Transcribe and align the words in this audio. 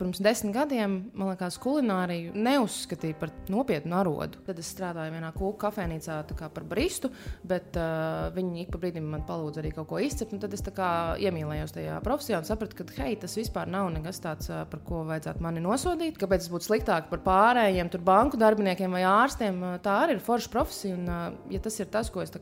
pirms 0.00 0.20
desmit 0.24 0.54
gadiem, 0.56 0.96
man 1.14 1.32
liekas, 1.32 1.58
kulināriju 1.60 2.32
neuzskatīja 2.34 3.18
par 3.20 3.32
nopietnu 3.52 3.96
arodu. 4.00 4.40
Tad 4.46 4.60
es 4.62 4.70
strādāju 4.72 5.14
vienā 5.14 5.32
kūku 5.36 5.58
kafejnīcā 5.60 6.20
par 6.40 6.66
bristu, 6.68 7.10
bet 7.46 7.76
uh, 7.78 8.30
viņi 8.34 8.64
ik 8.64 8.72
pa 8.72 8.80
brīdim 8.82 9.06
man 9.12 9.24
palūdza 9.28 9.62
arī 9.62 9.72
kaut 9.76 9.90
ko 9.90 10.00
izcept. 10.02 10.36
Tad 10.40 10.54
es 10.56 10.64
iemīlējos 10.64 11.74
tajā 11.76 11.98
profesijā 12.04 12.40
un 12.40 12.48
sapratu, 12.48 12.78
ka 12.78 13.02
hei, 13.02 13.16
tas 13.20 13.36
vispār 13.36 13.68
nav 13.70 13.90
nekas 13.94 14.22
tāds, 14.22 14.50
uh, 14.52 14.62
par 14.70 14.82
ko 14.86 15.02
vajadzētu 15.08 15.44
mani 15.44 15.62
nosodīt. 15.64 16.18
Kāpēc 16.20 16.46
es 16.46 16.52
būtu 16.52 16.70
sliktāk 16.70 17.10
par 17.12 17.22
pārējiem 17.26 17.90
banku 18.06 18.40
darbiniekiem 18.40 18.96
vai 18.96 19.02
ārstiem? 19.08 19.60
Uh, 19.60 19.76
tā 19.84 19.98
arī 20.06 20.16
ir 20.16 20.24
forša 20.24 20.52
profesija. 20.52 20.96
Un, 20.96 21.08
uh, 21.10 21.52
ja 21.52 21.60
tas 21.62 21.76
ir 21.80 21.90
tas, 21.92 22.10
ko 22.12 22.24
es 22.24 22.32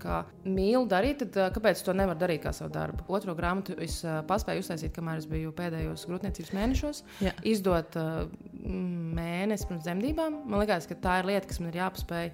mīlu 0.45 0.87
darīt, 0.91 1.25
tad 1.25 1.41
uh, 1.41 1.51
kāpēc 1.55 1.83
to 1.85 1.97
nevar 1.97 2.19
darīt 2.21 2.45
kā 2.45 2.55
savu 2.55 2.73
darbu? 2.75 3.07
Otro 3.09 3.35
grāmatu 3.39 3.77
es 3.83 4.01
uh, 4.05 4.21
paspēju 4.29 4.63
uztaisīt, 4.65 4.95
kamēr 4.95 5.23
es 5.23 5.29
biju 5.31 5.53
pēdējos 5.57 6.07
grūtniecības 6.11 6.55
mēnešos. 6.55 7.03
Jā. 7.25 7.35
Izdot 7.49 7.99
uh, 8.01 8.25
mēnesi 9.19 9.69
pirms 9.69 9.87
dzemdībām. 9.87 10.43
Man 10.49 10.63
liekas, 10.63 10.89
ka 10.91 10.99
tā 10.99 11.21
ir 11.23 11.33
lieta, 11.33 11.49
kas 11.49 11.63
man 11.63 11.73
ir 11.73 11.81
jāpaspēj. 11.83 12.33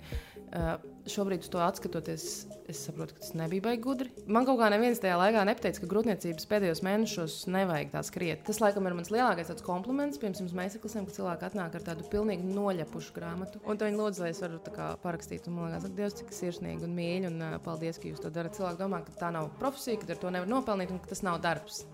Uh, 0.55 0.75
šobrīd, 1.11 1.45
to 1.51 1.61
atskatoties, 1.61 2.25
es 2.71 2.81
saprotu, 2.87 3.17
ka 3.17 3.25
tas 3.25 3.33
nebija 3.37 3.65
baigi 3.65 3.83
gudri. 3.85 4.11
Man 4.31 4.47
kaut 4.49 4.61
kā 4.61 4.69
neviens 4.73 5.01
tajā 5.03 5.17
laikā 5.21 5.43
nepateica, 5.49 5.83
ka 5.83 5.89
grūtniecības 5.91 6.49
pēdējos 6.51 6.83
mēnešos 6.87 7.37
nevajag 7.53 7.93
tā 7.93 8.03
skriet. 8.07 8.45
Tas, 8.47 8.61
laikam, 8.63 8.87
ir 8.89 8.97
mans 8.97 9.11
lielākais 9.13 9.53
kompliments. 9.67 10.21
Pirms 10.23 10.41
mēs 10.57 10.79
klasēm, 10.81 11.09
kad 11.09 11.19
cilvēki 11.19 11.49
atnāk 11.51 11.77
ar 11.77 11.87
tādu 11.91 12.07
pilnīgi 12.13 12.49
noļepušu 12.55 13.17
grāmatu. 13.17 13.61
Un 13.69 13.81
viņi 13.83 14.01
lūdzu, 14.01 14.25
lai 14.25 14.33
es 14.33 14.43
varu 14.45 14.61
kā, 14.75 14.93
parakstīt. 15.05 15.49
Un 15.51 15.59
man 15.59 15.75
liekas, 15.75 15.89
ka 15.89 15.99
Dievs, 16.01 16.19
cik 16.23 16.35
sirsnīgi 16.39 16.87
un 16.89 16.97
mīļi. 16.97 17.33
Un 17.33 17.41
uh, 17.43 17.57
paldies, 17.65 18.01
ka 18.01 18.09
jūs 18.11 18.23
to 18.25 18.33
darat. 18.33 18.57
Cilvēki 18.57 18.81
domā, 18.81 19.05
ka 19.05 19.19
tā 19.27 19.35
nav 19.35 19.51
profesija, 19.61 20.01
ka 20.01 20.15
ar 20.15 20.23
to 20.23 20.35
nevar 20.35 20.51
nopelnīt 20.51 20.95
un 20.95 21.03
ka 21.03 21.13
tas 21.13 21.25
nav 21.27 21.43
darbs. 21.45 21.85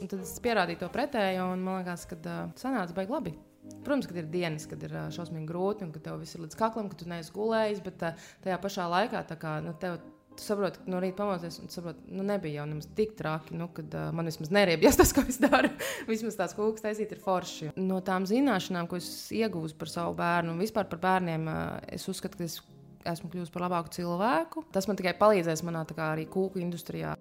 Un 0.00 0.10
tad 0.10 0.22
es 0.24 0.34
pierādīju 0.42 0.82
to 0.82 0.90
pretējo, 0.92 1.50
un 1.54 1.64
man 1.64 1.82
liekas, 1.82 2.06
ka 2.10 2.18
uh, 2.22 2.44
sanāca 2.58 2.96
baigi 2.96 3.14
labi. 3.14 3.34
Protams, 3.82 4.08
ka 4.10 4.16
ir 4.18 4.30
dienas, 4.30 4.66
kad 4.70 4.82
ir 4.82 4.94
šausmīgi 5.14 5.46
grūti 5.46 5.86
un 5.86 5.92
ka 5.94 6.00
tev 6.02 6.18
viss 6.22 6.34
ir 6.34 6.42
līdz 6.44 6.58
kaklam, 6.58 6.88
ka 6.90 6.98
tu 6.98 7.06
neesi 7.10 7.30
gulējis, 7.34 7.82
bet 7.84 8.02
tajā 8.42 8.58
pašā 8.62 8.88
laikā 8.90 9.22
kā, 9.36 9.60
nu, 9.64 9.76
tev. 9.78 10.00
Tu 10.32 10.40
saproti, 10.46 10.80
ka 10.80 10.88
no 10.88 10.96
rīta 10.96 11.18
pamodies, 11.18 11.58
un 11.60 11.68
saproti, 11.68 12.06
nu, 12.08 12.24
nebija 12.24 12.62
jau 12.62 12.64
nemaz 12.70 12.86
tik 12.96 13.10
traki, 13.18 13.52
nu, 13.60 13.66
kad 13.76 13.92
uh, 13.92 14.06
man 14.16 14.24
vismaz 14.30 14.48
neriebjas 14.56 14.96
tas, 15.02 15.10
ko 15.12 15.20
es 15.28 15.36
daru. 15.42 15.68
vismaz 16.08 16.38
tās 16.38 16.54
kūkas 16.56 16.86
taisīt 16.86 17.12
ir 17.12 17.20
forši. 17.20 17.68
No 17.76 17.98
tām 18.00 18.24
zināšanām, 18.30 18.88
ko 18.88 18.96
es 18.96 19.10
iegūstu 19.36 19.76
par 19.82 19.92
savu 19.92 20.16
bērnu 20.16 20.54
un 20.54 20.64
vispār 20.64 20.88
par 20.88 21.02
bērniem, 21.04 21.44
uh, 21.52 21.74
es 21.92 22.08
uzskatu, 22.08 22.40
ka 22.40 22.48
es 22.48 22.62
esmu 23.12 23.28
kļuvusi 23.28 23.52
par 23.52 23.66
labāku 23.66 23.92
cilvēku. 23.98 24.64
Tas 24.72 24.88
man 24.88 24.96
tikai 24.96 25.12
palīdzēs 25.20 25.64
manā 25.68 25.84
kā, 25.92 26.14
arī 26.14 26.24
kūku 26.32 26.64
industrijā. 26.64 27.12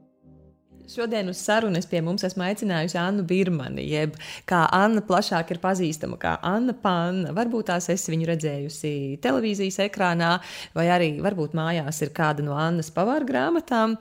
Šodien 0.89 1.29
uz 1.29 1.39
sarunas 1.43 1.85
pie 1.89 1.99
mums 2.03 2.23
esmu 2.25 2.43
aicinājusi 2.45 2.97
Annu 2.99 3.23
Birmani, 3.27 3.83
jeb 3.85 4.15
kā 4.49 4.63
Anna 4.73 5.03
plašāk 5.05 5.53
ir 5.53 5.59
pazīstama 5.63 6.17
kā 6.21 6.35
Anna 6.47 6.73
Panna. 6.73 7.33
Varbūt 7.37 7.69
tās 7.69 7.89
esi 7.93 8.13
viņu 8.13 8.29
redzējusi 8.29 8.93
televīzijas 9.23 9.81
ekrānā, 9.85 10.31
vai 10.77 10.87
arī 10.93 11.11
varbūt 11.23 11.55
mājās 11.57 12.01
ir 12.05 12.13
kāda 12.17 12.45
no 12.45 12.55
Annas 12.59 12.91
pavāra 12.95 13.27
grāmatām, 13.27 13.97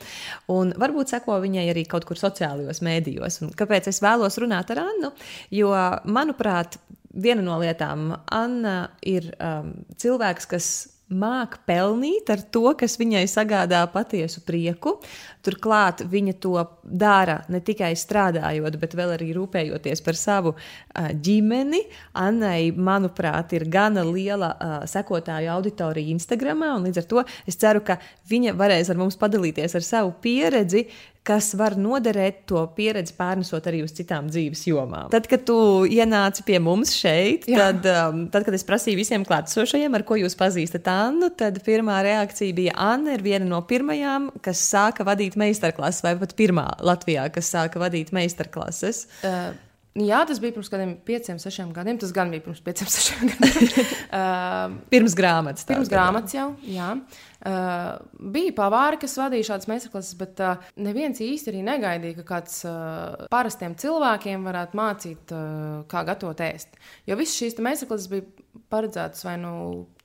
un 0.53 0.73
varbūt 0.81 1.15
seko 1.15 1.41
viņai 1.45 1.67
arī 1.73 1.85
kaut 1.91 2.07
kur 2.09 2.21
sociālajos 2.21 2.83
mēdījos. 2.87 3.43
Un 3.45 3.53
kāpēc 3.59 3.91
es 3.93 4.01
vēlos 4.05 4.41
runāt 4.43 4.73
ar 4.75 4.85
Annu? 4.87 5.13
Jo, 5.55 5.75
manuprāt, 6.09 6.79
viena 7.11 7.45
no 7.45 7.59
lietām 7.61 8.15
Anna 8.31 8.79
ir 9.07 9.33
um, 9.37 9.75
cilvēks, 10.01 10.51
kas 10.51 10.73
māk 11.11 11.59
pelnīt 11.67 12.31
ar 12.31 12.43
to, 12.55 12.71
kas 12.79 12.95
viņai 13.01 13.25
sagādā 13.31 13.83
patiesu 13.91 14.43
prieku. 14.47 14.97
Turklāt 15.45 16.05
viņa 16.07 16.35
to 16.39 16.55
dara 16.85 17.41
ne 17.51 17.61
tikai 17.65 17.93
strādājot, 17.99 18.77
bet 18.81 18.95
arī 19.01 19.33
rūpējoties 19.35 20.05
par 20.07 20.19
savu 20.19 20.55
ģimeni. 20.95 21.83
Annai, 22.15 22.71
manuprāt, 22.73 23.55
ir 23.57 23.67
gana 23.69 24.05
liela 24.07 24.55
sekotāju 24.87 25.51
auditorija 25.51 26.15
Instagram, 26.15 26.63
un 26.77 26.89
līdz 26.89 27.03
ar 27.03 27.09
to 27.11 27.25
es 27.47 27.59
ceru, 27.61 27.83
ka 27.83 27.99
viņa 28.31 28.55
varēs 28.59 28.93
ar 28.93 29.01
mums 29.01 29.19
padalīties 29.21 29.75
ar 29.75 29.87
savu 29.87 30.15
pieredzi, 30.23 30.87
kas 31.27 31.53
var 31.59 31.77
noderēt 31.79 32.45
to 32.49 32.63
pieredzi 32.77 33.15
pārnesot 33.19 33.67
arī 33.69 33.83
uz 33.85 33.93
citām 33.97 34.31
dzīves 34.33 34.65
jomām. 34.71 35.11
Tad, 35.13 35.29
kad 35.31 35.45
tu 35.49 35.57
ienāci 35.85 36.45
pie 36.47 36.59
mums 36.63 36.95
šeit, 36.97 37.47
Jā. 37.51 37.69
tad, 37.69 37.87
um, 37.93 38.25
tad, 38.33 38.47
kad 38.49 38.57
es 38.57 38.65
prasīju 38.67 39.01
visiem 39.01 39.27
klātesošajiem, 39.29 39.95
ar 39.99 40.07
ko 40.09 40.19
jūs 40.21 40.37
pazīstat 40.41 40.89
Annu, 40.91 41.31
tad 41.37 41.61
pirmā 41.67 42.01
reakcija 42.07 42.57
bija 42.57 42.77
Anna 42.81 43.19
ir 43.19 43.25
viena 43.27 43.47
no 43.49 43.61
pirmajām, 43.69 44.31
kas 44.45 44.63
sāka 44.73 45.07
vadīt 45.07 45.37
meistarklases, 45.41 46.05
vai 46.07 46.17
pat 46.21 46.37
pirmā 46.39 46.67
Latvijā, 46.81 47.29
kas 47.35 47.53
sāka 47.53 47.83
vadīt 47.83 48.15
meistarklases. 48.17 49.07
Uh. 49.21 49.70
Jā, 49.99 50.21
tas 50.23 50.39
bija 50.39 50.55
pirms 50.55 50.69
kādiem 50.71 50.93
pieciem, 51.03 51.39
sešiem 51.43 51.73
gadiem. 51.75 51.97
Tas 51.99 52.13
gan 52.15 52.31
bija 52.31 52.45
pirms 52.45 52.61
pieciem, 52.63 52.87
sešiem 52.95 53.31
gadiem. 53.33 53.89
uh, 54.15 54.77
pirms 54.93 55.17
grāmatas. 55.19 55.67
Pirms 55.67 55.91
grāmatas 55.91 56.37
jau, 56.37 56.53
jā. 56.63 56.93
Uh, 57.41 57.97
bija 58.31 58.53
pavāri, 58.55 59.01
kas 59.03 59.17
vadīja 59.19 59.49
šādas 59.49 59.67
meistarklases, 59.71 60.15
bet 60.21 60.43
uh, 60.47 60.63
neviens 60.79 61.19
īsti 61.25 61.51
arī 61.51 61.65
negaidīja, 61.67 62.21
ka 62.21 62.27
kāds 62.29 62.61
uh, 62.69 63.27
parastiem 63.33 63.75
cilvēkiem 63.81 64.47
varētu 64.47 64.79
mācīt, 64.79 65.35
uh, 65.35 65.83
kā 65.91 66.05
gatavot 66.07 66.45
ēst. 66.47 66.79
Jo 67.11 67.19
visas 67.19 67.41
šīs 67.41 67.59
meistarklases 67.59 68.13
bija 68.13 68.29
paredzētas 68.71 69.27
vai 69.27 69.35
nu 69.43 69.53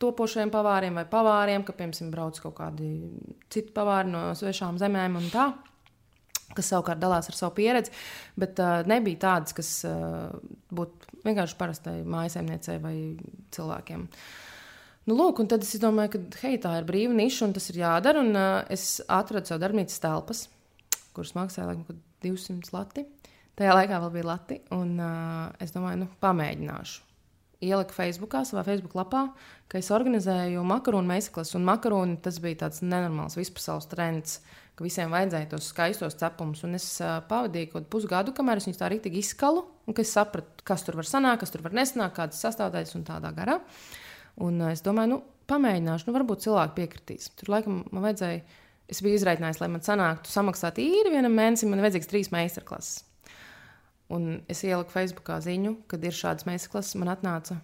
topošiem 0.02 0.50
pavāriem, 0.54 0.98
vai 0.98 1.06
pavāriem, 1.14 1.68
ka, 1.68 1.78
piemēram, 1.78 2.10
brauc 2.14 2.42
kaut 2.42 2.58
kādi 2.58 2.90
citi 3.54 3.70
pavāri 3.76 4.10
no 4.18 4.28
svešām 4.38 4.82
zemēm 4.82 5.22
un 5.22 5.30
tā 5.34 5.52
kas 6.56 6.72
savukārt 6.72 7.02
dalās 7.02 7.30
ar 7.30 7.38
savu 7.38 7.56
pieredzi, 7.58 7.94
bet 8.40 8.60
uh, 8.64 8.82
nebija 8.90 9.22
tādas, 9.28 9.56
kas 9.58 9.70
uh, 9.88 10.34
būtu 10.76 11.22
vienkārši 11.26 11.58
parastai 11.60 11.96
mājsaimniecei 12.08 12.80
vai 12.84 12.96
cilvēkiem. 13.56 14.06
Nu, 15.06 15.18
lūk, 15.20 15.42
un 15.44 15.50
tad 15.50 15.66
es 15.66 15.76
domāju, 15.82 16.16
ka 16.16 16.46
hei, 16.48 16.58
tā 16.62 16.80
ir 16.80 16.88
brīva 16.88 17.14
niša 17.14 17.46
un 17.46 17.54
tas 17.54 17.70
ir 17.70 17.82
jādara. 17.84 18.24
Un, 18.26 18.34
uh, 18.34 18.62
es 18.74 19.00
atradu 19.06 19.52
sev 19.52 19.62
darbnīcas 19.62 20.02
telpas, 20.02 20.46
kuras 21.16 21.36
maksāja 21.38 21.70
laikam 21.70 22.00
200 22.26 22.74
lati. 22.74 23.06
Tajā 23.56 23.76
laikā 23.78 24.00
vēl 24.04 24.16
bija 24.18 24.30
lati, 24.34 24.60
un 24.76 24.98
uh, 25.00 25.52
es 25.64 25.72
domāju, 25.76 26.04
nu, 26.04 26.10
pamēģināšu. 26.24 27.04
Ieliku 27.66 27.96
Facebookā, 27.96 28.42
savā 28.46 28.66
Facebook 28.68 28.98
lapā, 28.98 29.22
ka 29.72 29.80
es 29.80 29.88
organizēju 29.96 30.62
makaronu 30.68 31.08
meisaklas, 31.08 31.54
un 31.56 31.64
makaroni 31.66 32.18
tas 32.22 32.42
bija 32.44 32.66
tāds 32.66 32.84
nenormāls 32.84 33.38
vispasaules 33.40 33.88
trends. 33.90 34.42
Uh, 34.42 34.65
ka 34.76 34.84
visiem 34.84 35.14
vajadzēja 35.14 35.50
tos 35.54 35.70
skaistos 35.72 36.18
cepumus. 36.20 36.64
Un 36.68 36.78
es 36.78 36.88
uh, 37.04 37.18
pavadīju 37.30 37.72
kaut 37.74 37.88
pusgadu, 37.92 38.34
kamēr 38.36 38.60
es 38.60 38.68
viņus 38.68 38.82
tā 38.82 38.90
rītīgi 38.92 39.22
izskalu, 39.24 39.64
un 39.88 39.98
es 40.04 40.12
sapratu, 40.16 40.66
kas 40.68 40.84
tur 40.86 41.00
var 41.00 41.08
sanākt, 41.10 41.44
kas 41.44 41.54
tur 41.54 41.64
var 41.66 41.76
nesanākt, 41.78 42.18
kādas 42.18 42.44
sastāvdaļas 42.44 42.98
un 43.00 43.08
tādā 43.08 43.32
garā. 43.36 43.60
Un 44.44 44.60
uh, 44.60 44.74
es 44.76 44.84
domāju, 44.86 45.16
nu, 45.16 45.20
pamēģināšu, 45.50 46.10
nu, 46.10 46.16
varbūt 46.18 46.46
cilvēki 46.46 46.78
piekritīs. 46.80 47.32
Tur 47.40 47.54
laikam 47.56 47.84
man 47.96 48.08
vajadzēja, 48.10 48.42
es 48.92 49.02
biju 49.06 49.20
izraikinājis, 49.20 49.62
lai 49.64 49.72
man 49.74 49.86
sanāktu 49.86 50.34
samaksāt 50.34 50.82
īri 50.84 51.14
vienam 51.14 51.36
mēnesim, 51.38 51.72
man 51.72 51.84
vajadzīgs 51.86 52.12
trīs 52.12 52.32
meistarklases. 52.36 53.06
Un 54.14 54.44
es 54.52 54.60
ieliku 54.62 54.94
Facebookā 54.94 55.40
ziņu, 55.42 55.80
kad 55.90 56.04
ir 56.06 56.14
šādas 56.14 56.46
meistarklases, 56.46 56.98
man 57.02 57.10
atnāca 57.16 57.58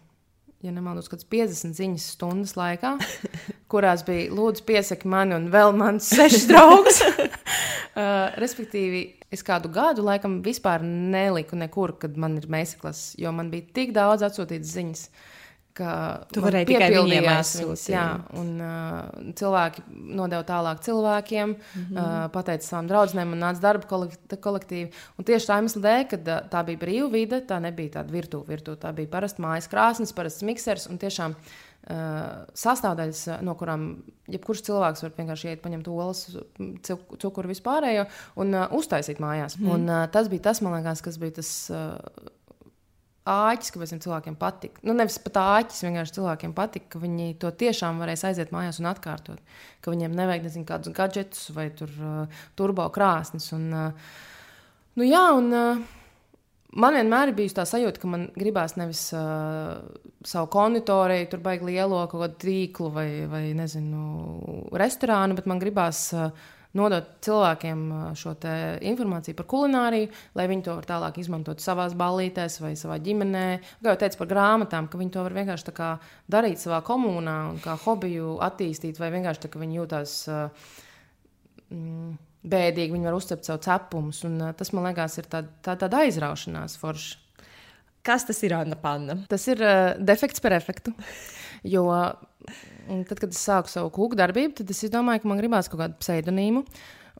ja 0.61 0.73
nemaldos, 0.73 1.09
kādas 1.11 1.27
50 1.31 1.77
ziņas 1.77 2.07
stundas 2.15 2.55
laikā, 2.59 2.93
kurās 3.71 4.05
bija 4.07 4.29
lūdzu 4.35 4.65
piesaki 4.67 5.09
mani 5.09 5.37
un 5.37 5.49
vēl 5.53 5.73
mans 5.77 6.09
sešs 6.13 6.47
draugs. 6.51 7.01
uh, 7.07 8.31
respektīvi, 8.41 9.03
es 9.33 9.45
kādu 9.47 9.71
gadu 9.73 10.05
laikam 10.05 10.39
vispār 10.45 10.85
neliku 10.85 11.59
nekur, 11.59 11.97
kad 12.01 12.17
man 12.19 12.37
ir 12.41 12.49
mēsaklas, 12.51 13.11
jo 13.21 13.33
man 13.35 13.51
bija 13.53 13.69
tik 13.81 13.95
daudz 13.97 14.25
atsūtītas 14.27 14.77
ziņas. 14.77 15.05
Uh, 15.07 15.30
ka 15.77 15.91
tu 16.33 16.43
varēji 16.43 16.67
tikai 16.71 16.89
viņiem 16.93 17.27
aizsūtīt. 17.31 17.91
Jā, 17.93 18.05
un 18.39 18.51
uh, 18.59 19.31
cilvēki 19.37 19.83
nodeva 20.19 20.43
tālāk 20.47 20.83
cilvēkiem, 20.85 21.55
mm 21.55 21.85
-hmm. 21.85 21.97
uh, 21.97 22.27
pateica 22.33 22.67
savām 22.67 22.89
draudzenēm 22.91 23.33
un 23.35 23.43
nāca 23.45 23.63
darba 23.63 23.87
kolektīvi. 23.87 24.91
Un 25.17 25.27
tieši 25.27 25.49
tā 25.49 25.59
iemesla 25.61 25.83
dēļ, 25.87 26.05
ka 26.11 26.21
uh, 26.21 26.37
tā 26.51 26.63
bija 26.67 26.81
brīva 26.83 27.09
vide, 27.11 27.41
tā 27.47 27.59
nebija 27.63 27.97
tāda 27.99 28.11
virtuve, 28.11 28.47
virtu, 28.47 28.75
tā 28.75 28.93
bija 28.95 29.11
parasta 29.11 29.43
mājas 29.43 29.69
krāsnes, 29.71 30.15
parasts 30.15 30.43
miksers 30.43 30.87
un 30.91 30.99
tiešām 30.99 31.35
uh, 31.35 31.95
sastāvdaļas, 32.53 33.23
uh, 33.31 33.39
no 33.41 33.55
kurām 33.55 34.03
jebkurš 34.31 34.65
cilvēks 34.67 35.03
var 35.03 35.15
vienkārši 35.17 35.47
iet, 35.53 35.63
paņemt 35.63 35.87
olas, 35.87 36.27
cukuru 37.21 37.51
vispārējo 37.51 38.05
un 38.35 38.53
uh, 38.53 38.67
uztaisīt 38.71 39.23
mājās. 39.23 39.57
Mm. 39.59 39.71
Un, 39.71 39.89
uh, 39.89 40.05
tas 40.11 40.27
bija 40.27 40.49
tas, 40.51 40.61
man 40.61 40.79
liekas, 40.79 41.01
kas 41.01 41.17
bija 41.17 41.39
tas. 41.41 41.69
Uh, 41.71 42.37
āķis, 43.29 43.71
ka 43.73 43.81
visiem 43.81 44.01
cilvēkiem 44.01 44.35
patīk. 44.39 44.79
Nu, 44.87 44.95
nevis 44.97 45.19
pat 45.21 45.37
āķis, 45.41 45.83
vienkārši 45.85 46.17
cilvēkiem 46.17 46.55
patīk, 46.57 46.87
ka 46.89 47.01
viņi 47.01 47.35
to 47.41 47.51
tiešām 47.53 48.01
varēs 48.01 48.25
aiziet 48.29 48.53
mājās 48.55 48.81
un 48.81 48.89
atkārtot. 48.89 49.41
Ka 49.81 49.93
viņiem 49.93 50.17
nevajag 50.17 50.47
nezinu, 50.47 50.67
kādus 50.69 50.95
gadgetus 50.97 51.49
vai 51.53 51.69
tur, 51.77 51.93
uh, 52.01 52.43
turbo 52.57 52.87
krāsnes. 52.93 53.51
Un, 53.57 53.67
uh, 53.69 54.13
nu, 54.97 55.05
jā, 55.05 55.25
un, 55.37 55.51
uh, 55.53 55.97
Man 56.71 56.95
vienmēr 56.95 57.27
ir 57.27 57.35
bijusi 57.35 57.55
tā 57.57 57.65
sajūta, 57.67 57.99
ka 57.99 58.07
man 58.07 58.21
gribās 58.31 58.77
nevis 58.79 59.01
uh, 59.11 59.81
savu 60.23 60.47
konditoriju, 60.53 61.25
tur 61.33 61.41
baigi 61.43 61.67
lielo 61.67 61.99
kaut 62.07 62.21
kādu 62.21 62.37
tīklu 62.45 62.87
vai, 62.95 63.07
vai 63.27 63.41
nezinu, 63.57 64.69
restorānu, 64.79 65.35
bet 65.35 65.49
man 65.51 65.59
gribās 65.59 66.05
uh, 66.15 66.29
nodot 66.77 67.07
cilvēkiem 67.25 67.83
šo 68.17 68.33
informāciju 68.91 69.37
par 69.37 69.47
kulināriju, 69.51 70.09
lai 70.37 70.47
viņi 70.51 70.65
to 70.67 70.75
var 70.77 70.87
tālāk 70.87 71.19
izmantot 71.21 71.63
savā 71.63 71.87
ballītēs 71.97 72.59
vai 72.63 72.73
savā 72.79 72.97
ģimenē. 73.03 73.45
Kā 73.81 73.93
jau 73.93 73.99
teicu 74.03 74.21
par 74.21 74.31
grāmatām, 74.31 74.87
ka 74.87 75.01
viņi 75.01 75.13
to 75.15 75.25
var 75.27 75.35
vienkārši 75.35 75.77
darīt 76.31 76.61
savā 76.63 76.81
komunā 76.87 77.37
un 77.51 77.61
kā 77.63 77.75
hobiju 77.85 78.37
attīstīt, 78.43 78.99
vai 79.01 79.11
vienkārši 79.15 79.45
tā, 79.45 79.51
ka 79.51 79.61
viņi 79.61 79.79
jūtas 79.81 80.15
mm, 81.71 82.13
bēdīgi, 82.41 82.95
viņi 82.95 83.09
var 83.09 83.17
uzcept 83.17 83.47
savu 83.47 83.61
cepumus. 83.65 84.23
Un, 84.27 84.39
tas 84.57 84.71
man 84.75 84.89
liekas, 84.89 85.19
ir 85.21 85.27
tāda, 85.31 85.51
tā, 85.65 85.75
tāda 85.83 86.05
aizraušanās 86.05 86.79
forša. 86.81 87.19
Kas 88.01 88.25
tas 88.25 88.39
ir 88.41 88.55
Anna 88.57 88.73
Panna? 88.81 89.13
Tas 89.29 89.43
ir 89.51 89.59
uh, 89.61 89.91
defekts 90.01 90.41
par 90.41 90.55
efektu. 90.57 90.95
Jo 91.67 91.87
tad, 93.07 93.19
kad 93.19 93.29
es 93.29 93.41
sāku 93.41 93.69
savu 93.71 93.91
kūku 93.93 94.17
darbību, 94.17 94.55
tad 94.57 94.71
es 94.73 94.81
domāju, 94.91 95.23
ka 95.23 95.29
man 95.31 95.41
gribās 95.41 95.69
kaut 95.71 95.83
kādu 95.83 95.99
pseidonīmu. 96.01 96.63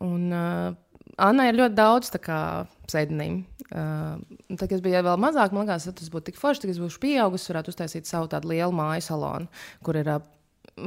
Un 0.01 0.33
uh, 0.33 0.73
Anna 1.21 1.47
ir 1.49 1.59
ļoti 1.59 1.77
daudz 1.77 2.11
pseidonīmu. 2.11 3.43
Uh, 3.71 4.17
tad, 4.57 4.65
kad 4.65 4.75
es 4.79 4.83
biju 4.83 5.03
vēl 5.05 5.21
mazāk, 5.21 5.53
man 5.55 5.67
liekas, 5.67 5.88
tas 5.95 6.11
būtu 6.11 6.31
tik 6.31 6.41
forši, 6.41 6.65
ka 6.65 6.73
es 6.73 6.81
būšu 6.81 7.01
pieaugusi, 7.03 7.51
varētu 7.53 7.71
uztaisīt 7.71 8.09
savu 8.09 8.27
tādu 8.31 8.51
lielu 8.51 8.73
māju 8.75 9.05
salonu, 9.05 9.47
kur 9.85 9.99
ir 10.01 10.09
uh, 10.11 10.19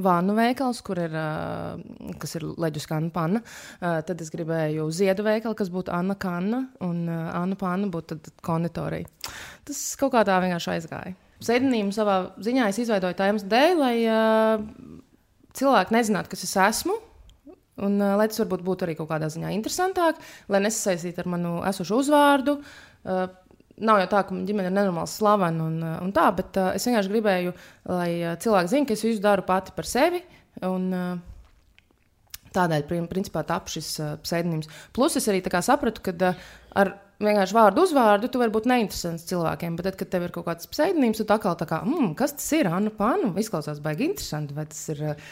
vānu 0.04 0.34
veikals, 0.36 0.82
kur 0.84 1.00
ir, 1.00 1.14
uh, 1.16 2.12
kas 2.20 2.36
ir 2.36 2.46
leģus 2.60 2.88
kanna 2.90 3.12
panna. 3.14 3.44
Uh, 3.78 4.00
tad 4.06 4.20
es 4.20 4.32
gribēju 4.34 4.90
ziedu 4.92 5.24
veikalu, 5.26 5.56
kas 5.58 5.72
būtu 5.72 5.94
Anna 5.94 6.18
Kanna, 6.20 6.64
un 6.84 7.04
uh, 7.08 7.28
Anna 7.38 7.56
Panna 7.60 7.88
būtu 7.92 8.18
konditorija. 8.44 9.08
Tas 9.64 9.84
kaut 10.00 10.16
kā 10.16 10.26
tā 10.28 10.40
vienkārši 10.44 10.74
aizgāja. 10.76 11.16
Pseidonīmu 11.44 11.92
savā 11.94 12.18
ziņā 12.42 12.68
es 12.72 12.80
izveidoju 12.80 13.18
tā 13.18 13.28
iemesla 13.28 13.50
dēļ, 13.52 13.74
lai 13.80 13.94
uh, 14.08 14.64
cilvēki 15.58 15.96
nezinātu, 15.96 16.32
kas 16.32 16.46
es 16.46 16.54
esmu. 16.70 16.96
Un, 17.84 17.98
uh, 17.98 18.14
lai 18.18 18.28
tas 18.30 18.40
varbūt 18.40 18.64
būtu 18.64 18.86
arī 18.86 18.96
kaut 18.98 19.10
kādā 19.10 19.28
ziņā 19.34 19.50
interesantāk, 19.54 20.20
lai 20.48 20.62
nesasaistītu 20.64 21.24
ar 21.24 21.32
manu 21.36 21.56
esošu 21.68 22.04
uzvārdu. 22.04 22.58
Uh, 23.04 23.26
Nav 23.74 23.98
jau 23.98 24.06
tā, 24.06 24.20
ka 24.22 24.30
mana 24.30 24.46
ģimene 24.46 24.68
ir 24.70 24.74
nenormāli 24.76 25.10
slavena 25.10 25.64
un, 25.66 25.80
un 25.82 26.12
tā, 26.14 26.28
bet 26.38 26.54
uh, 26.62 26.68
es 26.78 26.84
vienkārši 26.86 27.10
gribēju, 27.10 27.54
lai 27.90 28.10
uh, 28.20 28.36
cilvēki 28.38 28.70
zinātu, 28.70 28.86
ka 28.86 28.94
es 28.94 29.02
visu 29.02 29.22
daru 29.24 29.42
pati 29.48 29.74
par 29.74 29.88
sevi. 29.90 30.20
Un, 30.62 30.84
uh, 30.94 31.80
tādēļ, 32.54 32.84
principā, 33.10 33.42
tapu 33.48 33.74
šis 33.74 33.88
uh, 33.98 34.12
pseidonīms. 34.22 34.70
Plus 34.94 35.18
es 35.18 35.26
arī 35.26 35.42
sapratu, 35.42 36.04
ka 36.06 36.14
uh, 36.14 36.46
ar 36.78 36.92
vienkārši 37.26 37.54
vārdu 37.56 37.82
uzvārdu, 37.84 38.28
tu 38.30 38.40
vari 38.40 38.52
būt 38.54 38.66
neinteresants 38.70 39.26
cilvēkiem. 39.28 39.76
Bet, 39.78 39.86
tad, 39.88 39.96
kad 40.00 40.10
tev 40.12 40.26
ir 40.26 40.32
kaut 40.34 40.46
kāds 40.48 40.68
pseidonīms, 40.70 41.20
tu 41.20 41.26
atkal 41.34 41.56
tā 41.60 41.66
kā, 41.70 41.80
mm, 41.84 42.12
kas 42.18 42.36
tas 42.38 42.46
ir? 42.56 42.68
Anna 42.70 42.92
Pāna 42.94 43.30
izklausās 43.40 43.80
baigi 43.84 44.06
interesanti. 44.08 44.56
Vai 44.56 44.66
tas 44.70 44.80
ir 44.92 45.00
uh, 45.06 45.30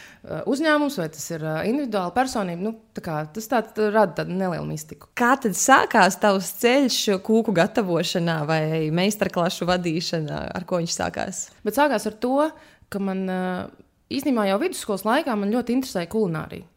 uzņēmums, 0.52 0.98
vai 1.00 1.08
tas 1.14 1.26
ir 1.34 1.44
uh, 1.46 1.60
individuāla 1.68 2.14
personība. 2.16 2.64
Nu, 2.64 2.74
tā 2.96 3.04
kā, 3.04 3.18
tas 3.34 3.50
tā, 3.50 3.62
tā 3.76 3.90
rada 3.92 4.22
tādu 4.22 4.36
nelielu 4.38 4.68
mistiku. 4.68 5.10
Kā 5.18 5.34
tad 5.42 5.58
sākās 5.58 6.18
tavs 6.22 6.54
ceļš 6.62 7.00
kūku 7.26 7.54
gatavošanā 7.56 8.38
vai 8.48 8.62
meistarklašu 8.94 9.68
vadīšanā? 9.70 10.40
Ar 10.56 10.66
ko 10.68 10.80
viņš 10.82 10.96
sākās? 10.98 11.44
Bet 11.66 11.78
sākās 11.78 12.08
ar 12.10 12.18
to, 12.22 12.48
ka 12.92 13.02
man 13.02 13.26
uh, 13.28 13.68
īstenībā 14.12 14.48
jau 14.50 14.58
vidusskolas 14.62 15.06
laikā 15.08 15.36
man 15.38 15.52
ļoti 15.54 15.80
interesēja 15.80 16.10
kulinārija. 16.12 16.68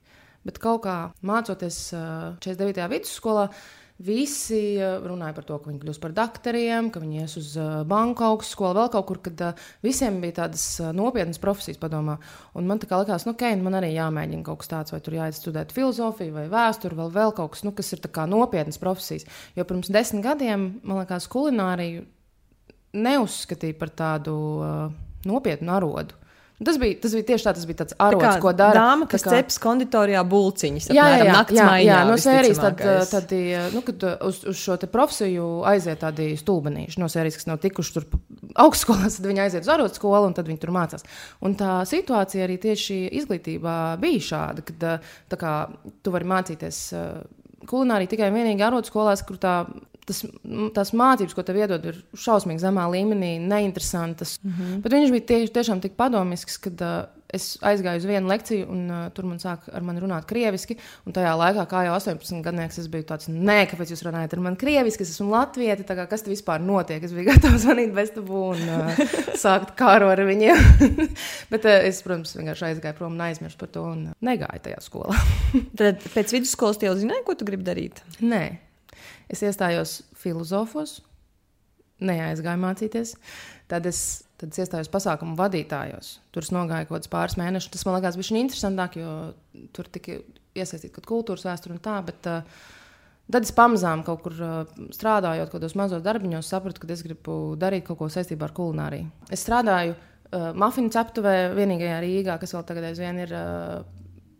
Bet 0.46 0.60
kaut 0.62 0.84
kā 0.84 1.00
mācoties 1.26 1.80
uh, 1.98 2.36
49. 2.44 2.86
vidusskolā, 2.92 3.48
uh, 3.50 3.74
Visi 3.96 4.76
eh, 4.76 4.98
runāja 5.08 5.32
par 5.38 5.46
to, 5.48 5.56
ka 5.56 5.70
viņi 5.70 5.80
kļūs 5.80 6.02
par 6.04 6.12
doktoriem, 6.12 6.90
ka 6.92 7.00
viņi 7.00 7.22
ies 7.24 7.38
uz 7.40 7.54
eh, 7.56 7.76
banku 7.88 8.26
augstskolu, 8.28 8.76
vēl 8.76 8.90
kaut 8.92 9.06
kur, 9.08 9.22
kad 9.24 9.44
eh, 9.46 9.62
visiem 9.86 10.18
bija 10.20 10.42
tādas 10.42 10.66
nopietnas 10.92 11.40
profesijas 11.40 11.80
padomā. 11.80 12.18
Un 12.60 12.68
man 12.68 12.82
tā 12.82 12.90
kā 12.90 13.00
likās, 13.00 13.24
nu, 13.24 13.32
ok, 13.38 13.46
nu, 13.56 13.64
man 13.70 13.80
arī 13.80 13.94
jāmēģina 13.94 14.44
kaut 14.44 14.60
kas 14.66 14.74
tāds, 14.74 14.92
vai 14.92 15.00
tur 15.06 15.16
jāiet 15.16 15.40
studēt 15.40 15.72
filozofiju 15.72 16.36
vai 16.36 16.44
vēsturi, 16.52 17.00
vēl, 17.00 17.14
vēl 17.16 17.32
kaut 17.40 17.54
kas, 17.56 17.64
nu, 17.64 17.72
kas 17.78 17.96
ir 17.96 18.04
nopietnas 18.36 18.82
profesijas. 18.84 19.24
Jo 19.56 19.64
pirms 19.64 19.88
desmit 19.88 20.28
gadiem, 20.28 20.68
man 20.84 21.00
liekas, 21.00 21.30
kulināriju 21.32 22.04
neuzskatīja 22.96 23.80
par 23.80 23.92
tādu 23.96 24.36
uh, 24.60 24.92
nopietnu 25.28 25.72
arodu. 25.76 26.20
Tas 26.64 26.78
bija, 26.80 26.96
tas 27.04 27.12
bija 27.12 27.26
tieši 27.28 27.44
tā, 27.44 27.52
tas 27.58 27.66
bija 27.68 27.82
tāds 27.82 27.96
arots, 28.00 28.24
tā 28.24 28.34
ko 28.40 28.52
dara. 28.56 28.80
Dāma, 28.80 29.08
kas 29.12 29.26
kā... 29.26 29.34
ceps 29.34 29.58
konditorijā 29.60 30.22
bulciņas, 30.24 30.88
jā, 30.96 31.08
jā, 31.12 31.26
jā, 31.28 31.42
jā, 31.52 31.66
jā, 31.84 31.98
no 32.08 32.16
sērijas 32.22 32.62
tad, 32.64 32.84
tad, 33.12 33.34
nu, 33.74 33.82
kad 33.84 34.06
uz, 34.30 34.40
uz 34.54 34.62
šo 34.62 34.78
te 34.80 34.88
profesiju 34.92 35.50
aiziet 35.68 36.00
tādi 36.06 36.30
stulbenīši, 36.40 37.02
no 37.02 37.10
sērijas, 37.12 37.42
kas 37.42 37.50
nav 37.50 37.60
tikuši 37.66 37.96
tur 37.98 38.08
augstskolās, 38.64 39.20
tad 39.20 39.28
viņi 39.28 39.44
aiziet 39.50 39.68
uz 39.68 39.72
arotu 39.76 40.00
skolu 40.00 40.30
un 40.30 40.38
tad 40.38 40.48
viņi 40.48 40.62
tur 40.64 40.72
mācās. 40.76 41.04
Un 41.44 41.58
tā 41.60 41.82
situācija 41.92 42.48
arī 42.48 42.56
tieši 42.70 43.02
izglītībā 43.20 43.76
bija 44.00 44.24
šāda, 44.30 44.64
kad 44.64 44.88
tā 45.36 45.42
kā 45.42 45.58
tu 46.06 46.16
vari 46.16 46.32
mācīties 46.32 46.80
kulināriju 47.68 48.14
tikai 48.14 48.32
un 48.32 48.40
vienīgi 48.40 48.64
arotskolās, 48.64 49.26
kur 49.28 49.42
tā 49.42 49.58
tas, 50.06 50.22
tās 50.76 50.94
mācības, 50.98 51.36
ko 51.36 51.44
tev 51.46 51.60
iedod, 51.60 51.86
ir 51.90 52.00
šausmīgi 52.26 52.64
zemā 52.64 52.86
līmenī, 52.94 53.36
neinteresantas. 53.42 54.38
Mm 54.44 54.52
-hmm. 54.52 54.82
Bet 54.86 54.94
viņš 54.94 55.12
bija 55.12 55.26
tie, 55.32 55.40
tiešām 55.60 55.82
tik 55.82 55.98
padomisks, 55.98 56.58
ka 56.62 56.72
uh, 56.76 56.96
es 57.34 57.56
aizgāju 57.66 58.02
uz 58.02 58.06
vienu 58.08 58.30
lekciju, 58.30 58.68
un 58.72 58.90
uh, 58.92 59.04
tur 59.16 59.26
man 59.26 59.40
sāka 59.42 59.72
ar 59.76 59.84
mani 59.86 60.02
runāt 60.04 60.28
krieviski. 60.30 60.78
Un 61.06 61.16
tajā 61.16 61.34
laikā, 61.40 61.66
kā 61.70 61.84
jau 61.88 61.96
18 61.98 62.44
gadnieks, 62.46 62.80
es 62.82 62.90
biju 62.92 63.08
tāds, 63.10 63.30
nē, 63.30 63.66
kāpēc 63.72 63.94
jūs 63.94 64.04
runājat 64.06 64.34
ar 64.34 64.44
mani 64.46 64.60
krieviski, 64.62 65.04
es 65.04 65.16
esmu 65.16 65.30
latvieti, 65.32 65.88
kā, 65.88 66.08
kas 66.10 66.26
te 66.26 66.34
vispār 66.34 66.62
notiek. 66.64 67.04
Es 67.04 67.16
biju 67.16 67.30
gatavs 67.32 67.66
zvanīt 67.66 67.94
bez 67.96 68.14
tabu 68.16 68.52
un 68.52 68.62
uh, 68.70 69.02
sākt 69.46 69.76
kāru 69.80 70.12
ar 70.12 70.22
viņiem. 70.28 70.62
Bet 71.54 71.66
uh, 71.66 71.80
es, 71.90 72.04
protams, 72.06 72.36
vienkārši 72.38 72.70
aizgāju 72.72 73.00
prom 73.00 73.18
un 73.18 73.26
aizmirsu 73.28 73.58
par 73.58 73.74
to 73.74 73.88
un 73.94 74.06
negāju 74.26 74.68
tajā 74.70 74.84
skolā. 74.86 75.18
Tad 75.80 76.06
pēc 76.14 76.38
vidusskolas 76.38 76.82
jau 76.84 76.96
zināji, 77.00 77.26
ko 77.26 77.38
tu 77.38 77.48
gribi 77.48 77.68
darīt? 77.68 78.04
Nē. 78.22 78.65
Es 79.32 79.42
iestājos 79.46 79.98
filozofos, 80.20 81.00
neaizgāju 82.06 82.62
mācīties. 82.62 83.16
Tad 83.72 83.88
es, 83.90 84.00
tad 84.38 84.54
es 84.54 84.62
iestājos 84.62 84.92
pasākumu 84.94 85.38
vadītājos. 85.40 86.16
Tur 86.36 86.46
es 86.46 86.54
nogāju 86.54 86.90
kaut 86.90 87.00
kādus 87.00 87.12
pāris 87.14 87.38
mēnešus. 87.42 87.74
Tas 87.74 87.86
man 87.88 87.98
liekas, 87.98 88.20
bija 88.20 88.42
interesantāk, 88.42 89.00
jo 89.02 89.70
tur 89.74 89.90
tika 89.90 90.20
iesaistīta 90.56 90.94
kaut 90.94 91.04
kāda 91.04 91.14
kultūras 91.14 91.48
vēsture 91.48 91.78
un 91.78 91.84
tā. 91.84 92.00
Bet, 92.06 92.30
uh, 92.32 92.74
Tad 93.26 93.42
es 93.42 93.54
pamazām 93.58 94.04
kaut 94.06 94.22
kur 94.22 94.36
strādājot, 94.94 95.50
kādos 95.50 95.74
mazos 95.80 96.04
darbiņos, 96.06 96.46
sapratu, 96.46 96.84
ka 96.84 96.92
es 96.94 97.02
gribu 97.02 97.56
darīt 97.58 97.88
kaut 97.88 97.98
ko 97.98 98.10
saistībā 98.14 98.46
ar 98.46 98.54
kulināriju. 98.54 99.08
Es 99.34 99.42
strādāju 99.42 99.96
uh, 99.96 100.52
mafinu 100.54 100.94
ceptuvē, 100.94 101.34
vienīgajā 101.58 101.96
Rīgā, 102.04 102.36
kas 102.42 102.54
vēl 102.54 102.68
tagad 102.70 102.86
aizvien 102.92 103.24
ir 103.24 103.34
uh, 103.34 103.80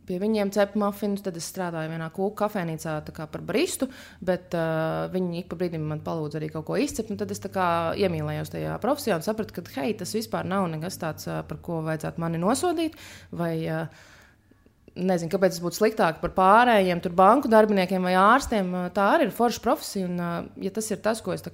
pie 0.06 0.18
viņiem 0.22 0.50
cepu 0.54 0.80
mafinus. 0.80 1.24
Tad 1.26 1.36
es 1.38 1.48
strādāju 1.50 1.92
vienā 1.92 2.08
kūku 2.14 2.34
kafejnīcā 2.40 2.96
par 3.18 3.44
baristu, 3.46 3.88
bet 4.24 4.54
uh, 4.56 5.06
viņi 5.12 5.42
ik 5.42 5.50
pa 5.50 5.60
brīdim 5.60 5.86
man 5.90 6.02
palūdza 6.06 6.40
arī 6.40 6.50
kaut 6.54 6.68
ko 6.70 6.80
izcept. 6.80 7.14
Tad 7.18 7.32
es 7.34 7.42
iemīlējos 7.42 8.52
tajā 8.54 8.76
profesijā 8.82 9.18
un 9.18 9.26
sapratu, 9.26 9.56
ka 9.56 9.80
hei, 9.80 9.94
tas 9.98 10.14
vispār 10.14 10.46
nav 10.48 10.68
nekas 10.72 11.00
tāds, 11.02 11.28
par 11.48 11.62
ko 11.62 11.82
vajadzētu 11.86 12.22
mani 12.22 12.42
nosodīt. 12.42 12.98
Vai, 13.36 13.54
uh, 13.66 14.12
Nezinu, 14.96 15.28
kāpēc 15.28 15.52
tas 15.52 15.60
būtu 15.60 15.76
sliktāk 15.76 16.22
par 16.22 16.32
pārējiem, 16.32 17.02
tur 17.04 17.12
banku 17.12 17.50
darbiniekiem 17.52 18.06
vai 18.08 18.14
ārstiem. 18.16 18.70
Tā 18.96 19.10
arī 19.12 19.26
ir 19.28 19.34
forša 19.36 19.60
profesija. 19.60 20.08
Un, 20.08 20.16
uh, 20.16 20.46
ja 20.64 20.72
tas 20.72 20.88
ir 20.88 21.02
tas, 21.04 21.20
ko 21.20 21.34
es 21.36 21.44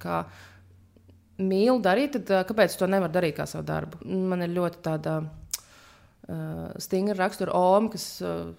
mīlu 1.43 1.81
darīt, 1.83 2.13
tad 2.15 2.31
uh, 2.31 2.45
kāpēc 2.47 2.77
to 2.79 2.87
nevar 2.87 3.11
darīt 3.11 3.35
kā 3.41 3.47
savu 3.49 3.65
darbu? 3.67 3.99
Man 4.05 4.45
ir 4.45 4.53
ļoti 4.55 4.79
tāda 4.85 5.17
uh, 5.25 5.42
stingra 6.81 7.17
rakstura 7.19 7.55
oma, 7.57 7.91
kas 7.93 8.05
uh, 8.23 8.53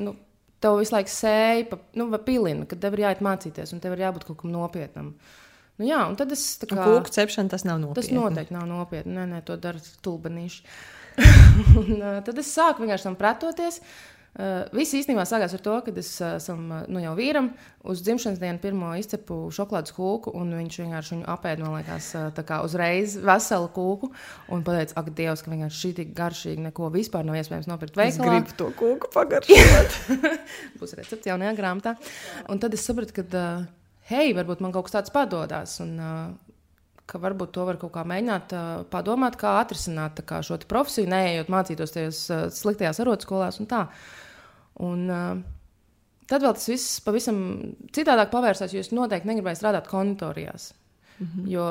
nu, 0.00 0.14
tev 0.62 0.80
visu 0.80 0.94
laiku 0.96 1.12
sēja, 1.12 1.68
pa, 1.70 1.80
nu, 1.98 2.08
pilina, 2.24 2.66
ka 2.68 2.78
tev 2.80 2.96
ir 2.96 3.06
jāiet 3.06 3.22
mācīties 3.24 3.74
un 3.74 3.82
tev 3.82 3.96
ir 3.96 4.06
jābūt 4.06 4.26
kaut 4.28 4.40
kam 4.42 4.54
nopietnam. 4.54 5.14
Nu, 5.80 5.88
jā, 5.88 6.02
un 6.10 6.16
tad 6.20 6.32
es 6.34 6.44
tā 6.60 6.68
kā. 6.68 6.82
Kūku 6.82 7.12
cepšana 7.14 7.52
tas 7.52 7.64
nav 7.64 7.80
nopietni. 7.80 8.02
Tas 8.02 8.12
noteikti 8.12 8.56
nav 8.56 8.66
nopietni. 8.68 9.16
Nē, 9.16 9.26
nē, 9.30 9.42
to 9.46 9.56
dara 9.60 9.80
stulbenīši. 9.80 10.64
un, 11.80 11.94
uh, 11.96 12.18
tad 12.26 12.36
es 12.40 12.50
sāku 12.52 12.84
vienkārši 12.84 13.08
tam 13.08 13.16
pretoties. 13.20 13.80
Uh, 13.80 14.19
Uh, 14.30 14.62
viss 14.70 14.94
īstenībā 14.94 15.24
sākās 15.26 15.56
ar 15.56 15.62
to, 15.64 15.72
ka 15.82 15.90
es 15.98 16.12
uh, 16.22 16.36
esam, 16.38 16.60
uh, 16.70 16.84
nu, 16.86 17.00
jau 17.02 17.16
vīram 17.18 17.48
uz 17.90 17.98
dzimšanas 18.06 18.38
dienu 18.38 18.60
pirmo 18.62 18.92
izcepu 18.94 19.38
šokolādes 19.50 19.90
kūku, 19.96 20.30
un 20.38 20.52
viņš 20.54 20.76
vienkārši 20.84 21.16
viņu 21.16 21.26
apēda, 21.34 21.64
man 21.64 21.80
liekas, 21.80 22.12
tā 22.36 22.44
kā 22.46 22.60
uzreiz 22.62 23.16
veselu 23.18 23.66
kūku. 23.74 24.12
Un 24.54 24.62
pateica, 24.66 24.94
ak, 25.02 25.10
Dievs, 25.18 25.42
ka 25.42 25.50
vienkārši 25.50 25.82
šī 25.82 25.90
tik 25.98 26.12
garšīga, 26.14 26.68
neko 26.68 26.92
vispār 26.94 27.26
nav 27.26 27.40
iespējams 27.40 27.66
nopirkt 27.72 27.98
veikalā. 27.98 28.12
Es 28.14 28.22
gribu 28.22 28.54
to 28.60 28.70
kūku 28.78 29.10
pagaršot. 29.16 29.98
Būs 30.78 30.94
recepts 31.00 31.26
jaunajā 31.26 31.56
grāmatā. 31.58 31.96
Un 32.54 32.62
tad 32.62 32.78
es 32.78 32.86
sapratu, 32.86 33.26
ka, 33.26 33.44
hei, 34.12 34.30
varbūt 34.38 34.62
man 34.62 34.70
kaut 34.76 34.86
kas 34.86 35.00
tāds 35.00 35.14
padodas. 35.16 35.74
Un, 35.82 35.98
ka 37.10 37.18
varbūt 37.18 37.52
to 37.54 37.66
var 37.66 37.78
kaut 37.80 37.92
kā 37.94 38.04
mēģināt 38.06 38.54
uh, 38.54 38.70
padomāt, 38.90 39.36
kā 39.40 39.56
atrisināt 39.60 40.22
kā 40.26 40.40
šo 40.46 40.60
profesiju, 40.70 41.10
neejot 41.10 41.50
mācīties 41.52 41.94
tajās 41.96 42.20
uh, 42.30 42.42
sliktajās 42.54 43.02
arotskolās 43.02 43.58
un 43.62 43.70
tā. 43.70 43.84
Un, 44.86 45.06
uh, 45.10 45.40
tad 46.30 46.44
vēl 46.44 46.56
tas 46.56 46.68
viss 46.70 47.00
pavisam 47.04 47.40
citādāk 47.94 48.30
pavērsās, 48.32 48.74
jo 48.74 48.84
es 48.84 48.92
noteikti 48.94 49.28
negribēju 49.30 49.60
strādāt 49.60 49.90
konditorijās. 49.90 50.72
Mm 51.20 51.26
-hmm. 51.26 51.48
Jo 51.52 51.64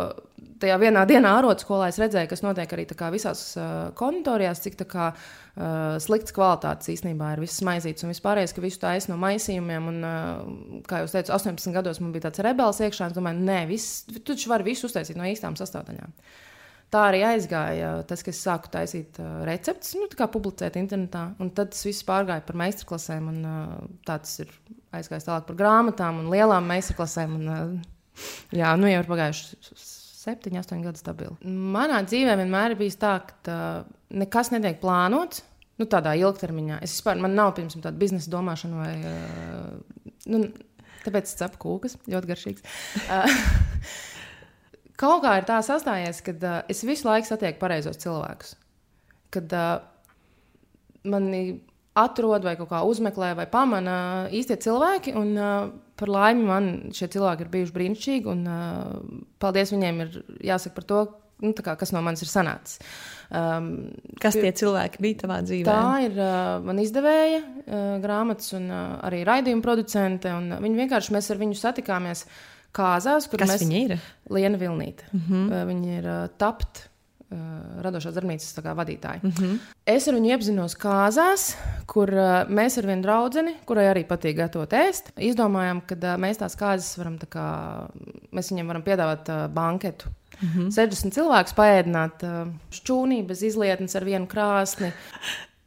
tajā 0.62 0.76
vienā 0.78 1.06
dienā 1.10 1.30
ārotskolā 1.40 1.88
es 1.90 1.98
redzēju, 1.98 2.30
kas 2.30 2.44
notiek 2.46 2.74
arī 2.74 2.86
visās 3.12 3.58
uh, 3.58 3.94
konditorijās, 3.94 4.60
cik 4.62 4.76
kā, 4.92 5.14
uh, 5.14 5.98
slikts 5.98 6.32
kvalitātes 6.32 6.90
īstenībā 6.90 7.34
ir 7.34 7.40
viss 7.40 7.62
maizītes 7.62 8.04
un 8.04 8.10
vispārējais, 8.14 8.54
ka 8.54 8.62
visu 8.62 8.80
taisa 8.80 9.12
no 9.12 9.18
maisījumiem. 9.18 9.88
Un, 9.88 10.04
uh, 10.04 10.82
kā 10.88 11.00
jau 11.00 11.08
teicu, 11.08 11.32
18 11.32 11.74
gados 11.74 12.00
man 12.00 12.12
bija 12.12 12.30
tāds 12.30 12.44
rebels 12.44 12.80
iekšā, 12.80 13.06
un 13.06 13.12
es 13.12 13.18
domāju, 13.18 13.40
nē, 13.40 13.68
viss, 13.68 14.06
tu 14.06 14.20
taču 14.20 14.50
vari 14.50 14.64
visu 14.64 14.86
uztaisīt 14.86 15.18
no 15.18 15.24
īstām 15.24 15.56
sastāvdaļām. 15.56 16.14
Tā 16.90 17.04
arī 17.12 17.20
aizgāja 17.22 17.92
tas, 18.10 18.24
ka 18.26 18.32
es 18.34 18.40
sāku 18.42 18.72
taisīt 18.74 19.20
uh, 19.22 19.44
receptes, 19.46 19.94
nu, 20.00 20.08
kā 20.18 20.26
publicēt 20.32 20.80
internetā. 20.80 21.28
Un 21.42 21.52
tad 21.54 21.76
tas 21.76 21.86
viss 21.86 22.06
pārgāja 22.08 22.42
par 22.48 22.58
meistarklasēm, 22.58 23.28
un 23.30 23.44
uh, 23.46 23.76
tāds 24.08 24.40
ir 24.42 24.50
aizgājis 24.98 25.28
tālāk 25.28 25.46
par 25.52 25.60
grāmatām 25.60 26.24
un 26.24 26.32
lielām 26.34 26.66
meistarklasēm. 26.72 27.36
Un, 27.38 27.52
uh, 27.54 28.26
jā, 28.58 28.74
nu 28.82 28.90
jau 28.90 29.04
ir 29.04 29.12
pagājuši 29.12 29.78
septiņi, 30.24 30.62
astoņi 30.64 30.90
gadi 30.90 31.04
stabili. 31.04 31.38
Manā 31.78 32.02
dzīvē 32.08 32.34
vienmēr 32.42 32.74
ir 32.74 32.82
bijis 32.82 32.98
tā, 33.02 33.14
ka 33.46 33.60
nekas 34.10 34.50
netiek 34.56 34.82
plānots. 34.82 35.46
Nu, 35.80 35.86
tādā 35.88 36.12
ilgtermiņā. 36.20 36.82
Es 36.84 36.98
vispār, 36.98 37.22
man 37.24 37.38
nav 37.38 37.54
pirms 37.56 37.78
tāda 37.78 37.96
biznesa 38.02 38.34
domāšana, 38.34 38.82
vai. 38.82 38.96
Uh, 39.00 40.16
nu, 40.34 40.42
tāpēc 41.06 41.30
es 41.30 41.38
cepu 41.40 41.62
kūkas, 41.62 42.00
ļoti 42.10 42.34
garšīgs. 42.34 42.66
Uh, 43.06 43.38
kaut 45.00 45.24
kā 45.24 45.38
ir 45.40 45.48
tā 45.48 45.62
sastājies, 45.66 46.22
ka 46.26 46.36
uh, 46.36 46.60
es 46.72 46.84
visu 46.88 47.08
laiku 47.08 47.30
satieku 47.30 47.62
pareizos 47.62 48.00
cilvēkus. 48.02 48.56
Kad 49.34 49.56
uh, 49.56 49.80
mani 51.10 51.44
atrod 52.00 52.46
vai 52.46 52.56
kā 52.60 52.82
uzmeklē 52.88 53.34
vai 53.38 53.48
pamana 53.52 53.96
īstie 54.36 54.60
cilvēki. 54.62 55.16
Un, 55.20 55.32
uh, 55.38 55.72
par 56.00 56.12
laimi 56.12 56.46
man 56.48 56.70
šie 56.96 57.10
cilvēki 57.16 57.46
ir 57.46 57.56
bijuši 57.56 57.76
brīnišķīgi. 57.76 58.30
Un, 58.32 58.46
uh, 58.48 59.26
paldies 59.42 59.74
viņiem 59.76 60.06
ir 60.06 60.22
jāsaka 60.52 60.78
par 60.78 60.88
to, 60.92 61.02
nu, 61.44 61.54
kā, 61.56 61.76
kas 61.80 61.94
no 61.96 62.04
manis 62.06 62.24
ir 62.24 62.32
sanācis. 62.32 62.80
Um, 63.30 63.92
kas 64.22 64.38
tie 64.38 64.52
cilvēki 64.62 65.04
bija 65.04 65.22
tavā 65.24 65.42
dzīvē? 65.46 65.68
Tā 65.70 65.98
ir 66.08 66.16
uh, 66.18 66.60
man 66.66 66.80
izdevēja 66.82 67.42
uh, 67.42 67.90
grāmatas 68.04 68.56
un 68.58 68.70
uh, 68.72 68.96
arī 69.06 69.22
raidījuma 69.28 69.66
producente. 69.66 70.32
Viņi 70.34 70.82
vienkārši 70.84 71.16
mēs 71.16 71.30
ar 71.34 71.42
viņu 71.42 71.60
satikāmies 71.60 72.26
kāzās, 72.76 73.28
kur 73.30 73.42
kas 73.42 73.56
mēs, 73.56 73.66
viņi 73.66 73.82
ir. 73.86 73.98
Liena 74.30 74.60
Vilnīte. 74.62 75.10
-huh. 75.14 75.50
uh, 75.50 75.66
viņi 75.70 75.98
ir 75.98 76.08
uh, 76.08 76.28
tapt 76.38 76.84
uh, 77.32 77.82
radošās 77.84 78.14
darbnīcas 78.16 78.62
vadītāji. 78.64 79.24
Mm 79.24 79.32
-hmm. 79.32 79.58
Es 79.86 80.08
ar 80.08 80.14
viņu 80.14 80.32
iepazinos 80.32 80.76
kāzās, 80.76 81.56
kur 81.88 82.10
uh, 82.10 82.46
mēs 82.50 82.78
ar 82.78 82.86
vienu 82.86 83.02
draugu, 83.02 83.56
kurai 83.66 83.90
arī 83.90 84.06
patīk 84.06 84.38
gatavot 84.38 84.74
ēst, 84.74 85.12
izdomājām, 85.18 85.82
ka 85.86 85.96
uh, 85.96 86.18
mēs 86.18 86.38
tās 86.38 86.56
kāzas 86.56 86.98
varam, 86.98 87.18
tā 87.18 87.28
kā, 87.30 87.46
mēs 88.32 88.52
viņiem 88.52 88.68
varam 88.68 88.84
piedāvāt 88.84 89.30
uh, 89.30 89.52
banketu. 89.52 90.06
Mm 90.42 90.48
-hmm. 90.48 90.72
60 90.72 91.14
cilvēkus 91.14 91.54
paēdināt 91.54 92.24
uh, 92.24 92.48
šķūnī 92.72 93.26
bez 93.28 93.44
izlietnes 93.44 93.96
ar 93.96 94.06
vienu 94.06 94.28
krāsni. 94.28 94.92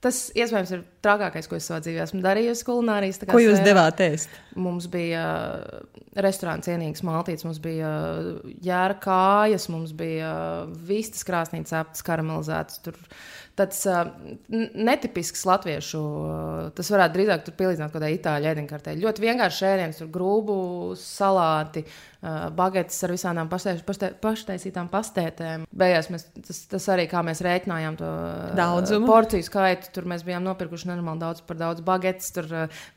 Tas 0.01 0.33
iespējams 0.35 0.71
ir 0.71 0.85
trakākais, 1.05 1.49
ko 1.51 1.59
es 1.59 1.67
savā 1.69 1.81
dzīvē 1.85 2.05
esmu 2.07 2.23
darījusi 2.25 2.67
kulinārijas. 2.69 3.21
Ko 3.29 3.43
jūs 3.43 3.59
sfērā. 3.59 3.67
devāt 3.69 4.03
ēst? 4.05 4.41
Mums 4.59 4.89
bija 4.93 5.27
uh, 5.27 6.01
restorāns 6.25 6.69
cienīgs 6.69 7.05
maltīts, 7.07 7.47
mums 7.47 7.61
bija 7.63 7.91
uh, 7.91 8.55
jēra 8.65 8.99
kājas, 9.03 9.69
mums 9.73 9.95
bija 9.97 10.33
uh, 10.33 10.75
vistas 10.89 11.27
krāsnītes 11.29 11.75
aptas 11.77 12.05
karamelizētas. 12.07 12.83
Tur 12.87 12.99
tāds 13.59 13.83
netipisks 14.49 15.43
latviešu, 15.45 16.01
tas 16.77 16.91
varētu 16.93 17.19
drīzāk 17.19 17.51
pielīdzināt 17.59 17.93
kaut 17.93 17.99
kādai 17.99 18.15
itāļu 18.17 18.49
ēdienkartei. 18.49 18.95
Ļoti 19.03 19.25
vienkārši 19.27 19.67
ēdiens, 19.69 19.99
tur 20.01 20.09
grūbu 20.15 20.57
salāti, 20.97 21.85
bagetes 22.57 22.97
ar 23.05 23.13
visām 23.13 23.41
paštaisītām 23.51 24.89
pastētēm. 24.93 25.67
Beigās 25.69 26.09
mēs, 26.15 26.29
tas, 26.47 26.63
tas 26.71 26.89
arī 26.95 27.09
kā 27.11 27.21
mēs 27.27 27.43
rēķinājām 27.45 27.99
to 28.01 28.13
daudzumu. 28.57 29.09
porciju 29.11 29.45
skaitu. 29.45 29.93
Tur 29.93 30.09
mēs 30.09 30.25
bijām 30.25 30.47
nopirkuši 30.47 30.92
nenormāli 30.93 31.25
daudz 31.25 31.43
par 31.49 31.59
daudz 31.61 31.83
bagetes, 31.85 32.31
tur 32.37 32.47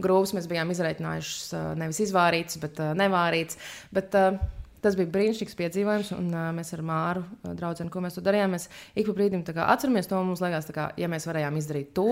grūvas 0.03 0.35
mēs 0.37 0.51
bijām 0.51 0.75
izreikinājuši 0.75 1.63
nevis 1.79 2.03
izvārītas, 2.05 2.59
bet 2.61 2.83
nevārītas. 2.99 3.59
Bet, 3.95 4.19
Tas 4.85 4.93
bija 4.93 5.09
brīnišķīgs 5.09 5.57
piedzīvojums, 5.57 6.11
un 6.13 6.27
uh, 6.29 6.51
mēs 6.53 6.69
ar 6.75 6.83
Māru, 6.85 7.23
uh, 7.25 7.55
draugu, 7.57 7.87
ko 7.89 8.03
mēs 8.05 8.19
tur 8.19 8.25
darījām, 8.27 8.53
mēs 8.53 8.67
ik 8.93 9.07
pa 9.07 9.15
brīdim 9.17 9.41
kā, 9.47 9.65
atceramies 9.73 10.05
to. 10.11 10.19
Mums 10.21 10.43
liekas, 10.45 10.69
kā, 10.75 10.91
ja 11.01 11.09
mēs 11.09 11.25
varējām 11.25 11.57
izdarīt 11.57 11.89
to, 11.97 12.11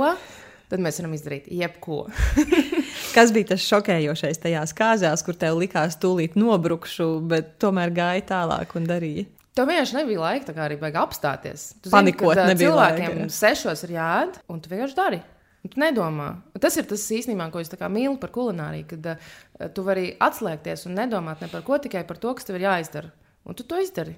tad 0.72 0.82
mēs 0.82 0.98
varam 0.98 1.14
izdarīt 1.14 1.52
jebko. 1.54 2.08
Kas 3.16 3.34
bija 3.36 3.52
tas 3.52 3.68
šokējošais 3.68 4.42
tajās 4.42 4.74
kāzās, 4.78 5.22
kur 5.26 5.38
tev 5.38 5.60
likās, 5.62 6.00
tūlīt 6.02 6.40
nobrukšu, 6.40 7.12
bet 7.30 7.54
tomēr 7.62 7.94
gāja 7.94 8.26
tālāk 8.34 8.74
un 8.80 8.90
darīja? 8.90 9.28
Tev 9.54 9.70
vienkārši 9.70 10.00
nebija 10.00 10.24
laika 10.24 10.56
arī 10.66 10.80
apstāties. 10.98 11.76
Tu 11.84 11.94
Panikot, 11.94 12.34
zini, 12.34 12.56
ka 12.56 12.62
cilvēkiem 12.64 13.20
laika, 13.20 13.30
sešos 13.38 13.86
ir 13.86 14.00
jāēd, 14.00 14.42
un 14.50 14.66
tu 14.66 14.74
vienkārši 14.74 14.98
dari. 14.98 15.22
Tu 15.64 15.80
nedomā. 15.80 16.28
Tas 16.60 16.76
ir 16.76 16.88
tas 16.90 17.06
īstenībā, 17.16 17.48
ko 17.52 17.62
es 17.64 17.72
mīlu 17.72 18.18
par 18.20 18.34
kulināriju, 18.36 18.88
kad 18.90 19.06
uh, 19.14 19.32
tu 19.72 19.86
vari 19.88 20.10
atslēgties 20.20 20.90
un 20.90 20.98
nedomāt 21.00 21.42
ne 21.42 21.48
par 21.48 21.64
ko, 21.64 21.78
tikai 21.80 22.04
par 22.08 22.20
to, 22.20 22.34
kas 22.36 22.50
tev 22.50 22.60
ir 22.60 22.68
jāizdara. 22.68 23.14
Un 23.48 23.56
tu 23.56 23.64
to 23.64 23.80
izdari. 23.80 24.18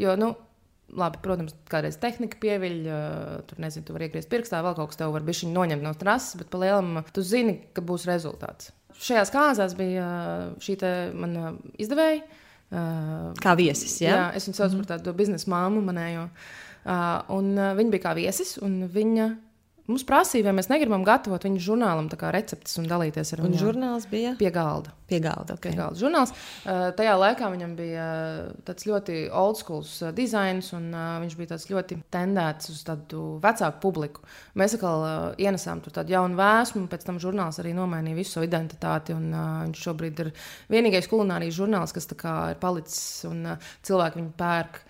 Jo, 0.00 0.14
nu, 0.16 0.30
labi, 0.96 1.20
protams, 1.24 1.52
kādreiz 1.68 2.00
tehnika 2.00 2.40
pieviļ, 2.40 2.80
uh, 2.88 3.36
tur 3.48 3.60
nezinu, 3.60 3.84
tu 3.84 3.96
vari 3.96 4.08
iegriezt 4.08 4.32
pirkstā, 4.32 4.62
vēl 4.64 4.78
kaut 4.78 4.94
kas 4.94 5.00
tev 5.02 5.12
var 5.12 5.28
būt 5.28 5.44
noņemt 5.52 5.84
no 5.84 5.92
trases, 6.00 6.40
bet 6.40 6.48
palielam 6.52 7.04
tu 7.12 7.24
zini, 7.24 7.58
ka 7.76 7.84
būs 7.84 8.08
rezultāts. 8.08 8.72
Šajās 8.96 9.32
kāzās 9.34 9.76
bija 9.76 10.08
uh, 10.08 10.50
šī 10.64 10.80
mana 11.12 11.52
izdevēja. 11.76 12.24
Uh, 12.66 13.34
kā 13.38 13.52
viesis, 13.54 14.00
jā? 14.02 14.10
jā 14.10 14.22
es 14.34 14.48
viņu 14.48 14.56
saucu 14.56 14.74
mm 14.74 14.80
-hmm. 14.80 14.86
par 14.88 14.98
tādu 14.98 15.12
biznesa 15.14 15.50
māmu 15.50 15.84
manējo. 15.84 16.30
Uh, 16.86 17.36
un 17.36 17.52
uh, 17.58 17.76
viņa 17.78 17.90
bija 17.90 18.02
kā 18.08 18.14
viesis, 18.14 18.56
un 18.58 18.88
viņa 18.88 19.28
Mums 19.86 20.02
prasīja, 20.06 20.48
vai 20.48 20.56
mēs 20.58 20.66
negribam 20.66 21.04
gatavot 21.06 21.44
viņu 21.46 21.60
žurnālam 21.62 22.08
receptes 22.34 22.74
un 22.80 22.88
dalīties 22.90 23.32
ar 23.34 23.42
viņu. 23.44 23.54
Un 23.54 23.60
žurnāls 23.60 24.06
bija 24.10 24.32
pie 24.38 24.50
galda. 24.50 24.90
Pie 25.06 25.20
galda, 25.22 25.54
okay. 25.54 25.70
pie 25.70 25.78
galda. 25.78 25.98
Žurnāls. 26.00 26.32
Uh, 26.66 26.88
tajā 26.98 27.12
laikā 27.14 27.50
viņam 27.52 27.76
bija 27.78 28.06
tāds 28.66 28.88
ļoti 28.88 29.18
old 29.30 29.60
school 29.60 29.84
uh, 29.84 30.10
dizains, 30.16 30.72
un 30.74 30.88
viņš 31.22 31.36
bija 31.38 31.58
ļoti 31.70 32.00
tendēts 32.10 32.72
uz 32.72 32.80
tādu 32.88 33.36
vecāku 33.44 33.78
publiku. 33.84 34.24
Mēs 34.58 34.74
atkal 34.74 35.06
ienesām 35.38 35.84
tur 35.84 35.94
tādu 35.94 36.16
jaunu 36.16 36.38
vēsmu, 36.40 36.82
un 36.82 36.88
pēc 36.90 37.06
tam 37.06 37.20
žurnāls 37.22 37.60
arī 37.62 37.76
nomainīja 37.76 38.18
visu 38.18 38.34
savu 38.36 38.48
identitāti. 38.48 39.14
Un, 39.14 39.30
viņš 39.68 39.84
šobrīd 39.86 40.24
ir 40.24 40.32
vienīgais 40.72 41.06
kulinārijas 41.12 41.60
žurnāls, 41.60 41.94
kas 41.94 42.10
ir 42.10 42.58
palicis, 42.62 43.06
un 43.30 43.54
cilvēki 43.86 44.18
viņu 44.18 44.34
pērk 44.40 44.82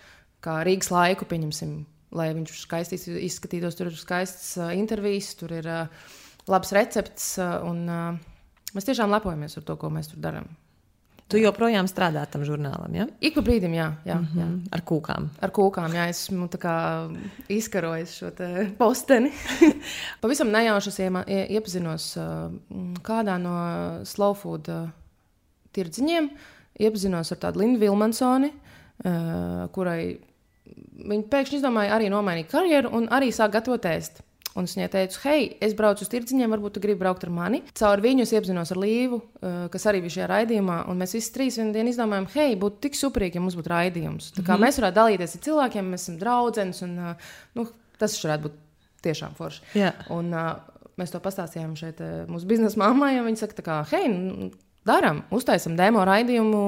kā 0.46 0.62
Rīgas 0.64 0.88
laiku, 0.94 1.28
pieņemsim 1.28 1.76
lai 2.16 2.30
viņš 2.36 2.60
skaisti 2.64 2.98
izskatītos. 3.26 3.78
Tur 3.78 3.92
ir 3.92 3.98
skaists 4.00 4.54
uh, 4.60 4.72
intervijas, 4.76 5.34
tur 5.38 5.54
ir 5.56 5.68
uh, 5.70 6.12
labs 6.50 6.72
recepts. 6.76 7.34
Uh, 7.40 7.58
un, 7.68 7.82
uh, 7.88 8.70
mēs 8.76 8.88
tiešām 8.88 9.12
lepojamies 9.14 9.58
ar 9.60 9.66
to, 9.66 9.76
ko 9.80 9.92
mēs 9.92 10.12
tur 10.12 10.22
darām. 10.24 10.48
Tu 11.26 11.40
joprojām 11.42 11.88
strādā 11.90 12.22
tam 12.30 12.44
žurnālam, 12.46 12.92
ja? 12.94 13.04
Ik 13.18 13.34
pa 13.34 13.42
brīdim, 13.42 13.72
jā. 13.74 13.88
jā, 14.06 14.14
mm 14.14 14.26
-hmm. 14.26 14.42
jā. 14.42 14.74
Ar 14.76 14.82
kūkām. 14.86 15.24
Ar 15.42 15.50
kūkām, 15.50 15.94
jā. 15.94 16.04
Esmu 16.08 16.48
izkarojis 17.48 18.12
šo 18.14 18.30
posteni. 18.78 19.32
Pavisam 20.22 20.52
nejauši 20.54 20.88
es 20.88 20.98
iepazinos 21.50 22.16
kādā 23.02 23.38
no 23.42 24.04
slow 24.04 24.34
food 24.34 24.70
tirdziņiem. 25.72 26.30
Iepazinos 26.78 27.32
ar 27.32 27.38
tādu 27.38 27.58
Lindu 27.58 27.80
Vilmansoni, 27.80 28.52
kurai 29.72 30.20
viņa 31.06 31.28
pēkšņi 31.32 31.60
izdomāja 31.60 31.96
arī 31.96 32.08
nomainīt 32.12 32.50
karjeru 32.50 32.92
un 32.96 33.10
arī 33.12 33.32
sāk 33.34 33.54
gatavot 33.56 33.88
ēst. 33.90 34.22
Un 34.56 34.64
es 34.64 34.72
viņai 34.72 34.88
teicu, 34.88 35.18
hei, 35.26 35.48
es 35.60 35.74
braucu 35.76 36.00
uz 36.06 36.08
tirdziņiem, 36.08 36.48
varbūt 36.54 36.78
tu 36.78 36.80
gribi 36.80 37.02
braukt 37.02 37.26
ar 37.26 37.32
mani. 37.34 37.60
Caur 37.76 38.00
viņu 38.00 38.24
es 38.24 38.32
iepazinos 38.32 38.72
ar 38.72 38.78
Līvu, 38.80 39.18
eh, 39.20 39.56
kas 39.72 39.84
arī 39.90 40.00
bija 40.04 40.14
šajā 40.14 40.28
raidījumā. 40.30 40.78
Un 40.88 41.02
mēs 41.02 41.12
visi 41.12 41.32
trīs 41.34 41.58
vienā 41.60 41.74
dienā 41.74 41.92
izdomājām, 41.92 42.28
hei, 42.32 42.56
būtu 42.56 42.80
tik 42.86 42.96
superīgi, 42.96 43.36
ja 43.36 43.42
mums 43.44 43.58
būtu 43.58 43.72
raidījums. 43.74 44.30
Tā 44.32 44.40
kā 44.40 44.56
mm 44.56 44.56
-hmm. 44.56 44.64
mēs 44.64 44.80
varētu 44.80 44.96
dalīties 44.96 45.36
ar 45.36 45.42
cilvēkiem, 45.48 45.90
mēs 45.92 46.06
esam 46.08 46.16
draugi. 46.18 46.64
Un 46.82 46.98
eh, 46.98 47.16
nu, 47.54 47.66
tas 47.98 48.16
varētu 48.24 48.42
būt 48.48 48.56
tiešām 49.02 49.36
forši. 49.36 49.62
Yeah. 49.74 49.92
Un, 50.10 50.32
uh, 50.32 50.56
mēs 50.96 51.12
to 51.12 51.20
pastāstījām 51.20 51.76
šeit 51.76 52.00
mūsu 52.26 52.46
biznesa 52.46 52.78
mammai. 52.78 53.20
Viņa 53.20 53.36
saka, 53.36 53.62
kā, 53.62 53.84
hei, 53.92 54.08
nu, 54.08 54.50
darām, 54.86 55.22
uztaisam 55.30 55.76
demo 55.76 56.04
raidījumu 56.04 56.62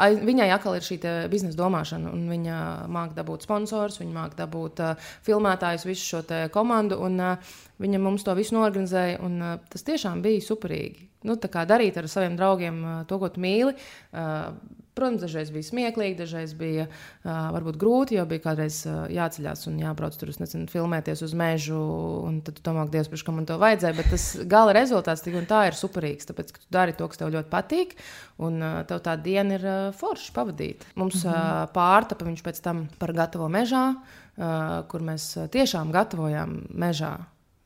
viņai 0.00 0.48
atkal 0.54 0.78
ir 0.78 0.86
šī 0.86 0.98
biznesa 1.32 1.58
domāšana, 1.58 2.12
un 2.14 2.24
viņa 2.30 2.56
māca 2.92 3.18
dabūt 3.20 3.44
sponsors, 3.46 4.00
viņa 4.00 4.14
māca 4.16 4.40
dabūt 4.42 4.82
uh, 4.84 5.10
filmētājus, 5.26 5.86
visu 5.88 6.08
šo 6.14 6.22
komandu, 6.54 7.00
un 7.04 7.20
uh, 7.20 7.54
viņa 7.82 8.02
mums 8.02 8.24
to 8.26 8.34
visu 8.38 8.56
norganizēja. 8.56 9.20
Un, 9.26 9.38
uh, 9.44 9.56
tas 9.72 9.84
tiešām 9.86 10.24
bija 10.24 10.44
superīgi. 10.46 11.08
Nu, 11.28 11.36
darīt 11.36 11.98
ar 12.00 12.08
saviem 12.08 12.36
draugiem 12.38 12.80
uh, 12.84 13.00
to, 13.08 13.20
ko 13.20 13.28
tu 13.34 13.42
mīli. 13.44 13.76
Uh, 14.12 14.54
protams, 15.00 15.22
dažreiz 15.24 15.48
bija 15.54 15.66
smieklīgi, 15.66 16.18
dažreiz 16.18 16.52
bija 16.58 16.84
uh, 16.86 17.30
varbūt 17.54 17.78
grūti, 17.80 18.18
jo 18.18 18.26
bija 18.28 18.44
kādreiz 18.44 18.82
uh, 18.84 19.06
jāceļās 19.10 19.64
un 19.70 19.78
jābrauc 19.80 20.18
tur, 20.20 20.32
nezinu, 20.42 20.68
filmēties 20.70 21.24
uz 21.24 21.34
mežu, 21.38 21.80
un 22.28 22.40
tad 22.44 22.58
tu 22.58 22.64
domā, 22.66 22.84
Dievs, 22.92 23.08
priekš, 23.08 23.24
ka 23.26 23.34
man 23.34 23.48
to 23.48 23.56
vajadzēja. 23.60 23.96
Bet 23.96 24.12
tas 24.12 24.28
gala 24.50 24.76
rezultāts 24.76 25.24
tik 25.24 25.38
un 25.40 25.48
tā 25.50 25.64
ir 25.70 25.78
superīgs, 25.78 26.28
tāpēc, 26.28 26.52
ka 26.54 26.62
tu 26.62 26.70
dari 26.76 26.96
to, 26.98 27.08
kas 27.08 27.22
tev 27.22 27.32
ļoti 27.34 27.52
patīk, 27.52 27.96
un 28.44 28.60
uh, 28.60 28.78
tev 28.88 29.02
tā 29.06 29.16
diena 29.20 29.56
ir 29.56 29.66
uh, 29.66 29.80
forša 29.96 30.36
pavadīt. 30.36 30.86
Mums 31.00 31.24
mm 31.24 31.30
-hmm. 31.30 31.64
uh, 31.64 31.72
pārtapa 31.74 32.28
viņš 32.28 32.44
pēc 32.44 32.62
tam 32.62 32.86
par 32.98 33.16
gatavo 33.16 33.48
mežā, 33.48 33.94
uh, 33.96 34.86
kur 34.88 35.00
mēs 35.00 35.32
tiešām 35.50 35.92
gatavojām 35.92 36.66
mežā. 36.70 37.16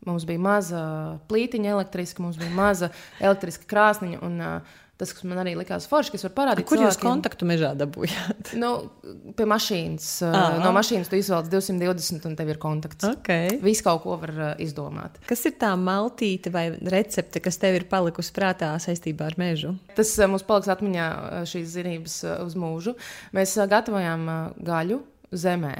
Mums 0.04 0.26
bija 0.28 0.38
maza 0.38 1.18
plītiņa 1.28 1.70
elektriska, 1.70 2.22
mums 2.22 2.36
bija 2.36 2.50
maza 2.50 2.90
elektriska 3.20 3.64
krāsniņa. 3.64 4.18
Un, 4.22 4.40
uh, 4.40 4.80
Tas, 4.94 5.10
kas 5.10 5.24
man 5.26 5.40
arī 5.42 5.56
likās 5.58 5.88
forši, 5.90 6.12
kas 6.14 6.22
var 6.28 6.32
parādīt, 6.36 6.68
kur 6.70 6.78
jūs 6.78 6.98
kontaktu 7.02 7.48
mežā 7.48 7.72
dabūjāt? 7.78 8.52
Nu, 8.62 8.68
pie 9.34 9.46
mašīnas. 9.50 10.06
Aha. 10.28 10.60
No 10.62 10.70
mašīnas 10.76 11.10
tu 11.10 11.18
izvēlies 11.18 11.50
220, 11.50 12.28
un 12.30 12.36
tev 12.38 12.52
ir 12.52 12.60
kontakts. 12.62 13.08
Okay. 13.08 13.56
Viss 13.64 13.82
kaut 13.82 14.04
ko 14.04 14.14
var 14.22 14.54
izdomāt. 14.62 15.18
Kas 15.26 15.42
ir 15.50 15.56
tā 15.58 15.72
maltīte 15.80 16.52
vai 16.54 16.68
recepte, 16.94 17.42
kas 17.42 17.58
tev 17.58 17.80
ir 17.80 17.88
palikusi 17.90 18.30
prātā 18.36 18.70
saistībā 18.82 19.32
ar 19.32 19.38
mežu? 19.40 19.74
Tas 19.98 20.14
mums 20.30 20.46
paliks 20.46 20.70
atmiņā 20.70 21.08
šīs 21.50 21.74
zinības 21.74 22.16
uz 22.46 22.54
mūžu. 22.54 22.94
Mēs 23.34 23.58
gatavojām 23.74 24.30
gaļu 24.62 25.02
zemē 25.34 25.74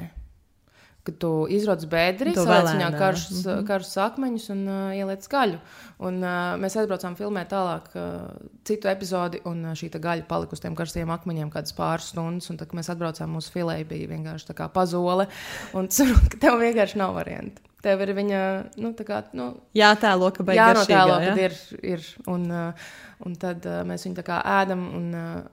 kad 1.05 1.17
tu 1.21 1.29
izrodas 1.53 1.85
bedri, 1.89 2.33
saliec 2.33 2.71
viņā 2.71 2.87
karšus, 2.97 3.43
mm 3.43 3.51
-hmm. 3.51 3.65
karšus 3.67 3.97
akmeņus 4.07 4.47
un 4.55 4.63
uh, 4.67 4.95
ieliec 4.97 5.27
gaļu. 5.29 5.59
Un, 6.07 6.17
uh, 6.23 6.55
mēs 6.61 6.77
aizbraucām 6.81 7.15
filmēt 7.15 7.51
tālāk 7.53 7.91
uh, 7.93 8.31
citu 8.65 8.89
epizodi, 8.89 9.41
un 9.45 9.61
uh, 9.65 9.75
šī 9.77 9.91
gaļa 9.93 10.25
palika 10.27 10.57
uz 10.57 10.63
tiem 10.63 10.75
karstiem 10.75 11.11
akmeņiem 11.13 11.51
kādas 11.53 11.75
pāris 11.77 12.09
stundas. 12.09 12.49
Un 12.49 12.57
tad, 12.57 12.71
kad 12.71 12.79
mēs 12.79 12.89
atbraucām, 12.89 13.37
mūsu 13.37 13.53
filē 13.53 13.77
bija 13.87 14.09
vienkārši 14.09 14.49
tā 14.49 14.57
kā 14.57 14.67
pazole, 14.67 15.27
un 15.73 15.89
saprot, 15.89 16.29
ka 16.31 16.41
tev 16.47 16.59
vienkārši 16.59 16.97
nav 16.97 17.13
variantu. 17.13 17.61
Tev 17.85 18.01
ir 18.01 18.15
viņa, 18.17 18.39
nu, 18.81 18.93
tā 18.97 19.05
kā, 19.05 19.21
nu, 19.37 19.51
jātēlo, 19.77 20.31
ka 20.33 20.43
beigas 20.43 20.87
jānotēlo, 20.89 21.19
ja? 21.21 21.27
kad 21.29 21.37
ir, 21.37 21.59
ir. 21.83 22.07
Un, 22.33 22.47
uh, 22.49 22.87
un 23.25 23.35
tad 23.35 23.65
uh, 23.69 23.83
mēs 23.85 24.07
viņu 24.07 24.17
tā 24.17 24.25
kā 24.25 24.41
ēdam, 24.41 24.87
un 24.97 25.13
uh, 25.13 25.43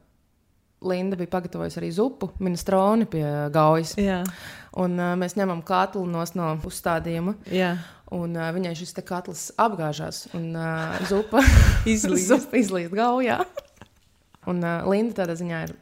Linda 0.88 1.18
bija 1.18 1.30
pagatavojusi 1.32 1.80
arī 1.80 1.90
zupu, 1.94 2.32
minestroni 2.42 3.06
pie 3.10 3.24
gaujas. 3.54 3.96
Jā. 4.00 4.22
Un, 4.82 4.96
uh, 4.98 5.14
mēs 5.20 5.36
ņemam 5.36 5.60
katlu 5.66 6.04
no 6.08 6.22
uzstādījuma. 6.68 7.36
Jā. 7.52 7.74
Un 8.12 8.36
uh, 8.36 8.50
viņai 8.52 8.74
šis 8.76 8.92
katls 9.08 9.46
apgāžās, 9.60 10.26
un 10.36 10.50
uh, 10.52 10.98
zupa 11.08 11.40
izlīst, 11.94 12.52
izlīst 12.52 12.92
gaujā. 13.00 13.38
Un 14.50 14.58
uh, 14.58 14.82
Linda 14.90 15.20
tādā 15.20 15.36
ziņā 15.38 15.58
ir 15.68 15.72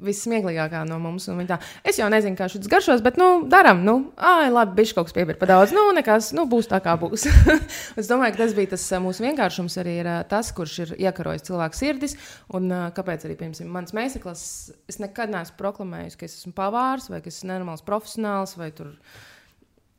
vissmieklīgākā 0.00 0.80
no 0.88 0.96
mums. 1.02 1.26
Tā, 1.48 1.58
es 1.84 1.98
jau 2.00 2.06
nezinu, 2.12 2.38
kā 2.38 2.46
šis 2.48 2.70
garšos, 2.72 3.02
bet, 3.04 3.18
nu, 3.20 3.44
darām, 3.52 3.82
nu, 3.84 3.96
ah, 4.16 4.46
labi, 4.48 4.78
bišķi 4.78 4.96
kaut 4.96 5.10
kas 5.10 5.16
piepir 5.18 5.36
pa 5.36 5.48
daudz. 5.50 5.74
Nu, 5.76 5.84
nekas, 5.92 6.30
nu, 6.36 6.46
būs 6.48 6.70
tā, 6.70 6.80
kā 6.84 6.94
būs. 7.00 7.26
es 8.00 8.08
domāju, 8.08 8.32
ka 8.32 8.42
tas 8.44 8.56
bija 8.56 8.72
tas 8.72 8.86
mūsu 9.04 9.26
vienkāršums, 9.26 9.76
arī 9.82 9.98
ir 10.00 10.10
tas, 10.30 10.54
kurš 10.56 10.78
ir 10.86 10.94
iekarojis 11.04 11.44
cilvēku 11.50 11.80
sirdis. 11.82 12.16
Un 12.56 12.72
uh, 12.72 12.88
kāpēc 12.96 13.28
arī, 13.28 13.36
piemēram, 13.42 13.76
mans 13.76 13.92
meistarklas, 13.96 14.46
es 14.88 15.00
nekad 15.02 15.34
neesmu 15.34 15.60
proklamējis, 15.60 16.16
ka 16.16 16.30
es 16.30 16.40
esmu 16.40 16.56
pavārs 16.56 17.12
vai 17.12 17.20
ka 17.20 17.28
es 17.28 17.42
esmu 17.42 17.52
nenormāls 17.52 17.84
profesionāls 17.84 18.56
vai 18.56 18.72
tur 18.72 18.94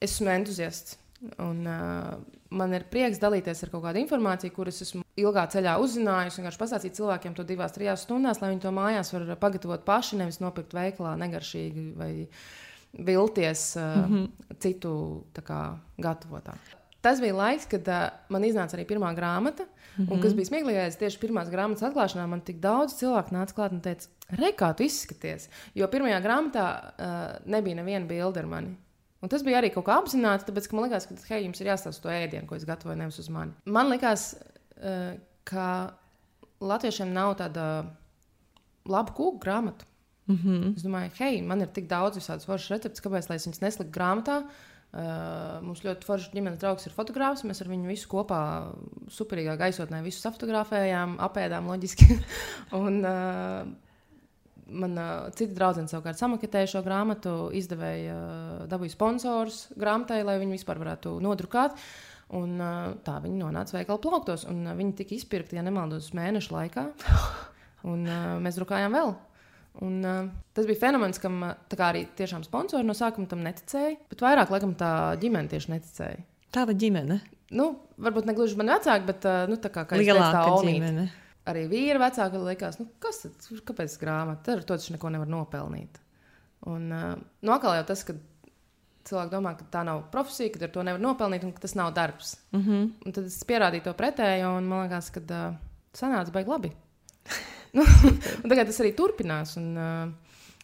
esmu 0.02 0.34
entuziasts. 0.34 0.98
Un, 1.38 1.62
uh, 1.70 2.18
man 2.54 2.74
ir 2.78 2.86
prieks 2.92 3.22
dalīties 3.22 3.64
ar 3.66 3.72
kaut 3.74 3.86
kādu 3.88 4.02
informāciju, 4.04 4.54
kuras 4.56 4.82
esmu 4.86 5.04
ilgā 5.20 5.46
ceļā 5.54 5.78
uzzinājusi. 5.84 6.42
Vienkārši 6.42 6.62
pastāstīt 6.62 7.00
cilvēkiem 7.00 7.36
to 7.38 7.46
divās, 7.48 7.74
trijās 7.76 8.06
stundās, 8.06 8.42
lai 8.42 8.54
viņi 8.54 8.64
to 8.66 8.74
mājās 8.76 9.14
var 9.16 9.34
pagatavot 9.42 9.86
paši, 9.88 10.20
nevis 10.22 10.42
nopirkt 10.44 10.76
veikalā 10.78 11.16
negaršīgi 11.22 11.90
vai 11.98 12.12
vilties 12.94 13.74
mm 13.76 14.06
-hmm. 14.14 14.56
citu 14.60 14.94
kā, 15.42 15.78
gatavotā. 15.98 16.54
Tas 17.04 17.20
bija 17.20 17.36
laiks, 17.36 17.66
kad 17.68 17.88
uh, 17.88 18.04
man 18.30 18.46
iznāca 18.48 18.78
arī 18.78 18.86
pirmā 18.88 19.10
grāmata. 19.16 19.64
Mm 19.64 20.06
-hmm. 20.06 20.14
Un 20.14 20.22
kas 20.22 20.32
mhm. 20.32 20.36
bija 20.38 20.46
smieklīgais, 20.46 20.98
tieši 20.98 21.20
pirmās 21.20 21.50
grāmatas 21.50 21.84
atklāšanā 21.90 22.28
man 22.28 22.42
tik 22.42 22.60
daudz 22.60 22.94
cilvēku 22.94 23.36
nāca 23.36 23.54
klāt 23.54 23.72
un 23.72 23.82
teica, 23.82 24.08
re, 24.30 24.52
kā 24.52 24.74
tu 24.76 24.84
izskaties. 24.84 25.50
Jo 25.76 25.88
pirmajā 25.88 26.22
grāmatā 26.24 26.66
uh, 26.84 27.46
nebija 27.46 27.76
neviena 27.76 28.06
bilde 28.06 28.40
ar 28.40 28.46
mani. 28.46 28.76
Un 29.24 29.32
tas 29.32 29.44
bija 29.46 29.62
arī 29.62 29.70
kaut 29.72 29.86
kā 29.88 29.96
apzināti, 30.02 30.50
tāpēc 30.50 30.68
man 30.76 30.90
liekas, 30.90 31.08
ka 31.08 31.16
hei, 31.32 31.46
jums 31.46 31.62
ir 31.64 31.70
jāstāsta 31.72 32.04
to 32.04 32.12
ēdienu, 32.12 32.48
ko 32.50 32.58
es 32.58 32.66
gatavoju, 32.68 33.00
nevis 33.00 33.22
uz 33.24 33.30
mani. 33.32 33.56
Man 33.64 33.88
liekas, 33.94 34.34
uh, 34.84 35.14
ka 35.48 35.68
latviešiem 36.64 37.14
nav 37.16 37.38
tāda 37.40 37.68
laba 38.90 39.16
kūku 39.16 39.40
grāmata. 39.46 39.88
Mm 40.28 40.36
-hmm. 40.36 40.76
Es 40.76 40.84
domāju, 40.84 41.12
hei, 41.20 41.42
man 41.42 41.62
ir 41.62 41.68
tik 41.68 41.88
daudz 41.88 42.18
visādas 42.18 42.46
foršas 42.46 42.72
receptes, 42.76 43.04
kāpēc 43.04 43.30
lai 43.30 43.36
es 43.36 43.48
viņas 43.48 43.62
nesliku 43.62 43.92
grāmatā. 43.92 44.44
Uh, 44.94 45.58
mums 45.66 45.82
ļoti 45.82 46.06
foršs 46.06 46.30
ģimenes 46.36 46.60
draugs 46.60 46.86
ir 46.86 46.94
fotogrāfs. 46.94 47.44
Mēs 47.44 47.62
ar 47.62 47.68
viņu 47.68 47.88
visu 47.88 48.08
kopā 48.08 48.72
superīgā 49.10 49.58
gaisotnē 49.58 50.04
visu 50.04 50.28
apfotografējām, 50.28 51.16
apēdām 51.18 51.68
loģiski. 51.68 52.20
un, 52.84 53.00
uh, 53.06 53.68
Man 54.72 54.96
uh, 54.96 55.28
citi 55.36 55.56
draugi 55.58 55.84
savukārt 55.92 56.20
samaketēja 56.20 56.70
šo 56.76 56.82
grāmatu, 56.86 57.34
izdevēja, 57.56 58.16
dabūja 58.72 58.94
sponsors 58.94 59.66
grāmatai, 59.80 60.22
lai 60.24 60.38
viņi 60.42 60.56
vispār 60.56 60.80
varētu 60.82 61.18
nodrukāt. 61.24 61.76
Un, 62.34 62.56
tā 63.06 63.18
viņi 63.22 63.36
nonāca 63.38 63.76
veikala 63.76 64.02
plauktos, 64.02 64.48
un 64.50 64.64
viņi 64.74 64.96
tika 65.02 65.14
izpirkti, 65.14 65.58
ja 65.60 65.66
nemaldos, 65.66 66.14
mēnešu 66.18 66.56
laikā. 66.56 66.88
Un, 67.92 68.08
mēs 68.40 68.56
drukājām 68.56 68.94
vēl. 68.96 69.10
Un, 69.84 69.98
tas 70.56 70.66
bija 70.70 70.80
fenomens, 70.86 71.20
kam 71.20 71.42
arī 71.44 72.06
tiešām 72.16 72.46
sponsori 72.48 72.88
no 72.88 72.96
sākuma 72.96 73.28
tam 73.28 73.44
neticēja, 73.44 73.98
bet 74.10 74.24
vairāk 74.24 74.54
laikam 74.54 74.72
tā 74.80 74.92
ģimene 75.20 75.52
tieši 75.52 75.74
neticēja. 75.74 76.24
Tāda 76.56 76.74
ģimene? 76.80 77.20
Nu, 77.60 77.68
varbūt 78.02 78.30
ne 78.30 78.38
gluži 78.38 78.56
man 78.58 78.72
vecāki, 78.72 79.10
bet 79.12 79.28
nu, 79.52 79.60
tā 79.62 79.74
kā 79.76 79.84
lielāka 80.00 80.46
ģimene. 80.64 81.04
Olmīt 81.04 81.23
arī 81.50 81.66
vīra 81.72 82.02
vecāka 82.02 82.42
likās, 82.42 82.80
nu, 82.80 82.88
kas 83.04 83.24
tad, 83.26 83.48
kāpēc 83.68 83.96
grāmata, 84.02 84.58
ar 84.58 84.64
to 84.64 84.78
taču 84.78 84.96
neko 84.96 85.12
nevar 85.14 85.32
nopelnīt. 85.32 86.00
Un 86.72 86.88
uh, 86.96 87.10
nu, 87.44 87.52
atkal 87.52 87.76
jau 87.78 87.88
tas, 87.90 88.06
ka 88.08 88.16
cilvēki 89.08 89.34
domā, 89.34 89.56
ka 89.60 89.68
tā 89.72 89.84
nav 89.88 90.06
profesija, 90.14 90.54
ka 90.54 90.64
ar 90.64 90.72
to 90.76 90.86
nevar 90.88 91.04
nopelnīt 91.04 91.44
un 91.44 91.52
ka 91.56 91.66
tas 91.66 91.76
nav 91.76 91.92
darbs. 91.96 92.38
Mm 92.56 92.64
-hmm. 92.64 92.90
Un 93.06 93.12
tad 93.12 93.26
es 93.26 93.44
pierādīju 93.44 93.84
to 93.84 93.94
pretējo, 93.94 94.58
un 94.58 94.68
man 94.68 94.88
liekas, 94.88 95.10
ka 95.12 95.20
uh, 95.20 95.56
sanāca 95.94 96.32
baigi 96.32 96.50
labi. 96.50 96.72
nu, 97.78 97.84
tagad 98.50 98.68
tas 98.68 98.80
arī 98.80 98.96
turpinās. 98.96 99.58
Un, 99.58 99.78
uh, 99.78 100.12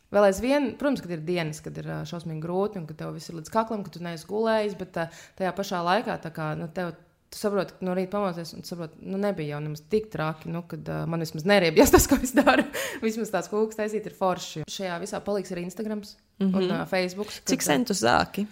Vēl 0.09 0.23
aizvien, 0.23 0.71
protams, 0.77 1.01
kad 1.01 1.11
ir 1.11 1.19
dienas, 1.21 1.59
kad 1.61 1.75
ir 1.77 1.85
šausmīgi 1.85 2.41
grūti 2.41 2.79
un 2.79 2.87
ka 2.87 2.93
tev 2.93 3.13
viss 3.13 3.29
ir 3.29 3.35
līdz 3.35 3.51
kaklam, 3.53 3.83
ka 3.83 3.91
tu 3.93 3.99
neesi 4.01 4.25
gulējis, 4.25 4.77
bet 4.79 4.97
uh, 4.97 5.03
tajā 5.37 5.51
pašā 5.53 5.83
laikā 5.85 6.31
kā, 6.33 6.55
nu, 6.57 6.67
tev 6.67 6.95
Tu 7.29 7.37
saproti, 7.37 7.75
ka 7.77 7.85
no 7.85 7.93
rīta 7.93 8.09
pamodies, 8.15 8.55
un 8.57 8.63
saproti, 8.65 8.97
nu, 9.05 9.19
nebija 9.21 9.53
jau 9.53 9.59
nemaz 9.61 9.83
tik 9.91 10.07
traki. 10.09 10.49
Nu, 10.49 10.63
kad 10.69 10.87
uh, 10.89 11.03
man 11.09 11.21
vismaz 11.21 11.45
neriebjas 11.45 11.91
tas, 11.95 12.07
ko 12.09 12.17
es 12.17 12.33
daru. 12.33 12.65
vismaz 13.03 13.29
tās 13.33 13.49
kūkas 13.51 13.77
taisīt 13.77 14.07
ir 14.09 14.15
forši. 14.17 14.63
Šajā 14.65 14.97
visā 15.03 15.21
paliks 15.25 15.53
arī 15.53 15.67
Instagram 15.67 16.01
mm 16.01 16.47
-hmm. 16.47 16.55
un 16.57 16.71
uh, 16.71 16.87
Facebook. 16.89 17.29
Cik 17.45 17.61
sen 17.61 17.85
tu 17.85 17.93
sāki? 17.93 18.47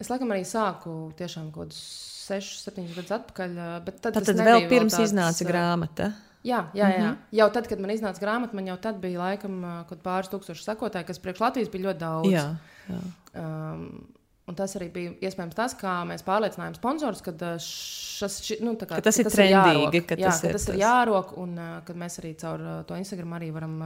Es 0.00 0.10
laikam 0.10 0.28
arī 0.34 0.44
sāku 0.44 1.12
tiešām 1.16 1.50
kaut 1.52 1.68
kādus 1.68 1.80
6, 2.28 2.68
7 2.70 2.94
gadus 2.96 3.10
atpakaļ. 3.10 3.56
Bet 3.84 4.00
tad, 4.00 4.14
tad, 4.14 4.24
tad 4.26 4.36
vēl 4.36 4.68
pirms 4.68 4.94
tāds, 4.94 5.10
iznāca 5.10 5.44
grāmata. 5.48 6.12
Jā, 6.42 6.64
jā, 6.74 6.88
jā. 6.90 6.98
Mm 6.98 7.10
-hmm. 7.10 7.16
jau 7.38 7.50
tad, 7.50 7.68
kad 7.68 7.80
man 7.80 7.90
iznāca 7.90 8.20
grāmata, 8.20 8.54
man 8.54 8.66
jau 8.66 8.76
tad 8.76 8.98
bija 9.00 9.18
laikam 9.18 9.84
kaut 9.88 10.02
pāris 10.02 10.30
tūkstoši 10.30 10.64
sekotāji, 10.64 11.06
kas 11.06 11.18
priekš 11.18 11.40
Latvijas 11.40 11.70
bija 11.70 11.84
ļoti 11.84 11.98
daudz. 11.98 12.30
Jā, 12.30 12.56
jā. 12.88 13.00
Um, 13.34 14.06
Un 14.52 14.56
tas 14.58 14.74
arī 14.76 14.90
bija 14.92 15.12
iespējams 15.24 15.56
tas, 15.56 15.72
kā 15.80 15.94
mēs 16.04 16.24
pārliecinājām 16.26 16.74
sponsorus, 16.76 17.22
ka, 17.24 17.32
šas, 17.64 18.34
ši, 18.44 18.58
nu, 18.60 18.74
kā, 18.76 18.90
ka 18.90 19.04
tas 19.06 19.16
ir 19.22 19.24
tas 19.24 19.38
trendīgi, 19.38 20.02
ir 20.02 20.04
ka 20.10 20.18
jā, 20.20 20.28
tas, 20.28 20.42
ka 20.42 20.50
ir, 20.50 20.58
tas 20.58 20.66
ir 20.68 20.80
jārok, 20.82 21.32
un 21.40 21.54
uh, 21.56 21.70
ka 21.86 21.96
mēs 21.96 22.20
arī 22.20 22.34
caur 22.42 22.60
uh, 22.60 22.74
to 22.84 22.98
Instagram 23.00 23.32
arī 23.38 23.48
varam 23.54 23.78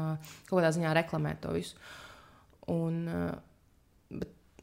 kaut 0.48 0.57
kādā 0.57 0.72
ziņā 0.74 0.96
reklamēt 0.98 1.44
to 1.44 1.55
visu. 1.55 1.79
Un, 2.74 2.98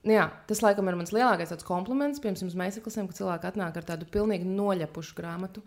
Nu 0.04 0.12
jā, 0.12 0.24
tas 0.50 0.60
laikam 0.60 0.89
ir 0.92 0.98
mans 1.00 1.13
lielākais 1.16 1.54
kompliments. 1.63 2.20
Piemēram, 2.24 2.50
meistarklasēm, 2.60 3.08
kad 3.08 3.20
cilvēki 3.22 3.48
atnāk 3.48 3.78
ar 3.80 3.86
tādu 3.88 4.08
pilnīgi 4.12 4.48
noļepušu 4.50 5.16
grāmatu, 5.16 5.63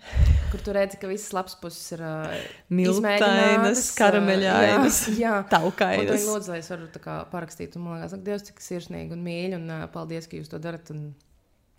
kur 0.53 0.61
tu 0.64 0.75
redzi, 0.77 0.99
ka 1.01 1.09
visas 1.09 1.33
lapas 1.33 1.57
puses 1.62 1.94
ir 1.96 2.03
uh, 2.05 2.35
milzīgas, 2.68 3.87
karameļainas, 3.96 5.01
taukainas. 5.55 6.29
Lūdzu, 6.29 6.53
lai 6.53 6.61
es 6.61 6.68
varu 6.75 6.90
parakstīt, 7.33 7.79
un 7.81 7.87
man 7.87 8.03
liekas, 8.03 8.12
ka 8.12 8.29
Dievs, 8.29 8.44
cik 8.51 8.61
sirsnīgi 8.66 9.16
un 9.16 9.25
mīļi, 9.25 9.57
un 9.57 9.72
uh, 9.72 9.87
paldies, 9.94 10.29
ka 10.29 10.37
jūs 10.37 10.53
to 10.53 10.61
darat. 10.61 10.92
Un, 10.92 11.09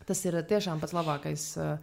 Tas 0.08 0.22
ir 0.24 0.38
tiešām 0.48 0.80
pats 0.80 0.94
labākais, 0.96 1.42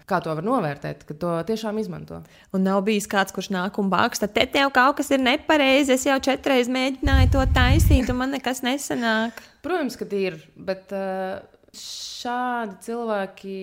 kā 0.09 0.19
to 0.25 0.33
var 0.33 0.47
novērtēt, 0.47 1.03
ka 1.05 1.17
to 1.21 1.33
tiešām 1.45 1.77
izmanto. 1.83 2.23
Un 2.57 2.65
nav 2.65 2.81
bijis 2.87 3.05
kāds, 3.11 3.35
kurš 3.37 3.51
nāk 3.53 3.77
un 3.83 3.91
bāksta, 3.93 4.31
te 4.33 4.47
tev 4.49 4.71
kaut 4.73 4.97
kas 5.03 5.13
ir 5.13 5.21
nepareizi. 5.21 5.93
Es 5.93 6.07
jau 6.09 6.17
četreiz 6.25 6.71
mēģināju 6.73 7.35
to 7.35 7.45
taisīt, 7.53 8.09
un 8.09 8.23
man 8.23 8.33
nekas 8.33 8.65
nesanāk. 8.65 9.45
Protams, 9.65 9.99
ka 10.01 10.09
ir, 10.17 10.41
bet 10.57 10.97
šādi 11.77 12.81
cilvēki 12.89 13.59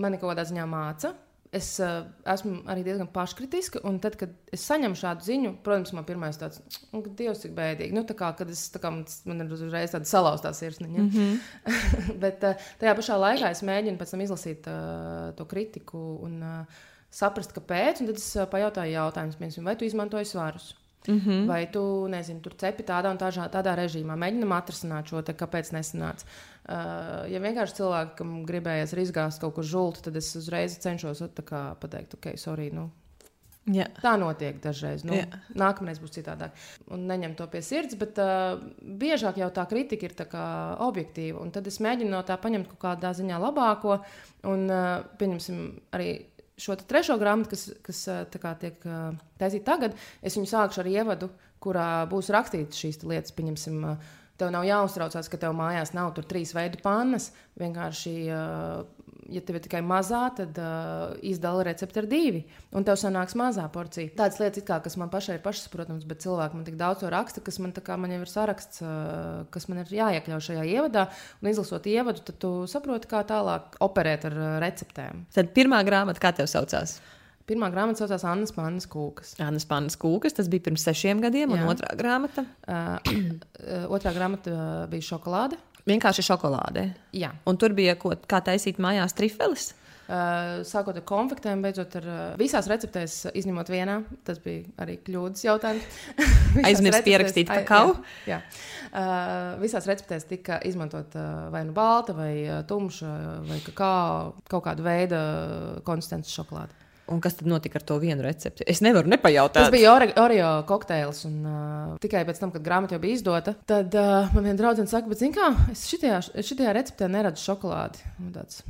mani 0.00 0.20
kaut 0.20 0.32
kādā 0.32 0.48
ziņā 0.48 0.64
māca. 0.70 1.12
Es 1.56 1.68
uh, 1.82 2.04
esmu 2.28 2.62
arī 2.70 2.84
diezgan 2.86 3.08
paškritiska. 3.12 3.82
Un 3.88 3.98
tad, 4.02 4.18
kad 4.20 4.32
es 4.54 4.64
saņemu 4.68 4.98
šādu 5.00 5.26
ziņu, 5.26 5.52
protams, 5.66 5.92
man 5.96 6.06
pirmais 6.08 6.38
tāds 6.40 6.62
nu,- 6.92 7.02
Dievs, 7.18 7.42
cik 7.44 7.56
bēdīgi. 7.56 7.96
Nu, 7.96 8.04
kā, 8.06 8.30
kad 8.38 8.50
es, 8.52 8.66
kā, 8.70 8.92
man 8.92 9.44
ir 9.44 9.52
uzreiz 9.56 9.94
tāda 9.94 10.10
salauztā 10.10 10.52
sirsniņa. 10.56 10.98
Mm 10.98 11.10
-hmm. 11.10 12.18
Bet 12.24 12.44
uh, 12.44 12.66
tajā 12.80 12.96
pašā 13.00 13.20
laikā 13.20 13.50
es 13.50 13.62
mēģinu 13.62 13.98
pēc 13.98 14.10
tam 14.14 14.20
izlasīt 14.20 14.70
uh, 14.70 15.34
to 15.36 15.44
kritiku 15.44 16.02
un 16.22 16.42
uh, 16.42 16.80
saprast, 17.10 17.52
kāpēc. 17.56 18.00
Un 18.00 18.12
tad 18.12 18.16
es 18.16 18.36
uh, 18.36 18.48
pajautāju 18.50 18.92
jautājumus, 18.92 19.62
vai 19.62 19.76
tu 19.76 19.84
izmantoji 19.84 20.24
svarus. 20.24 20.74
Mm 21.08 21.20
-hmm. 21.20 21.46
Vai 21.46 21.66
tu, 21.70 22.06
nezinu, 22.08 22.40
tur 22.40 22.54
cepi 22.54 22.82
tādā 22.82 23.10
un 23.10 23.18
tādā, 23.18 23.48
tādā 23.48 23.76
režīmā, 23.76 24.16
mēģinam 24.16 24.52
atrisināt 24.52 25.08
šo 25.08 25.22
te, 25.22 25.32
kāpēc 25.32 25.72
nesanāca. 25.72 26.24
Uh, 26.66 27.22
ja 27.30 27.38
vienkārši 27.38 27.76
cilvēkam 27.78 28.38
gribējies 28.48 28.94
rizgāt 28.98 29.36
kaut 29.38 29.54
ko 29.54 29.62
žultu, 29.62 30.02
tad 30.08 30.16
es 30.18 30.32
uzreiz 30.38 30.74
cenšos 30.82 31.22
kā, 31.46 31.60
pateikt, 31.78 32.16
ok, 32.18 32.32
sorry. 32.42 32.72
Nu, 32.74 32.88
Jā. 33.66 33.88
Tā 33.98 34.12
notiek 34.18 34.60
dažreiz. 34.62 35.02
Nu, 35.06 35.16
Jā. 35.18 35.40
nākamreiz 35.58 35.98
būs 35.98 36.14
citādāk. 36.14 36.54
Un 36.94 37.08
neņem 37.10 37.34
to 37.38 37.48
pie 37.50 37.62
sirds, 37.66 37.96
bet 37.98 38.18
uh, 38.22 38.60
biežāk 38.78 39.40
jau 39.42 39.48
tā 39.54 39.64
kritika 39.70 40.06
ir 40.06 40.14
tā 40.14 40.26
objektīva. 40.86 41.40
Un 41.42 41.50
tad 41.54 41.66
es 41.66 41.80
mēģinu 41.82 42.12
no 42.12 42.22
tā 42.26 42.38
paņemt 42.38 42.70
kaut 42.70 42.82
kādā 42.84 43.10
ziņā 43.18 43.40
labāko. 43.42 43.98
Un, 44.46 44.68
uh, 44.70 45.02
pieņemsim, 45.18 45.64
arī 45.98 46.10
šo 46.62 46.78
trešo 46.78 47.18
grāmatu, 47.18 47.56
kas, 47.56 47.66
kas 47.84 48.04
kā, 48.40 48.54
tiek 48.60 48.86
taisīta 49.40 49.66
tagad, 49.74 49.98
es 50.24 50.38
viņu 50.38 50.48
sākšu 50.48 50.82
ar 50.82 50.88
ievadu, 50.88 51.28
kurā 51.62 52.06
būs 52.10 52.30
rakstītas 52.32 52.78
šīs 52.80 53.02
lietas. 53.04 53.34
Pieņemsim, 53.36 53.82
tev 54.40 54.52
nav 54.54 54.66
jāuztraucās, 54.68 55.30
ka 55.32 55.40
tev 55.40 55.56
mājās 55.56 55.94
nav 55.96 56.12
tur 56.16 56.26
trīs 56.28 56.54
veidu 56.56 56.82
pannas. 56.84 57.30
Vienkārši 57.60 58.16
ja 59.32 59.42
tev 59.44 59.58
ir 59.58 59.64
tikai 59.64 59.80
mazā, 59.84 60.22
tad 60.36 60.58
uh, 60.60 61.14
izdala 61.26 61.64
recepti 61.66 62.00
ar 62.00 62.08
divi, 62.10 62.42
un 62.76 62.86
tev 62.86 62.98
sanāks 63.00 63.36
mazā 63.38 63.66
porcija. 63.72 64.12
Tādas 64.18 64.38
lietas, 64.42 64.64
kā, 64.66 64.78
kas 64.84 64.96
man 65.00 65.10
pašai 65.12 65.38
ir 65.38 65.44
pašsaprotams, 65.44 66.06
bet 66.08 66.22
cilvēki 66.24 66.58
man 66.58 66.66
tik 66.68 66.78
daudz 66.80 67.02
to 67.02 67.10
raksta, 67.12 67.42
kas 67.44 67.60
man, 67.62 67.74
kā, 67.74 67.98
man 68.00 68.14
jau 68.14 68.22
ir 68.22 68.32
saraksts, 68.32 68.82
uh, 68.84 69.42
kas 69.54 69.68
man 69.70 69.82
ir 69.82 69.94
jāiekļauj 69.98 70.46
šajā 70.50 70.66
ievadā. 70.76 71.08
Un 71.42 71.50
izlasot 71.50 71.88
ievadu, 71.90 72.22
tad 72.26 72.40
tu 72.42 72.52
saproti, 72.70 73.10
kā 73.10 73.22
tālāk 73.28 73.78
operēt 73.84 74.28
ar 74.30 74.38
uh, 74.38 74.48
receptēm. 74.62 75.26
Tad 75.34 75.52
pirmā 75.56 75.82
grāmata, 75.86 76.22
kā 76.22 76.34
tev 76.36 76.50
saucās? 76.50 76.98
Pirmā 77.46 77.68
grāmata 77.70 78.02
saucās 78.02 78.24
Annas 78.26 78.50
Pannas 78.54 78.88
Kūkas. 78.90 79.36
Annas 79.44 79.68
Pannas 79.70 79.94
Kūkas, 80.02 80.34
tas 80.34 80.48
bija 80.50 80.64
pirms 80.66 80.82
sešiem 80.88 81.20
gadiem, 81.22 81.52
Jā. 81.54 81.62
un 81.62 81.70
otrā 81.70 81.92
grāmata? 81.98 82.42
Uh, 82.66 82.96
otrā 83.94 84.10
grāmata 84.16 84.50
uh, 84.50 84.84
bija 84.90 85.12
Šokolāde. 85.12 85.60
Vienkārši 85.86 86.24
šokolāde. 86.26 86.88
Jā. 87.14 87.30
Un 87.46 87.58
tur 87.62 87.74
bija 87.76 87.94
ko, 87.98 88.10
kā 88.26 88.40
taisīt 88.42 88.80
mājās 88.82 89.14
trifeles. 89.14 89.68
Uh, 90.06 90.62
sākot 90.66 90.94
ar 90.98 91.02
konfektēm, 91.06 91.62
beidzot 91.62 91.94
ar 91.98 92.04
uh, 92.06 92.18
visās 92.38 92.66
receptēs, 92.70 93.14
izņemot 93.38 93.70
vienā. 93.70 93.96
Tas 94.26 94.38
bija 94.42 94.66
arī 94.82 94.96
kļūdas 95.06 95.42
jautājums. 95.46 96.00
Aizmirst 96.66 97.06
pierakstīt 97.06 97.50
kakao. 97.50 97.96
Jā, 98.26 98.36
jā. 98.36 98.40
Uh, 98.90 99.54
visās 99.62 99.86
receptēs 99.86 100.26
tika 100.30 100.58
izmantot 100.66 101.14
uh, 101.18 101.46
vai 101.54 101.62
nu 101.66 101.74
balta, 101.74 102.14
vai 102.18 102.32
uh, 102.46 102.60
tumša, 102.66 103.12
vai 103.46 103.60
kakao, 103.66 104.34
kaut 104.50 104.66
kāda 104.66 104.86
veida 104.86 105.22
konsistences 105.86 106.34
šokolāde. 106.34 106.85
Un 107.12 107.20
kas 107.22 107.36
tad 107.38 107.46
notika 107.46 107.78
ar 107.78 107.84
to 107.86 108.00
vienu 108.02 108.24
recepti? 108.24 108.64
Es 108.66 108.80
nevaru 108.82 109.10
nepajautāt. 109.12 109.68
Tas 109.68 109.70
bija 109.70 109.92
Oreo 109.94 110.48
kokteils. 110.66 111.22
Un, 111.28 111.36
uh, 111.46 111.92
tikai 112.02 112.24
pēc 112.26 112.40
tam, 112.42 112.50
kad 112.54 112.64
grāmata 112.66 112.96
jau 112.96 113.02
bija 113.04 113.18
izdota, 113.20 113.54
tad 113.68 113.94
uh, 113.94 114.32
man 114.34 114.48
viena 114.48 114.58
draudzene 114.58 114.90
saka, 114.90 115.06
bet, 115.12 115.22
kā, 115.36 115.52
es 115.70 115.86
šitajā, 115.90 116.18
šitajā 116.42 116.74
receptē 116.74 117.10
neredzu 117.12 117.44
šokolādi. 117.46 118.02
Un 118.24 118.32
tāds, 118.34 118.64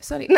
es 0.00 0.14
arī. 0.16 0.30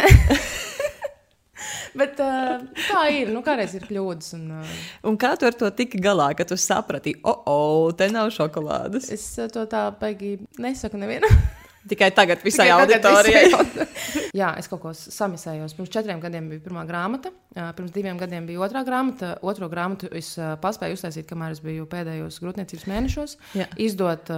Bet 1.97 2.19
uh, 2.21 2.65
tā 2.91 3.05
ir. 3.15 3.31
Nu, 3.33 3.41
kādreiz 3.45 3.73
ir 3.79 3.87
kļūdas. 3.89 4.35
Un, 4.37 4.49
uh, 4.59 4.81
un 5.09 5.17
kā 5.21 5.33
tu 5.41 5.49
ar 5.49 5.57
to 5.57 5.71
tiki 5.79 6.01
galā, 6.03 6.29
kad 6.37 6.51
tu 6.51 6.59
saprati, 6.61 7.15
oh, 7.25 7.39
oh, 7.49 7.87
te 7.97 8.11
nav 8.13 8.29
šokolādes? 8.35 9.09
Es 9.15 9.25
uh, 9.41 9.49
to 9.53 9.65
tā 9.71 9.87
baigi 10.01 10.37
nesaku 10.61 11.01
nevienam. 11.01 11.33
Tikai 11.87 12.11
tagad 12.15 12.43
visai 12.45 12.67
Tikai 12.69 12.83
auditorijai. 12.83 13.87
Jā, 14.41 14.51
es 14.61 14.69
kaut 14.71 14.83
ko 14.83 14.93
samisējos. 14.97 15.75
Pirms 15.77 15.93
četriem 15.93 16.21
gadiem 16.23 16.49
bija 16.51 16.63
pirmā 16.65 16.83
grāmata, 16.89 17.31
pirms 17.55 17.93
diviem 17.95 18.19
gadiem 18.21 18.49
bija 18.49 18.63
otrā 18.67 18.83
grāmata. 18.87 19.35
Otro 19.47 19.69
grāmatu 19.73 20.11
es 20.17 20.33
paspēju 20.63 20.99
uztaisīt, 20.99 21.29
kamēr 21.31 21.55
es 21.57 21.63
biju 21.65 21.87
pēdējos 21.91 22.41
grūtniecības 22.43 22.89
mēnešos. 22.91 23.37
Jā. 23.59 23.69
Izdot 23.83 24.33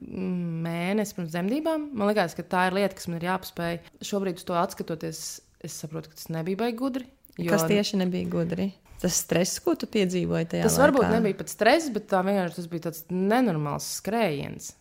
mēnesi 0.00 1.16
pirms 1.18 1.32
dzemdībām. 1.34 1.88
Man 1.96 2.12
liekas, 2.12 2.36
ka 2.38 2.46
tā 2.46 2.68
ir 2.70 2.78
lieta, 2.80 2.98
kas 2.98 3.08
man 3.10 3.20
ir 3.20 3.30
jāpaspēj. 3.30 3.80
Šobrīd 4.10 4.42
uz 4.42 4.46
to 4.48 4.58
atskatoties, 4.60 5.24
es 5.66 5.80
saprotu, 5.82 6.12
ka 6.12 6.20
tas 6.20 6.30
nebija 6.32 6.64
baigi 6.66 6.78
gudri. 6.80 7.08
Jo... 7.40 7.54
Kas 7.54 7.64
tieši 7.70 8.02
nebija 8.02 8.28
gudri? 8.30 8.70
Tas 9.00 9.16
stress, 9.16 9.62
ko 9.64 9.72
tu 9.80 9.88
piedzīvoji 9.88 10.50
tajā 10.52 10.66
tas 10.66 10.74
laikā? 10.74 10.76
Tas 10.76 10.82
varbūt 10.82 11.14
nebija 11.14 11.38
pat 11.38 11.52
stress, 11.52 11.88
bet 11.94 12.10
tā 12.10 12.20
vienkārši 12.26 12.58
tas 12.58 12.66
bija 12.68 12.86
tāds 12.90 13.06
nenormāls 13.08 13.86
skrējiens. 13.96 14.74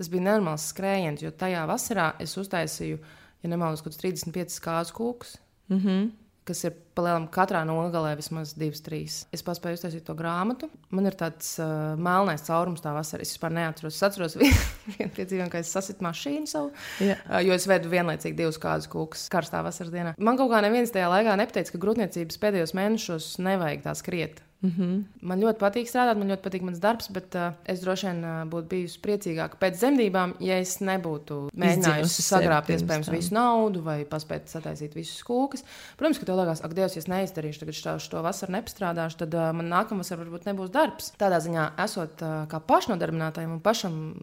Tas 0.00 0.08
bija 0.08 0.24
nenormāls 0.30 0.70
skrējiens, 0.72 1.20
jo 1.20 1.30
tajā 1.36 1.66
vasarā 1.68 2.14
es 2.24 2.32
uztaisīju, 2.40 2.98
ja 3.44 3.52
nemaldos, 3.52 3.84
kaut 3.84 3.92
kādus 3.92 4.00
35 4.24 4.58
kāzu 4.64 4.96
kūkus. 4.96 5.36
Mm 5.68 5.84
-hmm 5.84 6.10
kas 6.50 6.64
ir 6.66 6.74
palielinām 6.96 7.28
katrā 7.32 7.60
nogalē 7.68 8.14
vismaz 8.18 8.54
divas, 8.58 8.82
trīs. 8.84 9.20
Es 9.34 9.44
paspēju 9.46 9.78
uztaisīt 9.78 10.04
to 10.06 10.16
grāmatu. 10.18 10.70
Man 10.94 11.08
ir 11.08 11.16
tāds 11.18 11.52
uh, 11.62 11.94
melnais 12.00 12.44
caurums 12.46 12.82
tā 12.84 12.92
vasarā. 12.96 13.24
Es 13.24 13.34
vispār 13.34 13.54
neatceros. 13.56 13.96
Es 13.96 14.06
atceros 14.08 14.36
vienu 14.96 15.10
piedzīvojumu, 15.16 15.52
ka 15.52 15.62
es 15.62 15.72
sasitu 15.74 16.04
mašīnu 16.06 16.50
savu, 16.50 16.72
yeah. 16.98 17.22
uh, 17.28 17.38
jo 17.44 17.56
es 17.56 17.68
vedu 17.70 17.92
vienlaicīgi 17.92 18.38
divus 18.40 18.60
kāzus 18.62 18.90
kūkus 18.90 19.28
karstā 19.32 19.62
vasaras 19.66 19.94
dienā. 19.94 20.14
Man 20.18 20.40
kaut 20.40 20.52
kā 20.52 20.62
neviens 20.64 20.92
tajā 20.94 21.10
laikā 21.12 21.36
nepateica, 21.40 21.74
ka 21.74 21.82
grūtniecības 21.86 22.40
pēdējos 22.42 22.76
mēnešos 22.78 23.34
nevajag 23.46 23.84
tā 23.86 23.96
skriet. 23.98 24.42
Mm 24.62 24.70
-hmm. 24.76 25.04
Man 25.20 25.40
ļoti 25.40 25.56
patīk 25.56 25.88
strādāt, 25.88 26.18
man 26.18 26.28
ļoti 26.28 26.42
patīk 26.44 26.62
mans 26.62 26.78
darbs, 26.78 27.08
bet 27.08 27.34
uh, 27.34 27.52
es 27.64 27.80
droši 27.80 28.06
vien 28.06 28.24
uh, 28.24 28.42
būtu 28.44 28.68
bijusi 28.68 28.98
priecīgāka 29.00 29.56
pēc 29.60 29.78
dzemdībām, 29.78 30.34
ja 30.40 30.58
es 30.60 30.80
nebūtu 30.80 31.38
mēģinājusi 31.56 32.22
sagrābt 32.22 32.68
iespējams 32.68 33.06
tam. 33.06 33.14
visu 33.14 33.34
naudu 33.34 33.80
vai 33.82 34.04
paspēt 34.04 34.52
sataisīt 34.52 34.94
visus 34.94 35.22
kūkus. 35.24 35.64
Protams, 35.96 36.18
ka 36.18 36.26
tev 36.26 36.36
liekas, 36.36 36.60
ak, 36.60 36.74
Dievs, 36.74 36.96
ja 36.96 36.98
es 36.98 37.08
neizdarīšu, 37.08 37.60
tagad 37.60 37.74
šo, 37.74 37.98
šo 37.98 38.22
vasaru 38.22 38.52
nepastrādāšu, 38.52 39.16
tad 39.16 39.34
uh, 39.34 39.52
man 39.52 39.72
nākamā 39.72 40.04
vasarā 40.04 40.24
varbūt 40.24 40.44
nebūs 40.44 40.70
darbs. 40.70 41.12
Tādā 41.16 41.40
ziņā, 41.40 41.70
esot 41.84 42.22
uh, 42.22 42.44
kā 42.48 42.60
pašnodarbinātājiem 42.60 43.56
un 43.56 43.60
pašam 43.60 44.14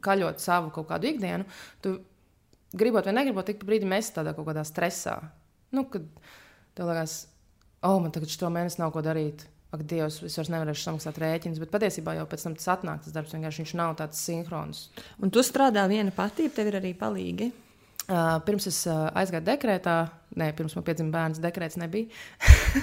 kaļot 0.00 0.38
savu 0.40 0.70
kaut 0.70 0.88
kādu 0.88 1.06
ikdienu, 1.06 1.44
tu 1.80 2.00
gribot 2.72 3.04
vai 3.04 3.14
negribot, 3.14 3.46
tik 3.46 3.64
brīdi 3.64 3.86
mēs 3.86 4.10
tādā 4.10 4.34
kaut 4.34 4.46
kādā 4.50 4.64
stresā. 4.66 5.20
Nu, 5.70 5.84
kad 5.84 6.02
tev 6.74 6.86
liekas, 6.90 7.28
oh, 7.82 8.00
man 8.02 8.10
tagad 8.10 8.28
šo 8.28 8.50
mēnesi 8.50 8.82
nav 8.82 8.90
ko 8.90 9.00
darīt 9.00 9.53
ak, 9.74 9.82
Dievs, 9.90 10.20
es 10.26 10.38
vairs 10.38 10.50
nevarēšu 10.52 10.86
samaksāt 10.86 11.18
rēķinus. 11.22 11.60
Bet 11.62 11.72
patiesībā 11.74 12.16
jau 12.18 12.26
pēc 12.30 12.46
tam 12.46 12.56
tas 12.58 12.70
atnāk, 12.76 13.02
tas 13.04 13.14
darbs 13.16 13.34
vienkārši 13.34 13.76
nav 13.80 13.96
tāds 13.98 14.22
sinhrons. 14.22 14.88
Un 15.22 15.32
tu 15.34 15.42
strādā 15.44 15.86
viena 15.90 16.14
pati, 16.14 16.48
tev 16.54 16.70
ir 16.70 16.80
arī 16.80 16.94
palīgi. 16.98 17.50
Uh, 18.04 18.36
pirms 18.44 18.66
es 18.68 18.82
uh, 18.84 19.06
aizgāju 19.16 19.46
dekrētā, 19.46 19.94
nē, 20.36 20.50
pirms 20.56 20.74
man 20.76 20.84
piedzima 20.84 21.14
bērns, 21.14 21.40
dekrēts 21.40 21.78
nebija. 21.80 22.10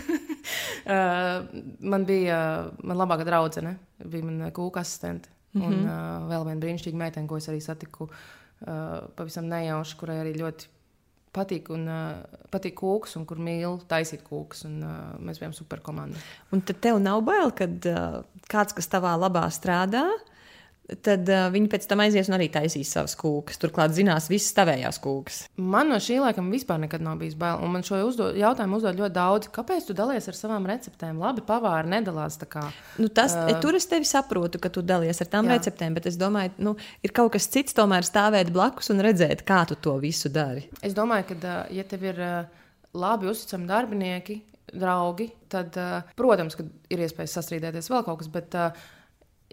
uh, 0.95 1.45
man 1.93 2.07
bija 2.09 2.39
uh, 2.39 2.81
man 2.81 2.97
labākā 3.03 3.27
draudzene, 3.27 3.75
bija 4.01 4.25
mana 4.25 4.49
kūka 4.55 4.81
asistente. 4.81 5.29
Mm 5.53 5.61
-hmm. 5.61 5.67
Un 5.67 5.73
uh, 5.85 6.29
vēl 6.31 6.45
viena 6.47 6.61
brīnišķīga 6.65 6.97
meitene, 6.97 7.27
ko 7.27 7.37
es 7.37 7.49
arī 7.49 7.61
satiku 7.61 8.09
uh, 8.09 9.09
pavisam 9.15 9.45
nejauši, 9.45 9.97
kurai 9.99 10.17
arī 10.23 10.33
ļoti 10.41 10.69
patīk, 11.35 11.69
un, 11.73 11.85
uh, 11.89 12.41
patīk 12.53 12.75
kūks, 12.79 13.15
un 13.19 13.25
kur 13.29 13.39
mīl 13.41 13.79
taisīt 13.91 14.23
kūks. 14.27 14.65
Un, 14.69 14.81
uh, 14.83 14.97
mēs 15.23 15.41
bijām 15.41 15.55
superkomanda. 15.55 16.19
Un 16.51 16.63
tad 16.67 16.81
tev 16.83 16.99
nav 17.03 17.23
bail, 17.27 17.53
kad 17.55 17.87
uh, 17.89 18.21
kāds, 18.51 18.75
kas 18.77 18.91
tavā 18.91 19.13
labā 19.19 19.45
strādā, 19.53 20.05
tad 21.05 21.29
uh, 21.31 21.45
viņi 21.53 21.69
pēc 21.71 21.85
tam 21.89 22.01
aizies 22.03 22.27
un 22.29 22.35
arī 22.35 22.47
taisīs 22.51 22.91
savas 22.91 23.15
kūkas. 23.19 23.59
Turklāt 23.61 23.93
zinās 23.95 24.27
visas 24.31 24.51
tavējās 24.57 24.99
kūkas. 25.03 25.39
Man 25.61 25.91
no 25.93 25.99
šī 26.03 26.19
laikam 26.21 26.49
vispār 26.51 26.81
nekad 26.83 27.03
nav 27.05 27.21
bijis 27.21 27.37
bail. 27.39 27.61
Un 27.63 27.73
man 27.75 27.85
šo 27.87 28.01
uzdo, 28.07 28.29
jautājumu 28.37 28.79
uzdod 28.79 28.99
ļoti 28.99 29.15
daudz. 29.15 29.49
Kāpēc 29.55 29.87
tu 29.87 29.95
dalies 29.97 30.27
ar 30.27 30.37
savām 30.37 30.67
receptēm? 30.69 31.21
Labi, 31.21 31.45
pavāri 31.47 31.93
nedalās 31.95 32.39
kā. 32.51 32.67
Nu, 32.99 33.07
tas, 33.07 33.35
uh, 33.37 33.53
tur 33.63 33.79
es 33.79 33.87
tevi 33.89 34.07
saprotu, 34.09 34.59
ka 34.61 34.71
tu 34.73 34.83
dalies 34.83 35.23
ar 35.23 35.31
tām 35.31 35.47
jā. 35.47 35.57
receptēm, 35.57 35.95
bet 35.97 36.11
es 36.11 36.19
domāju, 36.19 36.55
nu, 36.65 36.75
ir 37.05 37.15
kaut 37.15 37.33
kas 37.37 37.47
cits 37.51 37.77
tomēr 37.77 38.07
stāvēt 38.07 38.51
blakus 38.53 38.91
un 38.91 39.03
redzēt, 39.05 39.45
kā 39.47 39.63
tu 39.69 39.79
to 39.79 39.95
visu 40.01 40.31
dari. 40.33 40.67
Es 40.83 40.97
domāju, 40.97 41.31
ka, 41.31 41.57
ja 41.71 41.87
tev 41.87 42.07
ir 42.11 42.23
labi 42.91 43.29
uzticami 43.31 43.69
darbinieki, 43.69 44.41
draugi, 44.71 45.27
tad, 45.51 45.75
protams, 46.17 46.57
ir 46.91 47.05
iespējas 47.05 47.37
sastrīdēties 47.39 47.91
vēl 47.91 48.03
kaut 48.07 48.21
kas. 48.21 48.31
Bet, 48.31 48.55
uh, 48.55 48.97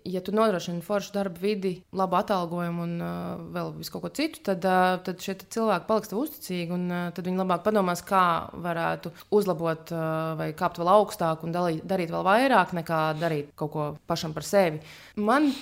ja 0.08 0.22
tu 0.24 0.32
nodrošini 0.34 0.82
foršu 0.84 1.14
darbu 1.14 1.42
vidi, 1.42 1.72
labu 1.96 2.18
atalgojumu 2.18 2.84
un 2.84 2.94
uh, 2.98 3.46
vēl 3.54 3.72
visu 3.78 3.94
kaut 3.94 4.06
ko 4.06 4.12
citu, 4.18 4.42
tad, 4.50 4.64
uh, 4.64 4.98
tad 5.04 5.22
šie 5.24 5.36
cilvēki 5.44 5.88
paliks 5.88 6.12
tev 6.12 6.22
uzticīgi. 6.24 6.68
Un, 6.74 6.86
uh, 6.90 7.06
tad 7.16 7.28
viņi 7.28 7.42
labāk 7.42 7.64
padomās, 7.66 8.04
kā 8.06 8.24
varētu 8.66 9.12
uzlabot 9.38 9.94
uh, 9.94 10.34
vai 10.40 10.52
kāpt 10.58 10.80
vēl 10.80 10.92
augstāk 10.96 11.44
un 11.46 11.56
dalīt, 11.56 11.82
darīt 11.88 12.12
vēl 12.14 12.26
vairāk 12.26 12.76
nekā 12.80 13.02
darīt 13.20 13.52
kaut 13.58 13.74
ko 13.74 13.88
pašam 14.08 14.36
par 14.36 14.46
sevi. 14.46 14.80
Man 15.16 15.52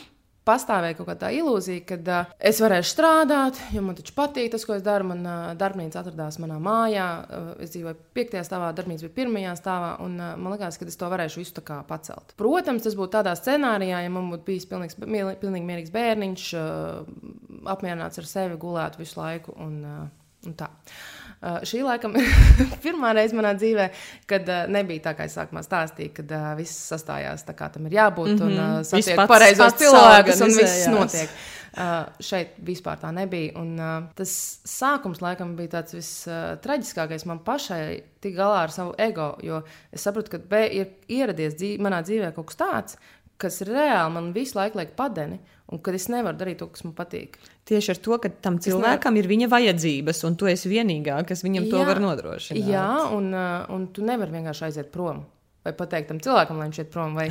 pastāvēja 0.46 0.96
kaut 0.98 1.08
kāda 1.10 1.30
ilūzija, 1.34 1.82
ka 1.88 1.98
uh, 2.00 2.32
es 2.50 2.60
varēšu 2.62 2.92
strādāt, 2.92 3.60
jo 3.74 3.82
man 3.84 3.98
taču 3.98 4.14
patīk 4.16 4.52
tas, 4.54 4.64
ko 4.66 4.76
es 4.76 4.84
daru. 4.86 5.08
Man 5.10 5.24
uh, 5.26 5.50
darbnīca 5.58 6.00
atradās 6.02 6.40
manā 6.42 6.58
mājā. 6.62 7.06
Uh, 7.26 7.48
es 7.64 7.74
dzīvoju 7.74 7.98
piektajā 8.16 8.44
stāvā, 8.46 8.70
darbnīca 8.76 9.06
bija 9.06 9.16
pirmajā 9.20 9.56
stāvā. 9.60 9.92
Un, 10.06 10.18
uh, 10.20 10.34
man 10.40 10.54
liekas, 10.54 10.78
ka 10.80 10.88
es 10.88 10.98
to 11.00 11.10
varēšu 11.12 11.42
visu 11.42 11.64
pacelt. 11.88 12.36
Protams, 12.38 12.86
tas 12.86 12.98
būtu 12.98 13.16
tādā 13.18 13.34
scenārijā, 13.38 14.04
ja 14.06 14.12
man 14.12 14.30
būtu 14.32 14.46
bijis 14.48 14.68
pilnīgs, 14.70 14.98
pilnīgi 15.00 15.66
mierīgs 15.66 15.94
bērniņš, 15.94 16.48
uh, 16.60 17.70
apmierināts 17.74 18.22
ar 18.22 18.30
sevi, 18.30 18.60
gulētu 18.60 19.02
visu 19.02 19.20
laiku. 19.20 19.56
Un, 19.66 19.80
uh, 19.84 20.06
un 20.46 20.58
tā. 20.58 20.70
Uh, 20.70 21.25
šī 21.66 21.82
laikam 21.86 22.16
ir 22.18 22.30
pirmā 22.84 23.12
reize 23.16 23.36
manā 23.36 23.52
dzīvē, 23.58 23.88
kad 24.30 24.48
uh, 24.50 24.64
nebija 24.72 25.08
tā, 25.08 25.16
kā 25.18 25.26
es 25.28 25.36
sākumā 25.38 25.62
stāstīju, 25.66 26.14
kad 26.20 26.32
uh, 26.36 26.48
viss 26.58 26.86
sastājās 26.92 27.46
tā, 27.46 27.56
kā 27.58 27.70
tam 27.74 27.86
ir 27.90 27.98
jābūt. 27.98 28.34
Mm 28.34 28.38
-hmm. 28.38 28.46
Un 28.46 28.78
uh, 28.78 28.86
satiek 28.86 29.26
pareizos 29.28 29.78
cilvēkus, 29.82 30.42
un 30.42 30.58
viss 30.60 30.88
notiek. 30.92 31.30
Uh, 31.76 32.06
šeit 32.24 32.54
vispār 32.64 32.96
tā 32.96 33.10
nebija. 33.12 33.52
Un, 33.60 33.74
uh, 33.76 34.04
tas 34.16 34.30
sākums 34.64 35.20
laikam 35.20 35.50
bija 35.56 35.68
tāds 35.74 35.92
vistraģiskākais 35.92 37.26
uh, 37.26 37.28
man 37.28 37.42
pašai, 37.44 38.02
tik 38.24 38.32
galā 38.38 38.62
ar 38.62 38.72
savu 38.72 38.94
ego. 38.98 39.34
Jo 39.44 39.60
es 39.92 40.00
sapratu, 40.00 40.30
ka 40.30 40.38
B 40.38 40.62
ir 40.72 40.86
ieradies 41.08 41.54
dzīv 41.54 41.84
manā 41.84 42.00
dzīvē 42.00 42.32
kaut 42.32 42.46
kas 42.46 42.56
tāds, 42.56 42.96
kas 43.40 43.60
reāli 43.66 44.14
man 44.14 44.32
visu 44.34 44.58
laiku 44.58 44.80
liek 44.80 44.94
padeni, 44.98 45.38
un 45.72 45.80
kad 45.82 45.96
es 45.98 46.08
nevaru 46.12 46.38
darīt 46.38 46.60
to, 46.62 46.68
kas 46.72 46.84
man 46.86 46.94
patīk. 46.96 47.38
Tieši 47.68 47.94
ar 47.94 48.00
to, 48.02 48.18
ka 48.22 48.30
tam 48.44 48.58
cilvēkam 48.62 49.18
ir 49.18 49.28
viņa 49.30 49.48
vajadzības, 49.52 50.22
un 50.28 50.38
tu 50.38 50.48
esi 50.50 50.70
vienīgā, 50.70 51.18
kas 51.28 51.42
viņam 51.46 51.66
jā, 51.66 51.72
to 51.74 51.82
var 51.88 52.02
nodrošināt. 52.02 52.70
Jā, 52.70 52.90
un, 53.16 53.32
uh, 53.34 53.66
un 53.74 53.88
tu 53.94 54.06
nevari 54.06 54.38
vienkārši 54.38 54.68
aiziet 54.68 54.92
prom. 54.94 55.24
Vai 55.66 55.74
pateikt 55.74 56.12
tam 56.12 56.22
cilvēkam, 56.22 56.60
lai 56.60 56.68
viņš 56.70 56.80
iet 56.84 56.92
prom, 56.94 57.18
vai 57.18 57.26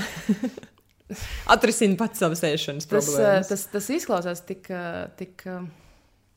atrisina 1.55 1.95
pats 1.99 2.19
savas 2.21 2.43
ēšanas 2.43 2.89
tas, 2.91 3.07
uh, 3.07 3.15
problēmas. 3.15 3.51
Tas, 3.53 3.65
tas 3.71 3.89
izklausās 3.95 4.43
tik, 4.49 4.67
uh, 4.73 5.05
tik 5.15 5.47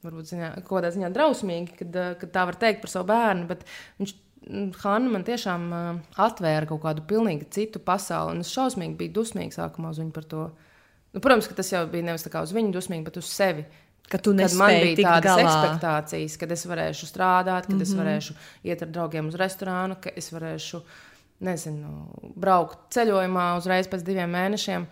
varbūt 0.06 0.30
ziņā, 0.30 0.52
kaut 0.62 0.78
kādā 0.78 0.92
ziņā 0.94 1.10
drausmīgi, 1.14 1.74
kad, 1.80 2.00
kad 2.20 2.32
tā 2.34 2.46
var 2.46 2.58
teikt 2.60 2.84
par 2.84 2.92
savu 2.92 3.10
bērnu, 3.10 3.48
bet 3.50 3.66
viņš 3.98 4.14
Hanna 4.82 5.10
man 5.12 5.24
tiešām 5.26 5.66
atvēra 6.16 6.68
kaut 6.70 6.80
kādu 6.84 7.02
pilnīgi 7.08 7.48
citu 7.52 7.82
pasauli. 7.84 8.36
Un 8.36 8.44
es 8.44 8.52
šausmīgi 8.54 8.96
biju 9.00 9.16
dusmīgs 9.18 9.58
sākumā 9.58 9.92
uz 9.92 10.00
viņu 10.00 10.14
par 10.14 10.26
to. 10.30 10.46
Nu, 11.12 11.20
protams, 11.24 11.48
ka 11.50 11.56
tas 11.58 11.72
jau 11.72 11.82
bija 11.90 12.06
nevis 12.06 12.26
uz 12.28 12.54
viņu 12.54 12.72
dusmīgi, 12.72 13.04
bet 13.04 13.20
uz 13.20 13.28
sevi. 13.32 13.66
Ka 14.08 14.16
tu 14.16 14.32
kad 14.32 14.54
man 14.56 14.72
bija 14.80 15.04
tādas 15.04 15.34
galā. 15.36 15.44
expectācijas, 15.44 16.38
kad 16.40 16.52
es 16.54 16.64
varēšu 16.64 17.08
strādāt, 17.10 17.66
kad 17.66 17.74
mm 17.74 17.78
-hmm. 17.78 17.82
es 17.82 17.92
mhm. 17.92 18.00
varēšu 18.00 18.34
iet 18.64 18.82
ar 18.82 18.88
draugiem 18.88 19.28
uz 19.28 19.34
restorānu, 19.34 19.96
ka 20.00 20.10
es 20.16 20.32
varēšu 20.32 20.80
nezinu, 21.40 22.08
braukt 22.36 22.78
ceļojumā 22.94 23.56
uzreiz 23.58 23.88
pēc 23.88 24.02
diviem 24.02 24.30
mēnešiem. 24.30 24.86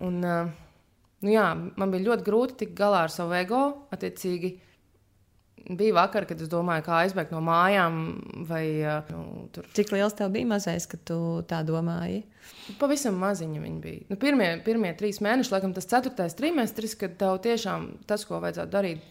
Un, 0.00 0.20
nu 1.20 1.30
jā, 1.30 1.72
man 1.76 1.90
bija 1.90 2.06
ļoti 2.08 2.24
grūti 2.24 2.56
tikt 2.56 2.74
galā 2.78 3.04
ar 3.04 3.10
savu 3.10 3.32
ego. 3.32 3.86
Attiecīgi, 3.90 4.58
bija 5.68 5.94
vakar, 5.96 6.26
kad 6.28 6.40
es 6.40 6.50
domāju, 6.52 6.84
kā 6.86 7.00
aizbēgt 7.04 7.32
no 7.34 7.40
mājām. 7.44 7.98
Vai, 8.48 8.64
nu, 9.10 9.48
tur... 9.54 9.66
Cik 9.76 9.94
liels 9.94 10.16
tev 10.18 10.32
bija 10.34 10.50
mazais, 10.54 10.86
kad 10.90 11.02
tu 11.08 11.18
tā 11.50 11.62
domāji? 11.66 12.22
Pavisam 12.80 13.16
maziņa 13.20 13.62
viņa 13.62 13.80
bija. 13.82 14.06
Nu, 14.10 14.18
pirmie, 14.20 14.50
pirmie 14.66 14.92
trīs 14.98 15.20
mēneši, 15.24 15.52
laikam 15.54 15.74
tas 15.76 15.88
ceturtais 15.90 16.36
trimestris, 16.38 16.96
kad 17.00 17.16
tev 17.20 17.40
tiešām 17.44 17.90
tas, 18.08 18.26
ko 18.28 18.40
vajadzētu 18.44 18.74
darīt, 18.74 19.08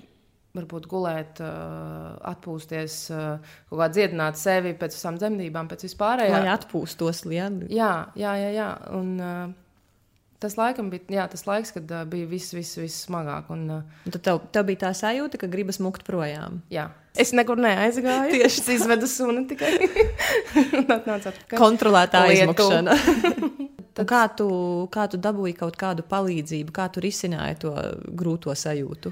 varbūt 0.53 0.85
gulēt, 0.89 1.41
atpūsties, 2.29 2.99
kaut 3.09 3.79
kā 3.81 3.89
dziedināt 3.89 4.37
sevi 4.37 4.75
pēc 4.77 4.99
visām 4.99 5.17
dzemdībām, 5.17 5.69
pēc 5.71 5.87
vispārējā. 5.87 6.37
Lai 6.37 6.53
atpūstos 6.53 7.25
lielu. 7.25 7.67
Jā, 7.73 7.93
jā, 8.19 8.37
jā. 8.37 8.53
jā. 8.59 8.69
Un, 8.93 9.15
Tas 10.43 10.57
laikam 10.59 10.89
bija 10.91 11.21
jā, 11.21 11.25
tas 11.31 11.45
laiks, 11.47 11.71
kad 11.71 11.91
uh, 11.95 12.01
bija 12.09 12.27
viss, 12.27 12.51
viss, 12.51 12.75
viss 12.75 13.05
smagāk. 13.07 13.47
Un, 13.53 13.61
uh, 13.71 14.09
tad 14.11 14.25
tev, 14.25 14.41
tev 14.51 14.65
bija 14.67 14.81
tā 14.81 14.89
sajūta, 14.99 15.39
ka 15.39 15.47
gribas 15.47 15.79
mukt 15.79 16.03
projām. 16.03 16.59
Jā. 16.73 16.89
Es 17.15 17.31
nekur 17.31 17.61
neaizgāju. 17.63 18.33
Tieši 18.35 18.65
tas 18.65 18.73
izvedu 18.75 19.07
sunu 19.07 19.45
tikai. 19.47 19.71
Kontrolētā 21.63 22.25
aizmukšana. 22.27 22.97
Tad... 23.93 24.03
Kā 24.09 24.23
tu, 24.33 24.47
kā 24.89 25.03
tu 25.05 25.19
dabūji 25.21 25.51
kaut 25.53 25.75
kādu 25.77 26.01
palīdzību, 26.09 26.73
kā 26.73 26.87
tu 26.89 27.01
risināji 27.03 27.59
to 27.61 27.73
grūto 28.09 28.49
sajūtu? 28.57 29.11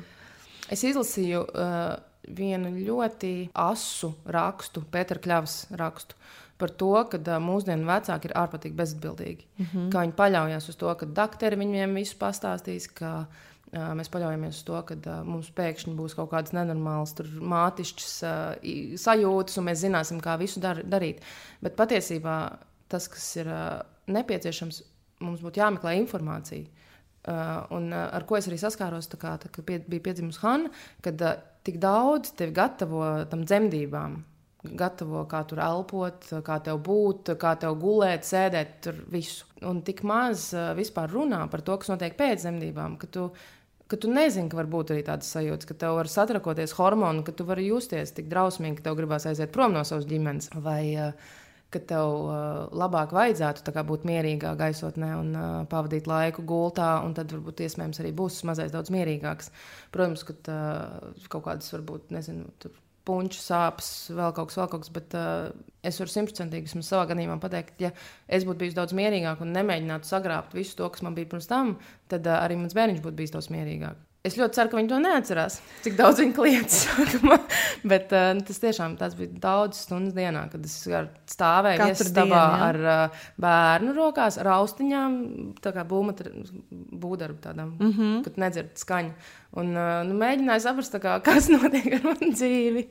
Es 0.74 0.82
izlasīju 0.82 1.44
uh, 1.46 1.92
vienu 2.26 2.72
ļoti 2.88 3.52
asu 3.62 4.10
rakstu, 4.26 4.82
Pētera 4.90 5.22
Kļavas 5.22 5.56
rakstu 5.78 6.18
par 6.62 6.74
to, 6.78 6.92
ka 7.12 7.40
mūsdienu 7.44 7.88
vecāki 7.90 8.30
ir 8.30 8.36
ārprātīgi 8.38 8.78
bezatbildīgi. 8.78 9.48
Mm 9.58 9.66
-hmm. 9.66 9.88
Kā 9.94 10.04
viņi 10.06 10.18
paļaujas 10.18 10.70
uz 10.70 10.78
to, 10.78 10.94
ka 10.96 11.06
doktori 11.06 11.60
viņiem 11.60 11.96
visu 11.98 12.18
pastāstīs, 12.22 12.88
ka 12.94 13.12
uh, 13.26 13.94
mēs 13.98 14.12
paļaujamies 14.14 14.62
uz 14.62 14.64
to, 14.68 14.82
ka 14.88 14.96
uh, 14.96 15.24
mums 15.26 15.52
pēkšņi 15.58 15.96
būs 15.98 16.16
kaut 16.16 16.32
kādas 16.32 16.54
nenormālas 16.54 17.16
mātišķas 17.54 18.14
uh, 18.24 18.98
sajūtas, 18.98 19.58
un 19.58 19.68
mēs 19.70 19.84
zināsim, 19.86 20.22
kā 20.22 20.38
visu 20.38 20.60
dar 20.60 20.84
darīt. 20.84 21.24
Bet 21.62 21.76
patiesībā 21.76 22.38
tas, 22.88 23.08
kas 23.08 23.36
ir 23.36 23.48
uh, 23.48 23.82
nepieciešams, 24.08 24.84
mums 25.22 25.42
būtu 25.42 25.62
jāmeklē 25.62 25.96
informācija. 26.00 26.68
Uh, 27.22 27.62
un 27.78 27.92
uh, 27.94 28.10
ar 28.18 28.24
ko 28.26 28.38
es 28.38 28.48
arī 28.50 28.58
saskāros, 28.58 29.06
kā, 29.08 29.38
tā, 29.38 29.50
kad 29.54 29.66
pie, 29.66 29.78
bija 29.86 30.02
piedzimusi 30.02 30.42
Hanna, 30.42 30.72
kad 31.06 31.22
uh, 31.22 31.38
tik 31.64 31.78
daudz 31.78 32.34
tevi 32.34 32.52
gatavo 32.58 33.26
tam 33.30 33.44
dzemdībām 33.46 34.16
gatavo, 34.64 35.24
kā 35.30 35.42
tur 35.50 35.62
elpot, 35.64 36.28
kā 36.46 36.58
tev 36.64 36.82
būt, 36.86 37.34
kā 37.42 37.56
tev 37.62 37.78
gulēt, 37.82 38.28
sēdēt, 38.28 38.78
tur 38.86 39.00
visu. 39.12 39.48
Un 39.68 39.82
tik 39.86 40.04
maz 40.08 40.52
uh, 40.56 40.72
vispār 40.78 41.12
runā 41.14 41.42
par 41.52 41.64
to, 41.66 41.78
kas 41.82 41.92
notiek 41.92 42.16
pēc 42.18 42.44
dzemdībām, 42.44 42.98
ka 43.02 43.10
tu, 43.10 43.28
ka 43.90 44.00
tu 44.02 44.10
nezini, 44.12 44.50
ka 44.52 44.60
var 44.62 44.70
būt 44.72 44.94
arī 44.94 45.06
tādas 45.08 45.30
sajūtas, 45.34 45.70
ka 45.70 45.78
tev 45.84 45.98
var 45.98 46.10
satrakoties 46.10 46.76
hormoni, 46.78 47.26
ka 47.26 47.34
tu 47.36 47.46
vari 47.50 47.68
justies 47.70 48.14
tik 48.18 48.30
drausmīgi, 48.32 48.80
ka 48.80 48.90
tev 48.90 48.98
gribās 49.02 49.28
aiziet 49.30 49.54
prom 49.54 49.74
no 49.74 49.86
savas 49.88 50.10
ģimenes. 50.10 50.52
Vai, 50.62 50.84
uh, 51.10 51.38
ka 51.72 51.80
tev 51.88 52.14
uh, 52.28 52.36
labāk 52.76 53.14
vajadzētu 53.16 53.74
būt 53.88 54.06
mierīgā 54.10 54.54
gaisotnē 54.60 55.12
un 55.16 55.34
uh, 55.34 55.50
pavadīt 55.72 56.10
laiku 56.10 56.44
gultā, 56.44 57.00
un 57.06 57.16
tad 57.16 57.32
varbūt 57.32 57.64
iespējams 57.66 58.02
arī 58.04 58.12
būs 58.14 58.42
mazliet 58.50 58.74
daudz 58.76 58.92
mierīgāks. 58.94 59.54
Protams, 59.94 60.26
ka 60.28 60.36
uh, 60.52 61.28
kaut 61.32 61.48
kādas 61.48 61.72
varbūt, 61.74 62.12
nezinu, 62.12 62.52
tur 62.60 62.76
puņu 63.08 63.40
sāpes, 63.40 63.90
vēl 64.14 64.36
kaut 64.38 64.52
kas, 64.52 64.60
vēl 64.60 64.70
kaut 64.72 64.86
kas. 64.86 64.94
Bet 64.94 65.18
uh, 65.18 65.50
es 65.86 66.00
varu 66.02 66.14
simtprocentīgi 66.14 66.84
savā 66.86 67.08
gadījumā 67.12 67.40
pateikt, 67.42 67.82
ja 67.82 67.94
es 68.28 68.46
būtu 68.48 68.64
bijis 68.64 68.78
daudz 68.78 68.96
mierīgāk 68.98 69.42
un 69.46 69.56
nemēģinātu 69.58 70.10
sagrābt 70.10 70.56
visu 70.58 70.78
to, 70.80 70.92
kas 70.94 71.06
man 71.06 71.18
bija 71.18 71.32
pirms 71.32 71.50
tam, 71.50 71.76
tad 72.12 72.30
uh, 72.30 72.40
arī 72.44 72.60
mans 72.62 72.78
bērniņš 72.78 73.04
būtu 73.06 73.22
bijis 73.24 73.36
daudz 73.36 73.52
mierīgāks. 73.54 74.11
Es 74.22 74.36
ļoti 74.38 74.54
ceru, 74.54 74.70
ka 74.70 74.78
viņi 74.78 74.90
to 74.92 74.98
neatcerās, 75.02 75.56
cik 75.82 75.96
daudz 75.98 76.20
viņa 76.22 76.34
kliedz. 76.38 76.76
Bet 77.92 78.12
uh, 78.14 78.28
tas 78.46 78.60
tiešām 78.62 78.94
tas 79.00 79.16
bija 79.18 79.34
daudz 79.42 79.80
stundu 79.88 80.14
dienā, 80.14 80.44
kad 80.52 80.68
es 80.68 80.76
stāvēju 81.34 81.88
viesistabā 81.90 82.42
ar 82.68 82.80
uh, 82.82 83.24
bērnu 83.42 83.96
rokās, 83.98 84.38
ar 84.38 84.52
austiņām, 84.60 85.16
tā 85.66 85.74
kā 85.74 85.88
būdarbu 85.90 87.40
tādām, 87.42 87.74
mm 87.80 87.96
-hmm. 87.96 88.22
kad 88.28 88.38
nedzird 88.46 88.78
skaņu. 88.78 89.16
Un 89.58 89.74
uh, 89.74 90.04
nu, 90.06 90.20
mēģināju 90.22 90.68
saprast, 90.68 91.02
kā, 91.02 91.18
kas 91.26 91.50
notiek 91.50 91.90
ar 91.98 92.06
manu 92.12 92.30
dzīvi. 92.36 92.86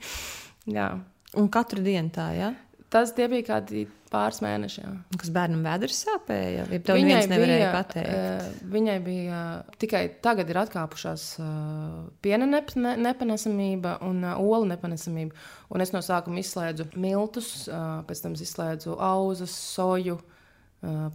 Jā. 0.75 0.91
Un 1.39 1.47
katru 1.49 1.79
dienu 1.87 2.11
tā, 2.11 2.33
jā? 2.35 2.51
Ja? 2.51 2.53
Tas 2.91 3.15
bija 3.15 3.47
kādi 3.47 3.87
pāris 4.11 4.41
mēneši. 4.43 4.81
Jā. 4.83 4.93
Kas 5.21 5.31
bērnam 5.35 5.63
vēders 5.67 6.01
sāpēja? 6.05 6.65
Ja 6.67 6.81
tev 6.83 6.99
viņai 6.99 7.21
nevarēja 7.31 7.61
bija, 7.61 7.71
pateikt. 7.77 8.17
Uh, 8.17 8.65
viņai 8.75 8.97
bija 9.05 9.43
uh, 9.61 9.77
tikai 9.83 10.03
tagad 10.25 10.51
ir 10.51 10.61
atkāpušās 10.65 11.27
uh, 11.43 12.09
piena 12.25 12.49
nep 12.51 12.75
ne 12.79 12.97
nepanesamība 13.01 13.99
un 14.07 14.25
olu 14.33 14.67
nepanesamība. 14.73 15.47
Un 15.71 15.85
es 15.85 15.95
no 15.95 16.03
sākuma 16.03 16.43
izslēdzu 16.43 16.91
miltus, 16.99 17.69
pēc 17.71 18.25
tam 18.25 18.35
izslēdzu 18.35 18.99
auzas, 18.99 19.55
soju. 19.77 20.19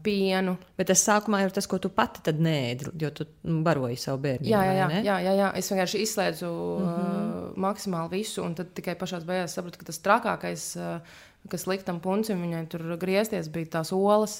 Pienu. 0.05 0.51
Bet 0.77 0.91
tas 0.91 1.01
sākumā 1.01 1.39
ir 1.41 1.53
tas, 1.55 1.65
ko 1.65 1.79
tu 1.81 1.89
pati 1.89 2.29
nēdi, 2.37 2.91
jo 3.01 3.09
tu 3.17 3.25
nu, 3.49 3.63
baroji 3.65 3.95
savu 3.97 4.19
bērnu. 4.21 4.45
Jā, 4.45 4.59
jā, 4.61 4.75
jā, 4.77 4.99
jā, 5.07 5.15
jā, 5.25 5.31
jā. 5.39 5.47
Es 5.57 5.71
vienkārši 5.71 6.01
izslēdzu 6.05 6.49
mm 6.51 6.83
-hmm. 6.83 7.15
uh, 7.47 7.55
maksimāli 7.65 8.11
visu, 8.19 8.43
un 8.45 8.53
tad 8.53 8.75
tikai 8.77 8.93
pašā 8.93 9.23
beigās 9.25 9.57
sapratu, 9.57 9.81
ka 9.81 9.89
tas 9.89 9.97
trakākais 10.05 10.67
uh, 10.77 11.17
kas 11.51 11.67
lika 11.69 11.87
tam 11.89 12.01
puncim, 12.03 12.41
viņai 12.45 12.65
tur 12.71 12.85
griezties, 13.01 13.51
bija 13.53 13.77
tās 13.77 13.93
olas. 13.95 14.39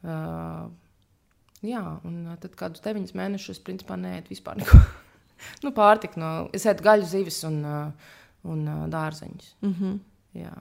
Uh, 0.00 0.70
jā, 1.66 1.82
un 2.08 2.22
tad 2.40 2.56
kādus 2.58 2.84
deviņus 2.84 3.16
mēnešus, 3.18 3.62
principā, 3.66 3.98
neēdu 4.00 4.32
vispār 4.32 4.60
neko. 4.62 4.80
nu, 5.64 5.74
pārtika 5.76 6.20
no, 6.20 6.32
es 6.56 6.66
ēdu 6.70 6.86
gaļu, 6.86 7.08
zivis 7.10 7.42
un, 7.48 7.60
uh, 7.66 8.14
un 8.48 8.64
uh, 8.68 8.86
dārzeņus. 8.92 9.54
Mm 9.66 9.74
-hmm. 9.74 9.98
Jā. 10.40 10.54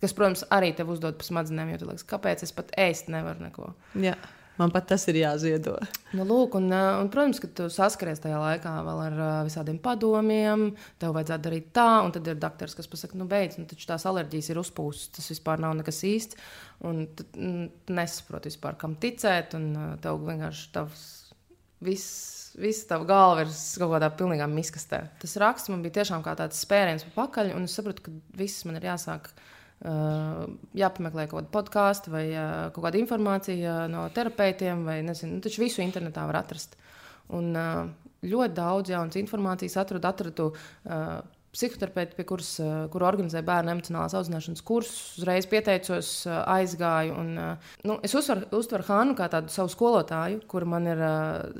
Kas, 0.00 0.14
protams, 0.16 0.46
arī 0.48 0.72
tev 0.76 0.90
uzdod 0.94 1.18
pa 1.20 1.26
smadzenēm, 1.26 1.74
jo 1.74 1.78
tu 1.78 1.88
liekas, 1.90 2.06
kāpēc 2.08 2.42
es 2.46 2.52
pat 2.56 2.70
ēst 2.78 3.10
nevaru 3.12 3.44
neko. 3.44 3.74
Jā. 4.00 4.16
Man 4.60 4.72
pat 4.74 4.90
tas 4.90 5.06
ir 5.08 5.16
jāziedo. 5.22 5.78
Nu, 6.12 6.26
lūk, 6.28 6.58
un, 6.58 6.66
un, 6.68 7.08
protams, 7.12 7.38
ka 7.40 7.48
tu 7.56 7.68
saskaries 7.72 8.20
tajā 8.20 8.36
laikā 8.42 8.74
vēl 8.84 8.98
ar 9.06 9.20
visādiem 9.46 9.78
padomiem. 9.80 10.66
Tev 11.00 11.14
vajadzētu 11.16 11.46
darīt 11.46 11.70
tā, 11.76 11.86
un 12.04 12.12
tad 12.12 12.28
ir 12.28 12.36
doktors, 12.40 12.76
kas 12.76 12.90
pasakā, 12.90 13.16
nu, 13.16 13.24
beidz, 13.30 13.56
nu, 13.56 13.64
taču 13.70 13.88
tās 13.88 14.04
alerģijas 14.10 14.50
ir 14.52 14.60
uzpūstas. 14.60 15.14
Tas 15.16 15.30
vispār 15.32 15.62
nav 15.64 15.78
nekas 15.78 16.02
īsts. 16.04 16.52
Un 16.84 17.06
tu 17.16 17.24
nesaproti 17.88 18.52
vispār, 18.52 18.76
kam 18.80 18.98
ticēt. 19.00 19.56
Un 19.56 19.96
tev 20.04 20.20
vienkārši 20.28 20.68
tavs 20.76 21.06
viss, 21.84 22.52
viss 22.60 22.84
tava 22.88 23.08
galva 23.08 23.46
ir 23.46 23.54
kaut 23.80 23.94
kādā 23.94 24.10
pilnīgā 24.12 24.48
miskastē. 24.50 25.06
Tas 25.22 25.38
raksts 25.40 25.72
man 25.72 25.84
bija 25.84 26.00
tiešām 26.00 26.24
kā 26.26 26.36
tāds 26.38 26.60
spēriens 26.60 27.06
pa 27.08 27.24
pakaļ, 27.24 27.54
un 27.56 27.64
es 27.68 27.76
sapratu, 27.78 28.04
ka 28.06 28.14
viss 28.36 28.66
man 28.68 28.76
ir 28.80 28.90
jāsāk. 28.90 29.32
Uh, 29.80 30.44
jāpameklē 30.76 31.24
kaut 31.30 31.38
kāda 31.38 31.52
podkāsta 31.54 32.10
vai 32.12 32.26
uh, 32.34 32.66
kaut 32.74 32.84
kāda 32.84 32.98
informācija 33.00 33.86
no 33.88 34.02
terapeitiem, 34.12 34.82
vai 34.84 34.98
nezinu, 35.06 35.38
nu, 35.38 35.44
taču 35.44 35.62
visu 35.62 35.80
internetā 35.80 36.26
var 36.28 36.42
atrast. 36.42 36.76
Un 37.32 37.54
ļoti 38.26 38.54
daudz 38.56 38.90
jaunas 38.90 39.16
informācijas 39.16 39.76
atradu, 39.80 40.08
atradu 40.08 40.46
psihoterapeiti, 41.54 42.16
pie 42.18 42.26
kuras, 42.26 42.50
kuru 42.90 43.06
organizē 43.06 43.40
bērnu 43.46 43.72
emocionālās 43.76 44.16
audzināšanas 44.18 44.64
kursus. 44.66 44.98
Uzreiz 45.22 45.46
pieteicos, 45.50 46.10
aizgāju. 46.26 47.14
Un, 47.22 47.30
nu, 47.86 47.96
es 48.06 48.14
uztveru, 48.18 48.50
uztveru 48.58 48.88
Hānu 48.90 49.14
kā 49.18 49.30
tādu 49.32 49.54
savu 49.54 49.70
skolotāju, 49.72 50.42
kur 50.50 50.66
man 50.68 50.90
ir 50.90 51.04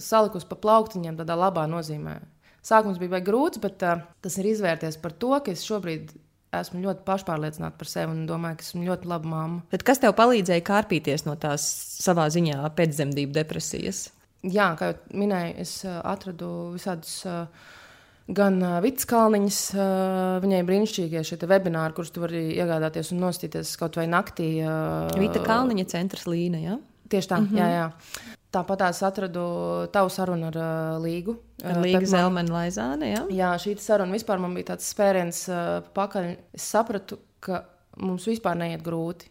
salikusi 0.02 0.50
pa 0.50 0.58
plauktiņiem 0.66 1.22
tādā 1.22 1.38
labā 1.38 1.64
nozīmē. 1.70 2.18
Sākums 2.66 3.00
bija 3.00 3.22
grūts, 3.24 3.60
bet 3.62 3.80
uh, 3.86 4.02
tas 4.20 4.36
ir 4.36 4.50
izvērties 4.50 4.98
par 5.00 5.14
to, 5.16 5.32
ka 5.40 5.54
es 5.54 5.64
šobrīd 5.64 6.12
esmu 6.56 6.82
ļoti 6.84 7.04
pašpārliecināta 7.06 7.78
par 7.78 7.90
sevi 7.90 8.14
un 8.14 8.24
domāju, 8.28 8.58
ka 8.60 8.66
esmu 8.66 8.86
ļoti 8.88 9.10
laba 9.10 9.30
mamma. 9.30 9.64
Bet 9.72 9.84
kas 9.86 10.02
tev 10.02 10.16
palīdzēja 10.18 10.64
kārpīties 10.66 11.26
no 11.28 11.36
tās 11.40 11.66
savā 12.00 12.26
ziņā 12.32 12.62
pēcdzemdību 12.78 13.36
depresijas? 13.36 14.08
Jā, 14.46 14.72
kā 14.78 14.92
jau 14.92 15.20
minēju, 15.20 15.54
es 15.62 15.76
atradu 15.86 16.50
visādus. 16.74 17.20
Gan 18.30 18.60
uh, 18.62 18.76
Vits 18.84 19.08
Kalniņš, 19.10 19.56
uh, 19.74 20.36
viņai 20.44 20.60
brīnišķīgie 20.68 21.22
šie 21.26 21.38
webināri, 21.50 21.96
kurus 21.96 22.12
tu 22.14 22.22
vari 22.22 22.44
iegādāties 22.54 23.10
un 23.10 23.24
nostīties 23.24 23.72
kaut 23.80 23.98
vai 23.98 24.04
naktī. 24.06 24.52
Vita 25.18 25.42
Kalniņa 25.42 25.88
centrs 25.90 26.28
Līna, 26.30 26.60
jā? 26.62 26.76
Tieši 27.10 27.28
tā, 27.28 27.40
mm 27.40 27.48
-hmm. 27.48 27.58
jā, 27.58 27.68
jā. 27.74 27.90
Tāpat 28.50 28.88
es 28.88 29.02
atradu 29.06 29.42
tavu 29.94 30.08
sarunu 30.10 30.46
ar 30.46 30.56
uh, 30.56 31.02
Līgu. 31.02 31.36
Ar 31.64 31.76
uh, 31.76 31.82
Līgu 31.82 32.06
Zelmanu 32.06 32.54
Laizāni, 32.54 33.12
jā? 33.14 33.26
Jā, 33.30 33.50
šī 33.58 33.76
saruna 33.78 34.12
vispār 34.12 34.38
man 34.38 34.54
bija 34.54 34.72
tāds 34.72 34.90
spēriens 34.90 35.48
uh, 35.48 35.82
pakaļ. 35.94 36.36
Es 36.52 36.62
sapratu, 36.62 37.18
ka 37.40 37.64
mums 37.96 38.26
vispār 38.26 38.56
neiet 38.56 38.82
grūti 38.82 39.30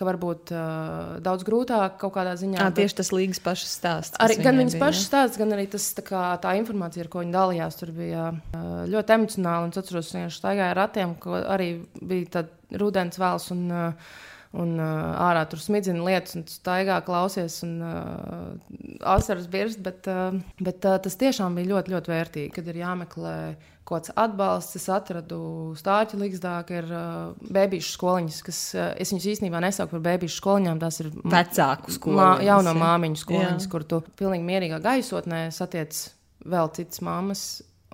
ka 0.00 0.06
varbūt 0.08 0.52
uh, 0.54 1.18
daudz 1.20 1.44
grūtāk 1.44 1.98
kaut 2.00 2.14
kādā 2.14 2.32
ziņā. 2.40 2.62
À, 2.64 2.72
tieši 2.72 2.96
tas 3.02 3.12
līgas 3.12 3.40
pašas 3.44 3.74
stāsts. 3.76 4.16
Arī, 4.24 4.38
gan 4.40 4.56
viņas 4.56 4.76
bija, 4.78 4.84
pašas 4.86 5.04
stāsts, 5.10 5.40
gan 5.40 5.52
arī 5.56 5.66
tas, 5.74 5.90
tā, 5.96 6.04
kā, 6.06 6.22
tā 6.40 6.54
informācija, 6.56 7.04
ar 7.04 7.10
ko 7.12 7.20
viņi 7.20 7.36
dalījās, 7.36 7.76
tur 7.76 7.92
bija 7.96 8.30
uh, 8.32 8.70
ļoti 8.88 9.16
emocionāli. 9.18 9.68
Es 9.74 9.82
atceros, 9.82 10.08
ka 10.08 10.22
viņš 10.22 10.40
staigāja 10.40 10.72
ar 10.72 10.80
ratiem, 10.80 11.14
ko 11.20 11.36
arī 11.42 11.68
bija 12.00 12.32
tāds 12.38 12.80
rudens 12.80 13.20
vēls. 13.20 13.50
Un, 13.52 13.66
uh, 13.68 14.16
un 14.58 14.72
uh, 14.82 15.10
ārā 15.28 15.44
tur 15.50 15.60
smidzina 15.62 16.02
lietas, 16.02 16.34
un 16.38 16.46
staigā 16.50 16.96
klausies, 17.06 17.60
un 17.66 17.76
uh, 17.86 18.78
asaras 19.12 19.46
birst. 19.50 19.82
Bet, 19.84 20.08
uh, 20.10 20.34
bet 20.58 20.86
uh, 20.88 20.96
tas 21.02 21.18
tiešām 21.20 21.58
bija 21.58 21.70
ļoti, 21.76 21.94
ļoti 21.94 22.12
vērtīgi, 22.12 22.54
kad 22.56 22.70
ir 22.70 22.80
jāmeklē 22.82 23.36
kaut 23.86 24.06
kāds 24.08 24.14
atbalsts. 24.18 24.78
Es 24.80 24.88
atradu 24.92 25.40
stāstu 25.78 26.18
līgzdā, 26.20 26.56
ka 26.66 26.80
ir 26.82 26.90
uh, 26.90 27.50
bērnu 27.54 27.82
skoliņas, 27.86 28.40
kas 28.46 28.62
uh, 28.74 28.90
es 28.98 29.14
viņus 29.14 29.28
īstenībā 29.36 29.62
nesaucu 29.62 29.94
par 29.94 30.06
bērnu 30.08 30.30
skoliņām. 30.34 30.82
Tās 30.82 31.02
ir 31.04 31.12
vecāku 31.22 31.94
skoliņas. 31.94 32.46
Jauno 32.50 32.74
māmiņu 32.78 33.22
skoliņas, 33.22 33.68
jā. 33.68 33.72
kur 33.72 33.86
tu 33.86 34.02
pilnīgi 34.18 34.46
mierīgā 34.50 34.82
gaisotnē 34.82 35.44
satiec 35.54 36.08
vēl 36.50 36.72
citas 36.74 37.02
mammas, 37.06 37.44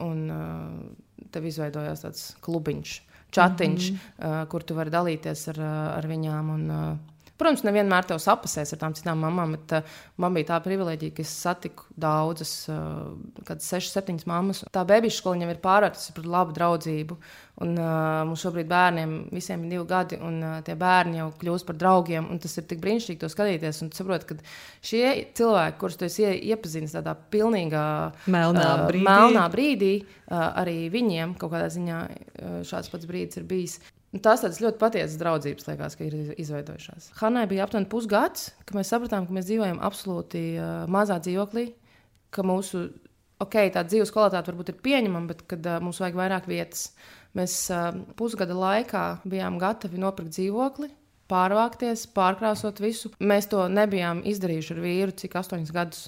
un 0.04 0.24
uh, 0.32 1.26
tev 1.34 1.48
izveidojās 1.48 2.04
tāds 2.04 2.30
klubiņš, 2.44 2.96
čatiņš, 3.30 3.90
mm 3.90 3.96
-hmm. 3.96 4.42
uh, 4.42 4.48
kur 4.48 4.62
tu 4.62 4.74
vari 4.74 4.90
dalīties 4.90 5.48
ar, 5.48 5.60
ar 5.98 6.06
viņām. 6.06 6.50
Un, 6.54 6.70
uh, 6.70 7.15
Protams, 7.36 7.64
nevienmēr 7.66 8.06
tev 8.08 8.20
sapasēs 8.22 8.72
ar 8.72 8.80
tām 8.80 8.94
citām 8.96 9.20
mamām, 9.20 9.56
bet 9.56 9.74
uh, 9.76 9.96
man 10.22 10.36
bija 10.36 10.54
tā 10.54 10.60
privilēģija, 10.64 11.14
ka 11.16 11.24
es 11.24 11.32
satiku 11.36 11.84
daudzas, 12.00 12.52
uh, 12.72 13.10
kad 13.48 13.64
sešas, 13.64 13.92
septiņas 13.98 14.28
mammas. 14.30 14.62
Tā 14.72 14.86
bērnu 14.88 15.10
skola 15.12 15.44
jau 15.44 15.50
ir 15.52 15.60
pārvērtusies 15.60 16.14
par 16.16 16.30
labu 16.32 16.56
draudzību. 16.56 17.18
Un, 17.64 17.72
uh, 17.80 18.22
mums 18.28 18.42
šobrīd 18.44 18.68
bērniem 18.68 19.12
visiem 19.32 19.62
ir 19.64 19.74
divi 19.74 19.84
gadi, 19.88 20.18
un 20.20 20.38
uh, 20.44 20.54
tie 20.64 20.74
bērni 20.76 21.20
jau 21.20 21.28
kļūst 21.40 21.68
par 21.68 21.78
draugiem. 21.80 22.28
Tas 22.40 22.56
ir 22.60 22.66
tik 22.68 22.80
brīnišķīgi 22.84 23.20
to 23.20 23.30
skatīties. 23.32 23.82
Un 23.84 23.92
saprot, 23.96 24.24
ka 24.28 24.36
šie 24.84 25.04
cilvēki, 25.36 25.78
kurus 25.80 26.00
tu 26.00 26.08
iepazinis 26.08 26.96
tādā 26.96 27.16
pilnīgā 27.32 27.86
melnā 28.32 28.70
brīdī, 28.86 29.04
uh, 29.04 29.10
melnā 29.10 29.44
brīdī 29.52 29.92
uh, 30.00 30.40
arī 30.62 30.78
viņiem 30.92 31.36
kaut 31.40 31.52
kādā 31.52 31.68
ziņā 31.76 32.00
uh, 32.06 32.58
šāds 32.68 32.92
pats 32.92 33.08
brīdis 33.08 33.40
ir 33.40 33.48
bijis. 33.48 33.78
Un 34.16 34.22
tās 34.24 34.40
tādas 34.40 34.62
ļoti 34.64 34.80
patiesas 34.80 35.18
draudzības, 35.20 35.66
liekas, 35.68 35.96
ka 35.98 36.06
ir 36.06 36.36
izveidojušās. 36.40 37.10
Hanai 37.20 37.44
bija 37.50 37.66
aptuveni 37.66 37.88
pusgads, 37.92 38.48
kad 38.64 38.78
mēs 38.78 38.92
sapratām, 38.92 39.26
ka 39.28 39.36
mēs 39.36 39.48
dzīvojam 39.50 39.82
absolūti 39.84 40.44
uh, 40.56 40.86
mazā 40.88 41.18
dzīvoklī, 41.20 41.66
ka 42.32 42.44
mūsu 42.46 42.86
ok, 43.44 43.58
tā 43.74 43.84
dzīves 43.84 44.14
kvalitāte 44.14 44.52
varbūt 44.52 44.72
ir 44.72 44.80
pieņemama, 44.86 45.28
bet 45.34 45.44
kad 45.52 45.68
uh, 45.68 45.82
mums 45.84 46.00
vajag 46.00 46.16
vairāk 46.16 46.48
vietas, 46.48 46.88
mēs 47.36 47.58
uh, 47.74 47.90
pusgada 48.16 48.56
laikā 48.56 49.04
bijām 49.28 49.60
gatavi 49.60 50.00
nopirkt 50.00 50.32
dzīvokli. 50.38 50.88
Pārvākties, 51.28 52.06
pārkrāsot 52.14 52.80
visu. 52.80 53.10
Mēs 53.18 53.50
to 53.50 53.66
nebijām 53.68 54.22
izdarījuši 54.30 54.76
ar 54.76 54.84
vīru, 54.84 55.16
cik 55.20 55.40
astoņus 55.42 55.72
gadus 55.74 56.04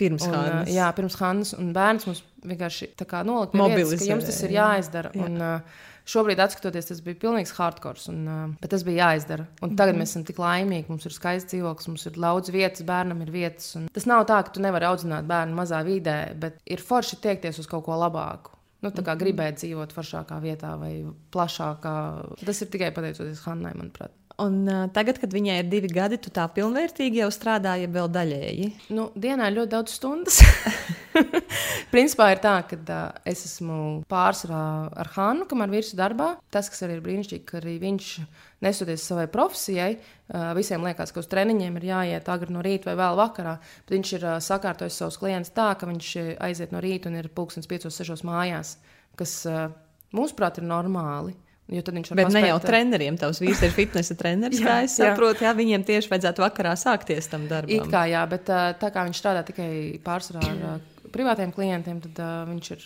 Pirms 0.00 0.24
Hannas. 0.26 0.70
Jā, 0.74 0.88
pirms 0.96 1.14
Hannas. 1.20 1.52
Un 1.54 1.68
bērns 1.74 2.08
mums 2.08 2.24
vienkārši 2.42 2.90
nolika 3.28 3.54
ka 4.00 4.08
jums 4.08 4.26
tas 4.26 4.40
ir 4.42 4.54
jāizdara. 4.56 5.12
Jā. 5.14 5.28
Un, 5.28 5.36
uh, 5.38 5.84
Šobrīd, 6.04 6.40
skatoties, 6.52 6.90
tas 6.90 7.00
bija 7.00 7.16
pilnīgs 7.22 7.54
hardcore, 7.56 8.00
un, 8.12 8.56
bet 8.60 8.70
tas 8.74 8.82
bija 8.84 9.08
jāizdara. 9.08 9.46
Un 9.62 9.76
tagad 9.76 9.94
mm 9.94 9.98
-hmm. 9.98 10.02
mēs 10.02 10.12
esam 10.12 10.24
tik 10.24 10.38
laimīgi, 10.38 10.88
mums 10.88 11.06
ir 11.06 11.12
skaists 11.12 11.52
dzīvoklis, 11.52 11.88
mums 11.88 12.06
ir 12.06 12.12
daudz 12.12 12.50
vietas, 12.52 12.82
bērnam 12.84 13.22
ir 13.22 13.30
vietas. 13.30 13.76
Tas 13.92 14.06
nav 14.06 14.26
tā, 14.26 14.42
ka 14.44 14.50
tu 14.50 14.60
nevari 14.60 14.84
audzināt 14.84 15.24
bērnu 15.24 15.56
mazā 15.56 15.80
vidē, 15.84 16.34
bet 16.34 16.60
ir 16.66 16.80
forši 16.80 17.16
tiekties 17.16 17.58
uz 17.58 17.66
kaut 17.66 17.84
ko 17.84 17.96
labāku. 17.96 18.50
Nu, 18.82 18.90
tā 18.90 19.00
kā 19.02 19.14
-hmm. 19.14 19.22
gribēt 19.22 19.56
dzīvot 19.56 19.92
foršākā 19.96 20.40
vietā 20.40 20.78
vai 20.78 21.06
plašākā. 21.32 21.96
Tas 22.44 22.62
ir 22.62 22.68
tikai 22.68 22.90
pateicoties 22.92 23.40
Hannai, 23.40 23.72
manuprāt. 23.72 24.10
Un, 24.42 24.64
uh, 24.66 24.88
tagad, 24.90 25.20
kad 25.22 25.30
viņai 25.30 25.60
ir 25.60 25.68
divi 25.70 25.86
gadi, 25.94 26.16
tu 26.18 26.30
tā 26.34 26.48
pilnvērtīgi 26.50 27.20
jau 27.20 27.28
strādāji, 27.30 27.86
vēl 27.94 28.08
daļēji. 28.10 28.64
Nu, 28.96 29.04
dienā 29.14 29.46
ļoti 29.54 29.70
daudz 29.70 29.92
stundas. 29.94 30.40
Principā 31.94 32.32
ir 32.32 32.40
tā, 32.42 32.56
ka 32.66 32.78
uh, 32.80 33.20
es 33.30 33.44
esmu 33.46 33.76
pārsvarā 34.10 34.64
ar 34.90 35.12
Hānu, 35.14 35.46
kamēr 35.46 35.70
vīrs 35.76 35.92
ir 35.94 36.00
darbā. 36.00 36.32
Tas, 36.50 36.66
kas 36.72 36.82
arī 36.82 36.96
ir 36.96 37.04
brīnišķīgi, 37.04 37.44
ka 37.46 37.60
arī 37.60 37.76
viņš 37.84 38.08
nesoties 38.66 39.06
savai 39.06 39.28
profesijai, 39.30 39.92
uh, 40.00 40.50
visiem 40.58 40.82
liekas, 40.82 41.14
ka 41.14 41.22
uz 41.22 41.30
treniņiem 41.30 41.78
ir 41.78 41.88
jāiet 41.92 42.34
agri 42.34 42.58
no 42.58 42.64
rīta 42.66 42.90
vai 42.90 42.98
vēl 43.04 43.22
vakarā. 43.22 43.54
Bet 43.86 43.94
viņš 43.94 44.14
ir 44.18 44.28
uh, 44.32 44.40
sakārtojis 44.42 44.98
savus 44.98 45.20
klientus 45.22 45.54
tā, 45.54 45.70
ka 45.78 45.86
viņš 45.86 46.10
aiziet 46.42 46.74
no 46.74 46.82
rīta 46.82 47.06
un 47.06 47.22
ir 47.22 47.30
pulkstenis 47.30 47.70
5-6 47.70 48.26
mājās, 48.26 48.80
kas 49.14 49.38
uh, 49.46 49.68
mūsuprāt 50.10 50.58
ir 50.58 50.66
normāli. 50.66 51.38
Jo 51.72 51.80
tad 51.80 51.96
viņš. 51.96 52.10
Bet 52.12 52.28
paspēt... 52.28 52.42
ne 52.42 52.48
jau 52.50 52.56
treneriem, 52.60 53.16
tavs 53.20 53.40
vīrs 53.40 53.62
ir 53.64 53.70
fitnesa 53.72 54.16
treneris. 54.20 54.60
jā, 54.64 54.80
es 54.84 54.96
saprotu, 55.00 55.40
jā. 55.40 55.48
jā, 55.48 55.54
viņiem 55.56 55.86
tieši 55.88 56.10
vajadzētu 56.12 56.44
vakarā 56.44 56.74
sākties 56.76 57.30
tam 57.32 57.46
darbam. 57.48 57.72
It 57.72 57.88
kā 57.92 58.04
jā, 58.10 58.24
bet 58.28 58.50
tā 58.50 58.90
kā 58.92 59.06
viņš 59.08 59.22
strādā 59.22 59.44
tikai 59.48 59.70
pārsvarā 60.04 60.50
ar 60.52 60.82
privātiem 61.14 61.54
klientiem, 61.54 62.02
tad 62.04 62.20
uh, 62.20 62.34
viņš 62.50 62.70
ir 62.74 62.84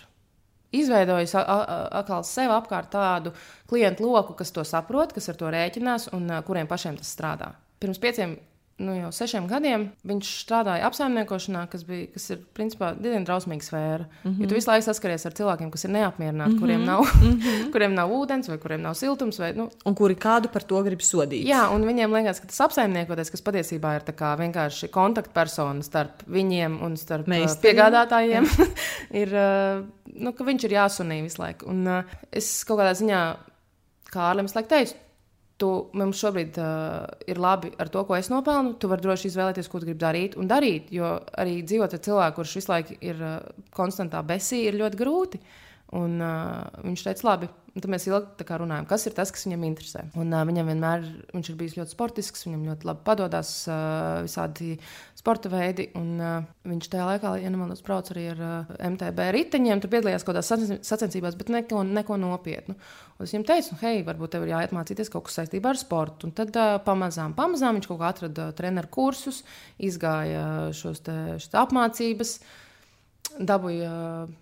izveidojis 0.78 1.32
atkal 1.38 2.22
sev 2.28 2.52
apkārt 2.52 2.90
tādu 2.92 3.32
klientu 3.70 4.06
loku, 4.06 4.36
kas 4.38 4.52
to 4.54 4.64
saprot, 4.68 5.14
kas 5.16 5.30
ar 5.32 5.38
to 5.40 5.50
rēķinās 5.52 6.10
un 6.14 6.28
uh, 6.30 6.42
kuriem 6.46 6.68
pašiem 6.70 7.00
tas 7.00 7.10
strādā. 7.16 7.54
Pirms 7.82 8.00
pieciem 8.02 8.36
nu, 8.78 8.94
jau 8.94 9.10
sešiem 9.14 9.48
gadiem 9.50 9.88
viņš 10.06 10.28
strādāja 10.44 10.86
apsaimniekošanā, 10.88 11.64
kas, 11.70 11.82
bija, 11.86 12.06
kas 12.14 12.28
ir 12.34 12.42
principā 12.54 12.92
diezgan 12.94 13.26
drausmīga 13.26 13.66
sfēra. 13.66 14.06
Mm 14.06 14.30
-hmm. 14.30 14.42
Jo 14.42 14.48
tu 14.48 14.54
visu 14.54 14.70
laiku 14.70 14.84
saskaries 14.86 15.26
ar 15.26 15.34
cilvēkiem, 15.34 15.70
kas 15.70 15.84
ir 15.84 15.90
neapmierināti, 15.90 16.52
mm 16.52 16.56
-hmm. 16.56 16.60
kuriem, 16.60 16.84
nav, 16.84 17.00
mm 17.00 17.40
-hmm. 17.40 17.70
kuriem 17.72 17.94
nav 17.94 18.10
ūdens 18.10 18.48
vai 18.48 18.58
kuriem 18.58 18.82
nav 18.82 18.94
siltums. 18.94 19.38
Vai, 19.38 19.52
nu. 19.52 19.68
Un 19.84 19.94
kuri 19.94 20.14
kādu 20.14 20.48
par 20.52 20.62
to 20.62 20.82
grib 20.82 21.00
sodīt. 21.00 21.46
Jā, 21.46 21.68
un 21.74 21.84
viņiem 21.84 22.14
liekas, 22.14 22.40
ka 22.40 22.46
tas 22.46 22.60
apsaimniekoties, 22.60 23.30
kas 23.30 23.42
patiesībā 23.42 23.94
ir 23.96 24.02
vienkārši 24.38 24.88
kontaktpersona 24.88 25.82
starp 25.82 26.22
viņiem 26.26 26.82
un 26.82 26.96
starp 26.96 27.26
Meistari. 27.26 27.74
piegādātājiem, 27.74 28.44
ir, 29.22 29.28
nu, 30.14 30.32
ka 30.32 30.44
viņš 30.44 30.64
ir 30.64 30.70
jāsunī 30.70 31.22
visu 31.22 31.42
laiku. 31.42 31.66
Un 31.66 32.04
es 32.32 32.64
kaut 32.64 32.78
kādā 32.78 32.94
ziņā, 32.94 33.36
kā 34.12 34.20
Ārlim, 34.30 34.46
teicu, 34.46 34.94
tu 35.58 35.68
mums 35.98 36.20
šobrīd 36.22 36.58
uh, 36.62 37.06
ir 37.30 37.40
labi 37.42 37.72
ar 37.82 37.90
to, 37.92 38.04
ko 38.06 38.16
es 38.16 38.30
nopelnu. 38.30 38.76
Tu 38.78 38.90
vari 38.90 39.04
droši 39.04 39.30
izvēlēties, 39.32 39.70
ko 39.70 39.80
gribi 39.82 39.98
darīt 40.00 40.36
un 40.38 40.50
darīt. 40.50 40.92
Jo 40.94 41.16
arī 41.38 41.60
dzīvot 41.66 41.96
ar 41.96 42.02
cilvēku, 42.04 42.36
kurš 42.38 42.58
visu 42.60 42.72
laiku 42.72 42.98
ir 43.02 43.18
uh, 43.18 43.40
konstantā 43.74 44.22
besī, 44.26 44.64
ir 44.68 44.78
ļoti 44.78 45.00
grūti. 45.00 45.42
Un, 45.96 46.18
uh, 46.20 46.82
viņš 46.84 47.06
teica, 47.06 47.24
labi, 47.30 47.48
Un 47.78 47.82
tad 47.84 47.92
mēs 47.92 48.08
ilgi 48.08 48.56
runājam, 48.58 48.86
kas 48.90 49.04
ir 49.06 49.14
tas, 49.14 49.30
kas 49.30 49.44
viņam 49.46 49.64
interesē. 49.68 50.00
Un, 50.18 50.32
uh, 50.34 50.42
viņam 50.48 50.66
vienmēr 50.72 51.04
viņš 51.30 51.50
ir 51.52 51.56
bijis 51.60 51.76
ļoti 51.76 51.92
sportisks, 51.94 52.42
viņam 52.48 52.64
ļoti 52.72 52.88
labi 52.88 53.04
padodas 53.06 53.52
uh, 53.70 54.16
visādi 54.24 54.72
sporta 55.14 55.52
veidi. 55.52 55.86
Un, 55.98 56.08
uh, 56.18 56.48
viņš 56.66 56.88
tajā 56.90 57.04
laikā, 57.06 57.36
ja 57.38 57.52
nemaldos, 57.54 57.84
brauc 57.86 58.10
arī 58.10 58.24
ar 58.32 58.42
uh, 58.42 58.72
MTB 58.88 59.28
riteņiem, 59.36 59.82
tur 59.84 59.92
piedalījās 59.92 60.26
kaut 60.26 60.34
kādās 60.40 60.82
sacensībās, 60.88 61.36
bet 61.38 61.52
neko, 61.54 61.84
neko 61.86 62.18
nopietnu. 62.18 62.74
Un 63.14 63.28
es 63.28 63.36
viņam 63.36 63.46
teicu, 63.52 63.76
nu, 63.76 63.80
hei, 63.84 64.02
varbūt 64.10 64.34
tev 64.34 64.48
ir 64.48 64.56
jāiet 64.56 64.74
mācīties 64.74 65.14
kaut 65.14 65.28
kas 65.28 65.38
saistībā 65.38 65.70
ar 65.70 65.78
sportu. 65.78 66.26
Un 66.26 66.34
tad 66.40 66.58
uh, 66.58 66.80
pamazām, 66.82 67.38
pamazām 67.38 67.78
viņš 67.78 67.92
kaut 67.92 68.02
kā 68.02 68.10
atrada 68.10 68.48
treneru 68.58 68.90
kursus, 68.98 69.44
izgāja 69.78 70.72
šos 70.74 71.06
te, 71.06 71.16
apmācības. 71.62 72.40
dabūju 73.38 73.86
uh, 73.86 74.36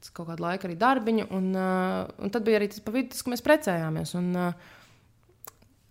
pēc 0.00 0.12
kaut 0.16 0.30
kāda 0.32 0.46
laika 0.46 0.68
arī 0.68 0.76
darbiņu, 0.80 1.28
un, 1.36 1.48
uh, 1.52 2.08
un 2.24 2.32
tad 2.32 2.46
bija 2.46 2.60
arī 2.60 2.70
tas 2.72 2.80
pa 2.80 2.94
vidu, 2.94 3.12
tas, 3.12 3.20
ka 3.24 3.32
mēs 3.34 3.44
precējāmies. 3.44 4.16
Un, 4.20 4.30
uh, 4.36 4.76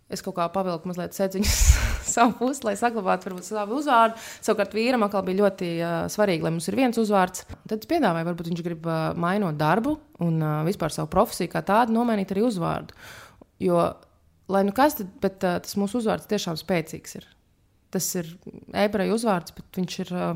Es 0.09 0.23
kaut 0.25 0.33
kā 0.39 0.47
pavilku 0.49 0.89
mazliet 0.89 1.13
sēdziņus 1.13 1.57
savu 2.15 2.33
pusi, 2.39 2.63
lai 2.65 2.73
saglabātu 2.79 3.27
varbūt, 3.27 3.45
savu 3.45 3.77
uzvārdu. 3.77 4.17
Savukārt 4.41 4.73
vīram 4.73 5.05
atkal 5.05 5.21
bija 5.27 5.43
ļoti 5.43 5.67
uh, 5.77 5.91
svarīgi, 6.09 6.41
lai 6.47 6.51
mums 6.55 6.65
ir 6.65 6.77
viens 6.79 6.97
uzvārds. 6.97 7.45
Tad 7.69 7.77
es 7.77 7.89
piedāvāju, 7.91 8.25
varbūt 8.31 8.49
viņš 8.49 8.63
grib 8.65 8.89
uh, 8.89 9.11
mainot 9.13 9.59
darbu 9.59 9.99
un 10.25 10.41
uh, 10.41 10.63
vispār 10.65 10.95
savu 10.95 11.11
profesiju 11.13 11.53
kā 11.53 11.61
tādu, 11.67 11.93
nomainīt 11.93 12.33
arī 12.33 12.47
uzvārdu. 12.47 12.97
Jo, 13.61 13.83
lai 14.49 14.63
nu 14.65 14.73
kas, 14.73 14.97
tad, 14.97 15.13
bet 15.21 15.45
uh, 15.45 15.59
tas 15.61 15.77
mūsu 15.77 16.01
uzvārds 16.01 16.25
tiešām 16.33 16.57
spēcīgs 16.57 17.19
ir. 17.21 17.29
Tas 17.93 18.09
ir 18.17 18.33
ebreju 18.81 19.13
uzvārds, 19.13 19.53
bet 19.61 19.77
viņš 19.77 19.99
ir 20.07 20.15
uh, 20.17 20.33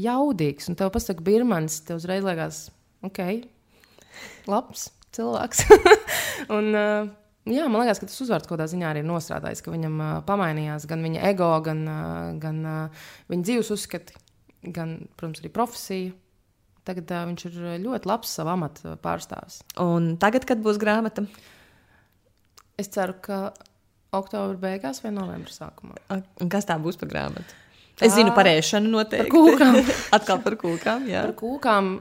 jaudīgs. 0.00 0.70
Un 0.70 0.78
tev 0.78 0.92
pasaka, 0.94 1.24
Birmans, 1.24 1.80
tev 1.86 2.00
uzreiz 2.00 2.24
liekas, 2.26 2.66
ok, 3.06 3.22
labs 4.50 4.90
cilvēks. 5.16 5.64
un, 6.56 6.74
uh, 6.74 7.14
Jā, 7.46 7.68
man 7.70 7.84
liekas, 7.84 8.00
ka 8.02 8.08
tas 8.08 8.22
uzvārds 8.24 8.48
kaut 8.48 8.56
kādā 8.56 8.64
ziņā 8.72 8.88
arī 8.90 9.04
ir 9.04 9.06
nostrādājis, 9.06 9.60
ka 9.62 9.70
viņam 9.70 10.00
uh, 10.02 10.14
pamainījās 10.26 10.88
gan 10.90 11.04
viņa 11.06 11.20
ego, 11.28 11.52
gan, 11.62 11.84
uh, 11.86 12.30
gan 12.42 12.56
uh, 12.66 13.04
viņa 13.30 13.46
dzīves 13.46 13.70
uzskati, 13.70 14.16
gan, 14.66 14.96
protams, 15.14 15.44
arī 15.44 15.52
profesija. 15.54 16.14
Tagad 16.86 17.12
uh, 17.14 17.22
viņš 17.30 17.44
ir 17.46 17.60
ļoti 17.84 18.10
labs 18.10 18.34
savā 18.34 18.56
amata 18.58 18.96
pārstāvis. 19.02 19.60
Un 19.78 20.16
tagad, 20.22 20.48
kad 20.48 20.58
būs 20.64 20.80
grāmata? 20.82 21.22
Es 22.82 22.90
ceru, 22.90 23.14
ka 23.22 23.38
oktobra 24.16 24.58
beigās 24.66 25.04
vai 25.04 25.14
novembra 25.14 25.54
sākumā. 25.54 26.02
Un 26.42 26.50
kas 26.50 26.66
tā 26.66 26.80
būs 26.82 26.98
par 26.98 27.14
grāmatu? 27.14 27.62
Es 28.00 28.12
zinu 28.12 28.34
par 28.36 28.48
ēšanu 28.50 28.90
noteikti. 28.92 29.30
Par 29.30 29.32
kūkām. 29.32 29.78
Atkal 30.18 30.42
par 30.44 30.58
kūkām, 30.60 31.08
jā. 31.08 31.22
Par 31.24 31.36
kūkām 31.38 31.94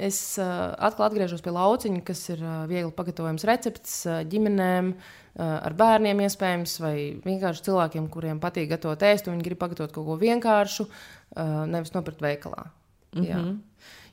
Es 0.00 0.16
uh, 0.40 0.72
atkal 0.80 1.10
atgriežos 1.10 1.42
pie 1.44 1.52
lauciņa, 1.52 2.00
kas 2.08 2.22
ir 2.32 2.40
uh, 2.40 2.62
viegli 2.70 2.88
pagatavojams 2.96 3.44
recepts 3.48 3.98
uh, 4.08 4.22
ģimenēm, 4.32 4.94
uh, 4.94 5.42
ar 5.60 5.76
bērniem, 5.76 6.22
iespējams, 6.24 6.78
vai 6.80 6.94
vienkārši 7.20 7.66
cilvēkiem, 7.66 8.06
kuriem 8.12 8.40
patīk 8.40 8.70
gatavot 8.70 9.04
ēst, 9.10 9.28
un 9.28 9.36
viņi 9.36 9.44
grib 9.50 9.60
pagatavot 9.60 9.92
kaut 9.92 10.06
ko 10.08 10.16
vienkāršu, 10.22 10.86
uh, 10.88 11.52
nevis 11.68 11.92
nopirkt 11.92 12.24
veikalā. 12.24 12.70
Mm 13.12 13.20
-hmm. 13.20 13.28
Jā. 13.28 13.36
Mhm. 13.36 13.58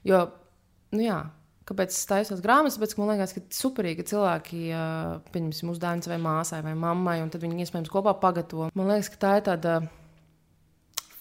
Jo, 0.04 0.20
nu 0.92 1.06
jā, 1.06 1.22
kāpēc 1.68 1.96
es 1.96 2.06
taisos 2.06 2.42
grāmatas? 2.44 2.76
Tāpēc, 2.78 2.98
man 2.98 3.14
liekas, 3.14 3.34
ka 3.34 3.42
superīgi 3.52 4.04
cilvēki, 4.12 4.60
uh, 4.76 5.22
pieņemsim, 5.32 5.72
uzdāvina 5.72 6.04
savai 6.04 6.20
māsai 6.20 6.64
vai 6.64 6.76
mammai, 6.76 7.22
un 7.22 7.30
tad 7.30 7.42
viņi 7.42 7.64
iespējams 7.64 7.90
kopā 7.90 8.14
pagatavo. 8.20 8.70
Man 8.76 8.88
liekas, 8.88 9.10
ka 9.10 9.18
tā 9.24 9.38
ir 9.38 9.48
tāda 9.48 9.88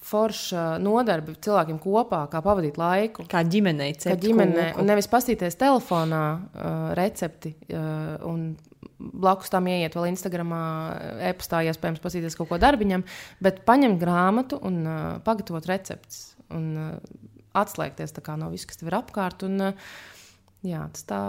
forša 0.06 0.76
nodarbe 0.82 1.34
cilvēkiem 1.42 1.80
kopā, 1.82 2.22
kā 2.30 2.40
pavadīt 2.44 2.78
laiku. 2.80 3.26
Kā 3.30 3.42
ģimenei. 3.46 3.92
Kā 3.98 4.16
ģimenei, 4.20 4.70
un 4.78 4.88
nevis 4.88 5.10
pastīties 5.10 5.58
telefonā 5.60 6.22
uh, 6.36 6.88
recepti. 6.98 7.56
Uh, 7.66 8.14
un 8.28 8.48
blakus 8.96 9.52
tam 9.52 9.68
ieiet 9.70 9.96
vēl 9.96 10.10
Instagramā, 10.12 10.60
e-pastā, 11.30 11.62
iespējams, 11.68 12.02
pastīties 12.04 12.36
kaut 12.38 12.50
ko 12.52 12.60
darbiņam, 12.62 13.04
bet 13.44 13.64
paņemt 13.68 14.00
grāmatu 14.00 14.60
un 14.66 14.82
uh, 14.84 15.00
pagatavot 15.26 15.66
receptes. 15.68 16.36
Un 16.54 16.70
uh, 16.78 16.94
atslēgties 17.56 18.14
no 18.38 18.50
viss, 18.52 18.68
kas 18.68 18.80
tev 18.80 18.92
ir 18.92 18.98
apkārt. 19.00 19.44
Un, 19.48 19.72
uh, 19.72 19.90
jā, 20.66 20.86
tas 20.94 21.08
tā 21.08 21.20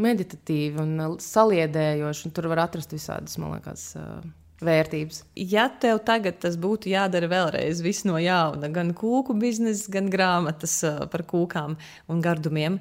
meditatīvi 0.00 0.80
un 0.82 0.94
uh, 1.00 1.16
saliedējoši, 1.20 2.28
un 2.28 2.36
tur 2.36 2.48
var 2.52 2.64
atrast 2.66 2.94
visādas, 2.94 3.36
man 3.40 3.56
liekas, 3.56 3.90
uh, 4.00 4.22
vērtības. 4.66 5.22
Ja 5.36 5.68
tev 5.82 6.00
tagad 6.06 6.40
tas 6.42 6.56
būtu 6.60 6.90
jādara 6.92 7.28
vēlreiz, 7.30 7.82
viss 7.84 8.06
no 8.08 8.18
jauna, 8.22 8.70
gan 8.72 8.94
kūku 8.96 9.36
biznesa, 9.38 9.90
gan 9.92 10.10
grāmatas 10.12 10.78
par 11.12 11.26
kūkām 11.28 11.76
un 12.08 12.24
gardumiem, 12.24 12.80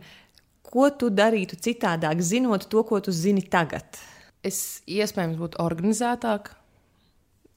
ko 0.71 0.89
tu 0.95 1.11
darītu 1.11 1.59
citādāk, 1.59 2.23
zinot 2.23 2.69
to, 2.71 2.83
ko 2.87 3.01
tu 3.03 3.13
zini 3.15 3.43
tagad? 3.43 3.99
Es 4.43 4.81
iespējams 4.89 5.37
būtu 5.37 5.61
organizētāk. 5.61 6.53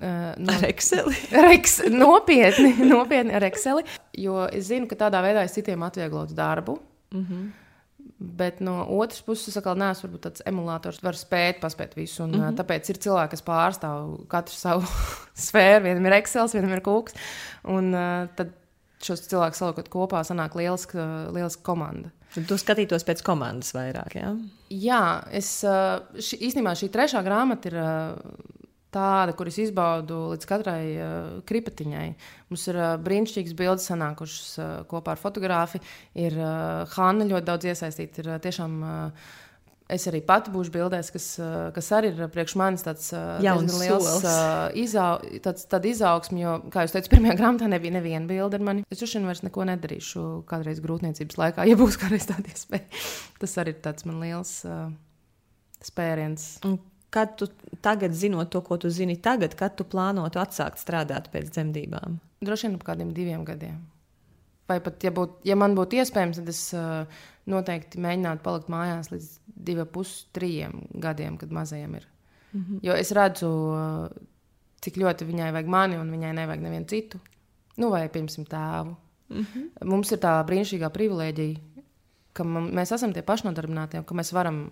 Uh, 0.05 0.35
no, 0.43 0.53
ar 0.53 0.65
Excel? 0.69 1.07
Ex, 1.55 1.79
nopietni, 1.89 2.75
nopietni 2.93 3.33
ar 3.39 3.47
Excel. 3.47 3.81
Jo 4.19 4.43
es 4.51 4.69
zinu, 4.69 4.89
ka 4.91 4.99
tādā 5.07 5.23
veidā 5.25 5.47
es 5.47 5.55
citiem 5.57 5.87
atvieglotu 5.87 6.37
darbu. 6.37 6.81
Mm 7.15 7.23
-hmm. 7.25 7.53
Bet 8.19 8.61
no 8.63 8.85
otras 8.95 9.23
puses, 9.27 9.49
es 9.51 9.59
atkal 9.59 9.75
neesmu 9.79 10.07
varbūt, 10.07 10.23
tāds 10.29 10.45
emulators, 10.47 11.01
var 11.03 11.19
spēt 11.19 11.59
paspēt 11.63 11.97
visu. 11.99 12.23
Un, 12.25 12.31
mm 12.31 12.41
-hmm. 12.41 12.59
Tāpēc 12.61 12.91
ir 12.91 13.01
cilvēki, 13.07 13.31
kas 13.31 13.43
pārstāv 13.43 14.29
katru 14.29 14.55
savu 14.55 14.83
sfēru. 15.47 15.85
Vienam 15.85 16.07
ir 16.07 16.19
Excel, 16.21 16.49
vienam 16.53 16.73
ir 16.73 16.81
kūks. 16.81 17.17
Un 17.65 17.91
tad 18.37 18.55
šos 19.05 19.27
cilvēkus 19.29 19.61
salikot 19.61 19.89
kopā, 19.93 20.23
sanāk 20.25 20.55
lieliska, 20.55 21.29
lieliska 21.35 21.63
komanda. 21.63 22.11
Tu 22.35 22.57
skatītos 22.59 23.05
pēc 23.07 23.23
komandas 23.23 23.75
vairāk. 23.75 24.17
Ja? 24.19 24.33
Jā, 24.71 25.25
es 25.31 25.61
ši, 25.63 26.41
īstenībā 26.49 26.75
šī 26.75 26.89
trešā 26.95 27.23
grāmata 27.23 27.71
ir 27.71 27.77
tāda, 28.95 29.35
kuras 29.37 29.59
izbaudu 29.63 30.21
līdz 30.33 30.49
katrai 30.49 30.83
uh, 30.95 31.15
kripatiņai. 31.49 32.09
Mums 32.53 32.67
ir 32.71 32.81
uh, 32.81 32.91
brīnišķīgas 33.05 33.57
bildes 33.59 33.89
sanākušas 33.91 34.53
uh, 34.59 34.75
kopā 34.91 35.17
ar 35.17 35.23
fotografu. 35.23 35.83
Ir 36.15 36.37
uh, 36.39 36.85
Hanna 36.97 37.27
ļoti 37.29 37.51
daudz 37.51 37.73
iesaistīta. 37.73 38.23
Ir 38.23 38.37
uh, 38.37 38.45
tiešām. 38.45 38.79
Uh, 38.85 39.41
Es 39.85 40.07
arī 40.09 40.23
pati 40.25 40.49
būšu 40.49 40.73
bildēs, 40.73 41.11
kas, 41.13 41.25
kas 41.77 41.91
arī 41.93 42.09
ir 42.15 42.29
priekš 42.33 42.55
manis 42.57 42.87
tāds 42.87 43.11
uh, 43.13 43.37
liels 43.45 44.23
uh, 44.25 44.73
izau, 44.81 45.19
tāds, 45.45 45.67
izaugsme. 45.91 46.41
Jo, 46.41 46.55
kā 46.73 46.87
jau 46.87 46.95
teicu, 46.95 47.11
pirmajā 47.15 47.37
grāmatā 47.37 47.69
nebija 47.69 47.99
neviena 47.99 48.25
bilde 48.31 48.57
ar 48.57 48.65
mani. 48.65 48.87
Es 48.89 49.03
droši 49.03 49.19
vien 49.19 49.29
vairs 49.29 49.45
neko 49.45 49.67
nedarīšu 49.69 50.25
kādreiz 50.49 50.81
grūtniecības 50.85 51.37
laikā, 51.43 51.69
ja 51.69 51.77
būs 51.77 51.99
kādreiz 52.03 52.25
tāda 52.31 52.49
iespēja. 52.49 53.05
Tas 53.45 53.59
arī 53.61 53.77
ir 53.77 53.85
tāds 53.85 54.09
man 54.09 54.25
liels 54.25 54.55
uh, 54.65 54.89
spēriens. 55.85 56.49
Un 56.65 56.81
Kad 57.15 57.37
tu 57.39 57.49
tagad 57.85 58.15
zinot 58.17 58.51
to, 58.51 58.63
ko 58.67 58.79
tu 58.81 58.91
zini 58.91 59.17
tagad, 59.23 59.55
kad 59.59 59.77
tu 59.79 59.87
plānotu 59.87 60.41
atsākt 60.43 60.81
strādāt 60.83 61.29
pēc 61.31 61.53
dzemdībām? 61.55 62.19
Droši 62.45 62.69
vien 62.69 62.79
ap 62.79 62.87
kādiem 62.87 63.13
diviem 63.15 63.45
gadiem. 63.47 63.79
Vai 64.69 64.79
pat, 64.81 65.03
ja, 65.05 65.13
būt, 65.13 65.43
ja 65.45 65.57
man 65.61 65.77
būtu 65.77 65.99
iespējams, 66.01 66.41
tad 66.41 66.49
es 66.49 66.61
uh, 66.77 67.05
noteikti 67.53 68.01
mēģinātu 68.01 68.43
palikt 68.45 68.71
mājās 68.73 69.11
līdz 69.13 69.29
diviem, 69.69 69.89
pus, 69.93 70.15
trim 70.33 70.87
gadiem, 71.05 71.37
kad 71.41 71.53
mazajam 71.53 71.99
ir. 72.01 72.07
Mm 72.53 72.61
-hmm. 72.61 72.79
Jo 72.83 72.97
es 72.97 73.13
redzu, 73.13 73.51
uh, 73.51 74.09
cik 74.81 74.97
ļoti 74.97 75.29
viņai 75.29 75.53
vajag 75.53 75.69
mani, 75.69 75.99
un 76.01 76.11
viņai 76.11 76.33
nevajag 76.33 76.63
nevienu 76.63 76.87
citu. 76.87 77.21
Nu, 77.77 77.91
vai, 77.91 78.09
piemēram, 78.09 78.47
tēvu. 78.49 78.97
Mm 79.29 79.47
-hmm. 79.47 79.85
Mums 79.85 80.13
ir 80.13 80.19
tā 80.19 80.33
brīnišķīgā 80.47 80.91
privilēģija, 80.91 81.61
ka 82.33 82.45
mēs 82.45 82.93
esam 82.95 83.13
tie 83.13 83.23
pašnodarbinātie, 83.23 84.05
ka 84.05 84.15
mēs 84.15 84.33
varam 84.33 84.71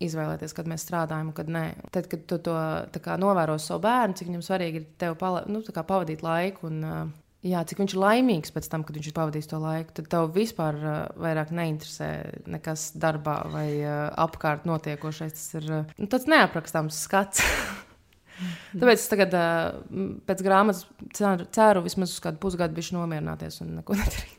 izvēlēties, 0.00 0.54
kad 0.56 0.68
mēs 0.70 0.84
strādājam, 0.86 1.32
kad 1.36 1.50
nē. 1.52 1.64
Tad, 1.94 2.08
kad 2.10 2.26
tu 2.28 2.38
to 2.42 2.56
kā, 3.04 3.16
novēro 3.20 3.58
savu 3.60 3.84
bērnu, 3.84 4.16
cik 4.18 4.30
viņam 4.30 4.44
svarīgi 4.46 4.80
ir 4.80 4.86
tev 5.00 5.16
pala, 5.20 5.44
nu, 5.50 5.62
pavadīt 5.64 6.24
laiku. 6.26 6.70
Un, 6.70 7.12
Jā, 7.40 7.62
cik 7.64 7.78
viņš 7.80 7.94
ir 7.94 8.00
laimīgs 8.02 8.52
pēc 8.52 8.66
tam, 8.68 8.82
kad 8.84 8.98
viņš 8.98 9.06
ir 9.08 9.14
pavadījis 9.16 9.46
to 9.48 9.58
laiku, 9.62 9.94
tad 9.96 10.10
tev 10.12 10.26
vispār 10.34 10.76
uh, 10.76 10.96
vairāk 11.24 11.54
neinteresē 11.56 12.08
nekas 12.52 12.90
darbā 13.00 13.38
vai 13.48 13.64
uh, 13.78 14.10
apkārt 14.20 14.66
notiekošais. 14.68 15.32
Tas 15.38 15.56
ir 15.56 15.70
uh, 15.72 15.94
nu, 15.96 16.08
tāds 16.12 16.28
neaprakstāms 16.28 16.98
skats. 17.00 17.40
Tāpēc 18.80 18.92
es 18.98 19.08
tagad, 19.08 19.32
uh, 19.40 20.20
pēc 20.28 20.44
grāmatas, 20.44 20.84
ceru, 21.16 21.48
ceru 21.56 21.84
vismaz 21.88 22.12
uz 22.12 22.20
kādu 22.26 22.42
pusgadu 22.44 22.76
bišķi 22.76 22.98
nomierināties 22.98 23.62
un 23.64 23.72
neko 23.78 23.96
nedarīt. 23.96 24.36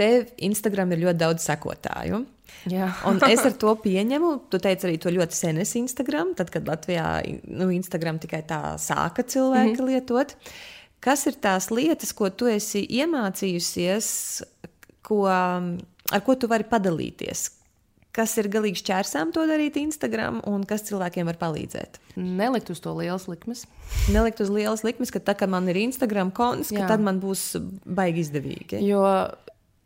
Tev 0.00 0.32
Instagram 0.48 0.96
ir 0.96 1.04
ļoti 1.04 1.20
daudz 1.20 1.44
sekotāju. 1.44 2.24
Es 3.32 3.44
ar 3.46 3.56
to 3.62 3.74
pieņemu. 3.84 4.32
Tu 4.52 4.60
teici 4.62 4.88
arī 4.88 4.98
to 5.02 5.12
ļoti 5.14 5.38
sen 5.38 5.62
es 5.62 5.74
Instagram, 5.78 6.34
tad, 6.38 6.52
kad 6.54 6.68
Latvijā 6.68 7.06
nu, 7.48 7.70
Instagram 7.74 8.20
tikai 8.22 8.44
tā 8.48 8.60
sāka 8.82 9.24
cilvēki 9.26 9.72
mm 9.72 9.80
-hmm. 9.80 9.88
lietot. 9.90 10.36
Kas 11.02 11.26
ir 11.26 11.34
tās 11.42 11.70
lietas, 11.70 12.12
ko 12.12 12.30
tu 12.30 12.46
esi 12.46 12.86
iemācījusies, 12.86 14.06
ko, 15.02 15.26
ar 15.26 16.22
ko 16.22 16.34
tu 16.34 16.46
vari 16.46 16.64
padalīties? 16.64 17.50
Kas 18.12 18.34
ir 18.36 18.50
galīgi 18.52 18.76
šķērsām 18.76 19.30
to 19.32 19.46
darīt 19.48 19.78
Instagram, 19.80 20.42
un 20.44 20.66
kas 20.68 20.84
cilvēkiem 20.84 21.24
var 21.30 21.38
palīdzēt? 21.40 21.96
Nelikt 22.16 22.68
uz 22.70 22.80
to 22.84 22.92
lielas 22.92 23.24
likmes. 23.26 23.64
Nelikt 24.12 24.42
uz 24.44 24.50
lielas 24.52 24.84
likmes, 24.84 25.10
ka 25.10 25.18
tā 25.18 25.34
kā 25.34 25.48
man 25.48 25.68
ir 25.72 25.76
Instagram 25.80 26.30
konts, 26.30 26.68
tad 26.76 27.00
man 27.00 27.22
būs 27.22 27.56
baigi 27.88 28.20
izdevīgi. 28.20 28.82
Jo 28.84 29.00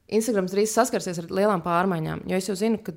Instagrams 0.06 0.52
drīz 0.54 0.70
saskarsies 0.70 1.18
ar 1.18 1.26
lielām 1.34 1.62
pārmaiņām. 1.64 2.20
Jo 2.30 2.38
es 2.38 2.46
jau 2.46 2.54
zinu, 2.58 2.78
ka 2.84 2.94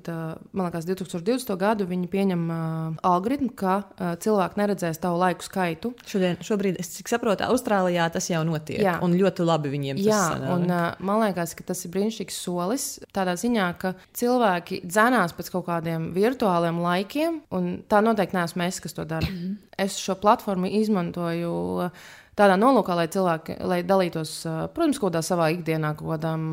man 0.54 0.68
liekas, 0.68 0.86
2020. 0.86 1.50
gadu 1.58 1.86
viņi 1.90 2.06
pieņem 2.10 2.44
uh, 2.54 3.00
algoritmu, 3.06 3.50
ka 3.58 3.74
uh, 3.82 4.12
cilvēki 4.22 4.60
neredzēs 4.60 5.02
tavu 5.02 5.18
laiku 5.18 5.46
skaitu. 5.46 5.90
Šodien, 6.06 6.38
šobrīd, 6.46 6.78
es 6.82 6.92
saprotu, 7.10 7.42
Austrālijā 7.48 8.06
tas 8.14 8.30
jau 8.30 8.44
notiek. 8.46 8.78
Jā. 8.84 8.98
Un 9.02 9.16
ļoti 9.18 9.46
labi 9.46 9.72
viņiem 9.74 9.98
tas 9.98 10.06
Jā, 10.06 10.20
sanāk. 10.36 10.54
un 10.54 10.70
uh, 10.70 10.86
man 11.10 11.24
liekas, 11.24 11.56
ka 11.58 11.66
tas 11.72 11.82
ir 11.82 11.94
brīnišķīgs 11.96 12.38
solis. 12.46 12.86
Tādā 13.16 13.34
ziņā, 13.40 13.66
ka 13.82 13.94
cilvēki 14.20 14.84
dzenās 14.86 15.34
pēc 15.34 15.50
kaut 15.56 15.66
kādiem 15.66 16.12
virtuāliem 16.14 16.78
laikiem, 16.84 17.42
un 17.58 17.70
tā 17.90 18.04
noteikti 18.06 18.38
neesmu 18.38 18.68
es, 18.68 18.78
kas 18.86 18.94
to 18.94 19.08
dara. 19.08 19.26
-hmm. 19.26 19.58
Es 19.80 19.98
šo 19.98 20.14
platformu 20.14 20.70
izmantoju. 20.78 21.52
Uh, 21.90 22.08
tādā 22.40 22.56
nolūkā, 22.60 22.96
lai 22.96 23.06
cilvēki 23.12 23.58
lai 23.68 23.80
dalītos, 23.86 24.32
protams, 24.74 25.00
kaut 25.00 25.12
kādā 25.12 25.22
savā 25.24 25.50
ikdienā, 25.54 25.92
kaut 25.98 26.14
kādām 26.14 26.46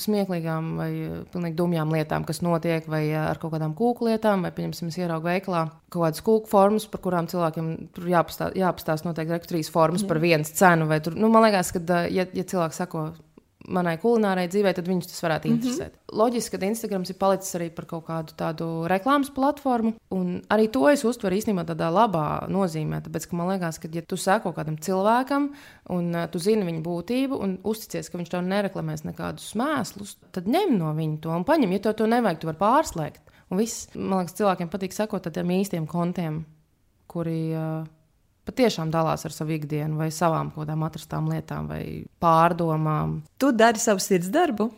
smieklīgām 0.00 0.70
vai 0.78 0.90
pilnīgi 1.32 1.58
dumjām 1.58 1.94
lietām, 1.94 2.26
kas 2.28 2.42
notiek, 2.46 2.86
vai 2.90 3.02
ar 3.18 3.40
kaut 3.42 3.54
kādām 3.56 3.74
kūku 3.78 4.08
lietām, 4.08 4.46
vai, 4.46 4.52
pieņemsim, 4.56 4.92
ieraugu 5.00 5.30
veiklā 5.30 5.66
kaut 5.90 6.04
kādas 6.04 6.22
kūku 6.26 6.50
formas, 6.50 6.86
par 6.90 7.02
kurām 7.02 7.26
cilvēkiem 7.30 7.70
tur 7.96 8.06
jāpastāsta, 8.12 8.54
jāpastāst 8.58 9.06
noteikti 9.08 9.50
trīs 9.50 9.72
formas 9.72 10.04
Jā. 10.04 10.10
par 10.12 10.22
vienas 10.22 10.54
cenu. 10.54 10.86
Tur, 11.02 11.16
nu, 11.18 11.30
man 11.32 11.48
liekas, 11.48 11.72
ka, 11.74 12.04
ja, 12.12 12.26
ja 12.30 12.46
cilvēks 12.46 12.82
sako 12.84 13.10
manai 13.68 13.96
kulinārai 14.00 14.46
dzīvei, 14.50 14.72
tad 14.76 14.88
viņus 14.88 15.10
tas 15.10 15.22
varētu 15.24 15.48
mhm. 15.48 15.56
interesēt. 15.56 15.92
Mm 15.92 15.98
-hmm. 15.98 16.18
Loģiski, 16.20 16.58
ka 16.58 16.66
Instagrams 16.66 17.10
ir 17.10 17.18
palicis 17.20 17.54
arī 17.54 17.68
par 17.74 17.86
kaut 17.86 18.04
kādu 18.06 18.34
tādu 18.36 18.68
reklāmas 18.88 19.30
platformu, 19.34 19.94
un 20.10 20.40
arī 20.48 20.70
to 20.70 20.88
es 20.88 21.04
uztveru 21.04 21.36
īstenībā 21.36 21.64
tādā 21.68 21.90
labā 21.92 22.48
nozīmē. 22.48 23.02
Tāpēc, 23.04 23.28
ka 23.28 23.36
man 23.36 23.48
liekas, 23.48 23.78
ka, 23.78 23.88
ja 23.92 24.02
tu 24.02 24.16
seko 24.16 24.52
kādam 24.52 24.76
cilvēkam, 24.76 25.50
un 25.88 26.14
uh, 26.14 26.26
tu 26.30 26.38
zini 26.38 26.64
viņa 26.64 26.82
būtību, 26.82 27.40
un 27.40 27.58
uzticies, 27.64 28.10
ka 28.10 28.18
viņš 28.18 28.30
tev 28.30 28.42
nereklamēs 28.42 29.04
nekādus 29.04 29.54
mēslus, 29.54 30.16
tad 30.32 30.46
ņem 30.46 30.78
no 30.78 30.94
viņa 30.94 31.20
to 31.20 31.30
un 31.30 31.44
paņem. 31.44 31.72
Ja 31.72 31.78
tev 31.78 31.94
to 31.94 32.06
nevajag, 32.06 32.40
tu 32.40 32.46
vari 32.46 32.58
pārslēgt. 32.58 33.22
Un 33.50 33.58
viss, 33.58 33.88
man 33.94 34.18
liekas, 34.18 34.34
cilvēkiem 34.38 34.68
patīk 34.68 34.92
sekot 34.92 35.22
tādiem 35.22 35.50
īstiem 35.60 35.86
kontiem, 35.86 36.44
kuri. 37.06 37.54
Uh, 37.54 37.86
patiešām 38.48 38.92
dalās 38.92 39.26
ar 39.26 39.34
savu 39.34 39.56
ikdienu, 39.56 39.98
vai 40.00 40.10
savām 40.14 40.52
kaut 40.54 40.64
kādām 40.64 40.86
atrastām 40.86 41.28
lietām, 41.32 41.68
vai 41.70 42.06
pārdomām. 42.22 43.20
Tu 43.40 43.52
dari 43.56 43.82
savu 43.82 44.02
sirds 44.02 44.32
darbu. 44.32 44.70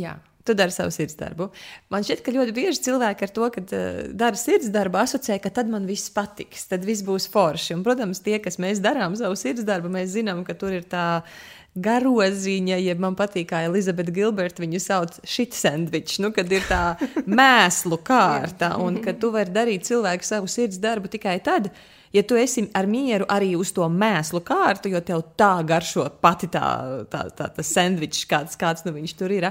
Jā. 0.00 0.18
Tu 0.46 0.54
dari 0.56 0.72
savu 0.72 0.88
sirds 0.94 1.18
darbu. 1.20 1.50
Man 1.92 2.04
šķiet, 2.06 2.22
ka 2.24 2.32
ļoti 2.32 2.54
bieži 2.56 2.80
cilvēki 2.86 3.26
ar 3.26 3.32
to, 3.36 3.48
ka 3.52 3.62
uh, 3.62 3.98
dara 4.16 4.38
sirds 4.40 4.70
darbu, 4.72 5.02
asociē, 5.02 5.36
ka 5.42 5.52
tad 5.52 5.68
man 5.68 5.84
viss 5.88 6.08
patiks, 6.14 6.64
tad 6.70 6.86
viss 6.88 7.04
būs 7.04 7.28
forši. 7.30 7.74
Un, 7.76 7.84
protams, 7.84 8.22
tie, 8.24 8.38
kas 8.42 8.56
mēs 8.62 8.80
darām 8.82 9.14
savu 9.20 9.36
sirds 9.38 9.66
darbu, 9.68 9.92
mēs 9.92 10.14
zinām, 10.16 10.40
ka 10.48 10.56
tur 10.56 10.72
ir 10.78 10.88
tā 10.88 11.04
garoziņa, 11.78 12.80
ja 12.82 12.96
man 12.98 13.14
patīk, 13.18 13.50
kā 13.52 13.62
Elizabete 13.68 14.14
Gilberta 14.16 14.64
viņu 14.64 14.80
sauc 14.82 15.20
šit 15.28 15.54
sandvičs, 15.54 16.18
nu, 16.24 16.32
kad 16.34 16.50
ir 16.50 16.64
tā 16.66 16.96
mēslu 17.40 18.00
kārta 18.02 18.72
un 18.82 18.98
ka 19.04 19.14
tu 19.14 19.30
vari 19.34 19.54
darīt 19.54 19.86
cilvēku 19.86 20.26
savu 20.26 20.50
sirds 20.50 20.80
darbu 20.82 21.12
tikai 21.12 21.36
tad, 21.44 21.70
ja 22.12 22.22
tu 22.22 22.38
esi 22.38 22.66
ar 22.76 22.88
mieru 22.90 23.28
arī 23.30 23.54
uz 23.58 23.72
to 23.76 23.86
mēslu 23.90 24.42
kārtu, 24.46 24.90
jo 24.92 25.02
tev 25.04 25.24
tā 25.38 25.54
garšo 25.66 26.08
pati 26.22 26.50
tā, 26.52 26.66
tā, 27.10 27.28
tā, 27.36 27.52
tā 27.54 27.66
sandvičs, 27.66 28.26
kāds, 28.30 28.58
kāds 28.60 28.86
nu 28.86 28.94
viņš 28.96 29.16
tur 29.18 29.34
ir. 29.34 29.50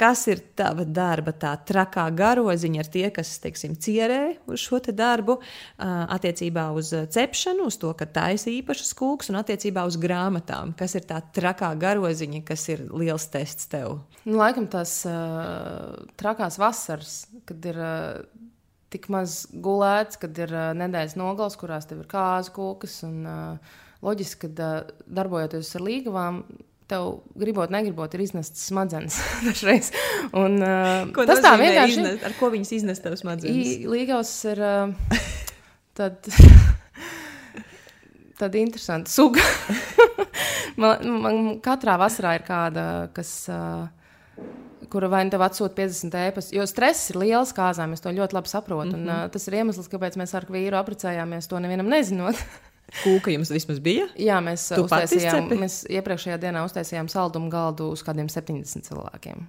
Kas 0.00 0.22
ir 0.32 0.38
tava 0.56 0.86
darba, 0.88 1.34
tā 1.36 1.50
trakā 1.68 2.06
garoziņa 2.16 2.80
ar 2.80 2.88
tie, 2.88 3.02
kas, 3.12 3.34
teiksim, 3.42 3.74
cierē 3.76 4.20
uz 4.48 4.62
šo 4.62 4.78
te 4.80 4.94
darbu, 4.96 5.36
attiecībā 5.76 6.70
uz 6.72 6.94
cepšanu, 7.12 7.66
uz 7.68 7.76
to, 7.82 7.90
ka 7.98 8.08
taisa 8.08 8.48
īpašas 8.48 8.94
kūks, 8.96 9.28
un 9.28 9.42
attiecībā 9.42 9.84
uz 9.84 10.00
grāmatām? 10.00 10.72
Kas 10.78 10.96
ir 10.96 11.04
tā 11.10 11.20
trakā 11.36 11.74
garoziņa, 11.82 12.40
kas 12.48 12.64
ir 12.72 12.86
liels 12.88 13.28
tests 13.28 13.68
tev? 13.68 13.98
Nu, 14.24 14.38
laikam 14.40 14.70
tās 14.72 15.02
uh, 15.04 16.00
trakās 16.16 16.56
vasaras, 16.62 17.26
kad 17.44 17.68
ir 17.68 17.84
uh, 17.84 18.48
tik 18.90 19.06
maz 19.12 19.44
gulēts, 19.52 20.18
kad 20.20 20.38
ir 20.42 20.50
uh, 20.54 20.70
nedēļas 20.78 21.16
nogals, 21.18 21.56
kurās 21.60 21.86
tev 21.90 22.02
ir 22.02 22.10
kāzu 22.10 22.54
kūkas. 22.56 22.96
Un, 23.06 23.22
uh, 23.28 23.78
loģiski, 24.04 24.50
ka 24.56 24.72
uh, 24.80 25.06
darbojoties 25.20 25.70
ar 25.78 25.84
līgavām, 25.86 26.42
tev 26.90 27.20
gribot, 27.38 27.70
negribot, 27.70 28.14
ir 28.16 28.24
iznests 28.24 28.66
smadzenes 28.70 29.20
dažreiz. 29.46 29.92
Un, 30.34 30.58
uh, 30.58 31.22
tas 31.28 31.42
tā 31.44 31.54
vienkārši 31.60 32.02
ir. 32.02 32.18
Ar 32.26 32.34
ko 32.38 32.50
viņas 32.54 32.74
iznes 32.80 33.02
tev 33.04 33.16
smadzenes? 33.20 33.76
Līgavs 33.90 34.34
ir 34.50 34.64
uh, 34.64 35.14
tad, 35.98 36.26
tad 38.40 38.58
interesanti 38.58 39.14
suga. 39.14 39.44
man, 40.80 41.06
man 41.22 41.40
katrā 41.62 41.96
vasarā 42.00 42.36
ir 42.40 42.46
kāda, 42.48 42.84
kas. 43.16 43.34
Uh, 43.52 43.88
kura 44.90 45.10
vai 45.12 45.24
nu 45.26 45.34
tev 45.34 45.44
atsūta 45.46 45.74
50 45.78 46.16
ēpas. 46.22 46.50
Jo 46.54 46.66
stress 46.68 47.12
ir 47.12 47.20
liels 47.22 47.54
kāzām, 47.56 47.94
es 47.96 48.02
to 48.04 48.12
ļoti 48.14 48.36
labi 48.36 48.50
saprotu. 48.50 48.96
Mm 48.96 49.06
-hmm. 49.06 49.20
un, 49.20 49.26
uh, 49.26 49.30
tas 49.30 49.48
ir 49.48 49.60
iemesls, 49.60 49.88
kāpēc 49.92 50.18
mēs 50.20 50.34
ar 50.36 50.46
vīru 50.50 50.80
apprecējāmies, 50.80 51.48
to 51.48 51.58
nevienam 51.58 51.88
nezinot. 51.88 52.36
Kūka 53.04 53.30
jums 53.30 53.50
vismaz 53.54 53.78
bija? 53.78 54.08
Jā, 54.18 54.40
mēs, 54.42 54.66
tu 54.74 54.84
uztaisījām, 54.84 55.48
mēs 55.60 55.84
iepriekšējā 55.90 56.38
dienā 56.42 56.64
uztaisījām 56.66 57.08
saldumu 57.08 57.50
galdu 57.50 57.90
uz 57.94 58.02
kādiem 58.02 58.28
70 58.28 58.88
cilvēkiem. 58.88 59.46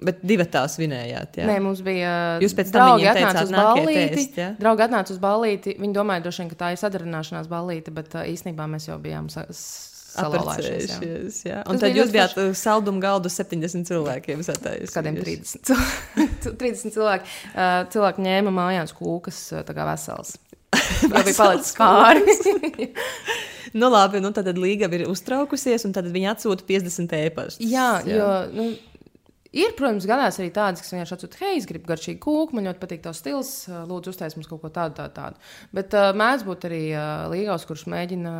Bet 0.00 0.22
divi 0.24 0.46
tā 0.48 0.62
svinējāt. 0.70 1.42
Jā. 1.42 1.46
Nē, 1.50 1.58
mums 1.60 1.82
bija. 1.84 2.12
Jūs 2.40 2.54
pēc 2.56 2.72
tam 2.72 2.86
draugi 2.86 3.08
atnāca 3.10 3.44
uz 3.44 3.52
ballīti. 3.52 4.24
Tēst? 4.32 4.60
Draugi 4.62 4.84
atnāca 4.86 5.12
uz 5.12 5.20
ballīti. 5.20 5.76
Viņi 5.80 5.96
domāja, 5.96 6.24
droši, 6.24 6.48
ka 6.54 6.60
tā 6.62 6.72
ir 6.72 6.80
sadarināšanās 6.80 7.50
ballīte, 7.52 7.92
bet 7.92 8.16
uh, 8.16 8.24
īstenībā 8.32 8.64
mēs 8.70 8.88
jau 8.88 8.96
bijām 9.02 9.28
Jā. 11.46 11.62
Un 11.70 11.80
tad 11.80 11.96
jūs 11.96 12.12
bijāt 12.14 12.36
uh, 12.40 12.50
saldumu 12.56 13.02
galdu 13.02 13.30
70 13.32 13.86
cilvēkiem. 13.88 14.42
Kādiem 14.94 15.18
30, 15.20 15.72
30 16.60 16.90
cilvēki. 16.96 17.34
Uh, 17.54 17.82
cilvēki 17.92 18.26
ņēma 18.26 18.54
mājās 18.54 18.94
kūkas, 18.96 19.40
uh, 19.54 19.64
tā 19.66 19.76
kā 19.76 19.86
vesels. 19.88 20.36
Jau 21.02 21.24
bija 21.26 21.36
palicis 21.36 21.74
pāri. 21.78 22.90
nu, 23.74 23.90
labi, 23.90 24.22
nu 24.22 24.30
tad 24.34 24.50
līga 24.58 24.90
ir 24.94 25.08
uztraukusies, 25.10 25.86
un 25.88 25.96
tad 25.96 26.10
viņi 26.10 26.30
atsūta 26.34 26.66
50 26.68 27.16
ēpastus. 27.24 27.64
Jā, 27.64 27.92
jā, 28.06 28.18
jo 28.18 28.30
nu, 28.54 28.70
Ir, 29.50 29.72
protams, 29.74 30.06
gadās 30.06 30.36
arī 30.38 30.52
tādas, 30.54 30.78
kas 30.78 30.92
vienkārši 30.94 31.14
atsūta, 31.16 31.38
hei, 31.42 31.56
es 31.58 31.64
gribu 31.66 31.88
garšīgu 31.90 32.20
kūku, 32.22 32.54
man 32.54 32.68
ļoti 32.68 32.78
patīk 32.84 33.00
tavs 33.02 33.18
stils, 33.18 33.48
lūdzu, 33.66 34.12
uztaisīt 34.12 34.38
mums 34.38 34.46
kaut 34.46 34.60
ko 34.62 34.70
tādu, 34.70 34.94
tādu. 35.00 35.10
tādu. 35.16 35.40
Bet 35.74 35.96
uh, 35.98 36.10
mēdz 36.14 36.44
būt 36.46 36.66
arī 36.68 36.82
uh, 36.94 37.24
līgavs, 37.32 37.64
kurš 37.66 37.82
mēģina 37.90 38.34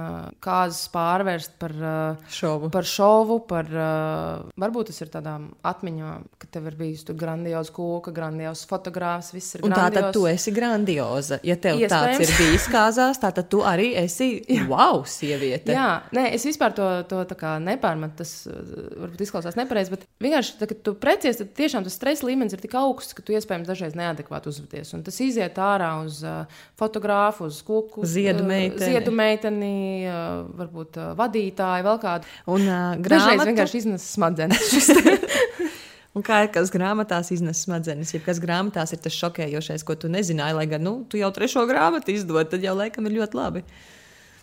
kāzas 0.44 0.84
pārvērst 0.94 1.56
par 1.58 1.74
uh, 1.74 2.28
šovu. 2.30 2.70
Par 2.70 2.86
šovu, 2.86 3.40
par, 3.50 3.72
uh, 3.74 4.52
varbūt 4.62 4.92
tas 4.92 5.02
ir 5.02 5.10
tādām 5.10 5.48
atmiņām, 5.66 6.28
ka 6.38 6.50
tev 6.54 6.68
ir 6.70 6.78
bijis 6.78 7.02
tur 7.08 7.18
grandioza 7.18 7.74
kūka, 7.74 8.14
grandiozs 8.14 8.62
fotogrāfs, 8.70 9.32
viss 9.34 9.58
ir. 9.58 9.66
Un 9.66 9.74
tā 9.74 9.88
tad 9.90 10.12
tu 10.14 10.28
esi 10.30 10.54
grandioza. 10.54 11.40
Ja 11.42 11.58
tev 11.58 11.82
Iespējams. 11.82 12.22
tāds 12.22 12.22
ir 12.22 12.34
bijis 12.38 12.68
kāzās, 12.70 13.18
tā 13.18 13.32
tad 13.34 13.50
tu 13.50 13.64
arī 13.66 13.90
esi 13.98 14.30
wow, 14.70 15.02
sieviete. 15.02 15.74
Jā, 15.74 15.90
nē, 16.14 16.28
es 16.38 16.46
vispār 16.46 16.78
to, 16.78 16.88
to 17.10 17.26
nepārmetu, 17.66 18.20
tas 18.22 18.38
varbūt 18.46 19.26
izklausās 19.26 19.58
nepareizi, 19.58 19.96
bet 19.96 20.06
vienkārši, 20.22 20.56
tā, 20.62 20.70
kad 20.70 20.86
tu 20.86 20.94
precies, 21.02 21.38
tad 21.40 21.50
tiešām 21.58 21.86
tas 21.86 21.96
stresa 21.98 22.26
līmenis 22.28 22.54
ir 22.56 22.62
tik 22.62 22.74
augsts, 22.78 23.16
ka 23.16 23.24
tu 23.24 23.34
iespējams 23.36 23.68
dažreiz 23.68 23.96
neadekvāti 23.98 24.50
uzvedies. 24.52 24.92
Un 24.96 25.04
tas 25.06 25.18
iziet 25.24 25.58
ārā 25.60 25.90
uz 26.04 26.20
uh, 26.26 26.44
fotografu, 26.80 27.48
uz 27.50 27.60
kuku, 27.66 28.04
ziedu 28.08 28.44
meiteni, 28.46 28.78
uh, 28.78 28.86
ziedu 28.92 29.14
meiteni 29.14 29.74
uh, 30.04 30.42
varbūt 30.60 31.00
uh, 31.00 31.12
vadītāju, 31.18 31.86
vēl 31.88 32.00
kādu. 32.02 32.30
Un 32.46 32.66
uh, 32.66 32.80
grāmatu... 32.96 33.12
dažreiz 33.14 33.46
vienkārši 33.50 33.82
iznes 33.84 34.08
smadzenes. 34.14 34.90
Un 36.18 36.24
kā 36.26 36.40
ir 36.42 36.48
kas 36.50 36.72
grāmatās 36.74 37.28
iznes 37.30 37.60
smadzenes, 37.62 38.10
ja 38.16 38.18
kas 38.24 38.40
grāmatās 38.42 38.90
ir 38.96 38.98
tas 39.02 39.14
šokējošais, 39.14 39.84
ko 39.86 39.94
tu 39.94 40.10
nezināji, 40.10 40.56
lai 40.58 40.66
gan 40.70 40.82
nu, 40.82 40.96
tu 41.06 41.20
jau 41.20 41.30
trešo 41.34 41.62
grāmatu 41.70 42.10
izdod, 42.10 42.48
tad 42.50 42.66
jau 42.66 42.74
laikam 42.74 43.06
ir 43.06 43.14
ļoti 43.20 43.38
labi. 43.38 43.62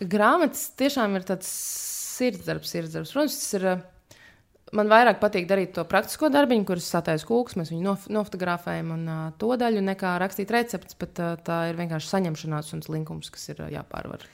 Grāmatas 0.00 0.70
tiešām 0.80 1.18
ir 1.18 1.26
tāds 1.28 1.50
sirdsdarbs, 2.18 2.72
sirdsdarbs. 2.72 3.12
Protams, 3.12 3.38
tas 3.42 3.56
ir. 3.58 3.70
Man 4.76 4.90
vairāk 4.90 5.20
patīk 5.22 5.46
darīt 5.48 5.72
to 5.76 5.84
praktisko 5.88 6.28
darbiņu, 6.32 6.66
kurus 6.68 6.88
sataisu 6.92 7.28
kūks, 7.28 7.56
mēs 7.56 7.70
viņu 7.72 7.84
nof 7.86 8.08
nofotografējam 8.12 8.90
un 8.96 9.06
uh, 9.08 9.20
to 9.40 9.54
daļu, 9.60 9.84
nekā 9.86 10.16
rakstīt 10.20 10.52
recepts, 10.52 10.98
bet 11.00 11.20
uh, 11.24 11.38
tā 11.44 11.68
ir 11.70 11.78
vienkārši 11.78 12.10
saņemšanās 12.12 12.74
un 12.76 12.84
slinkums, 12.84 13.30
kas 13.32 13.48
ir 13.54 13.62
uh, 13.64 13.70
jāpārvar. 13.72 14.26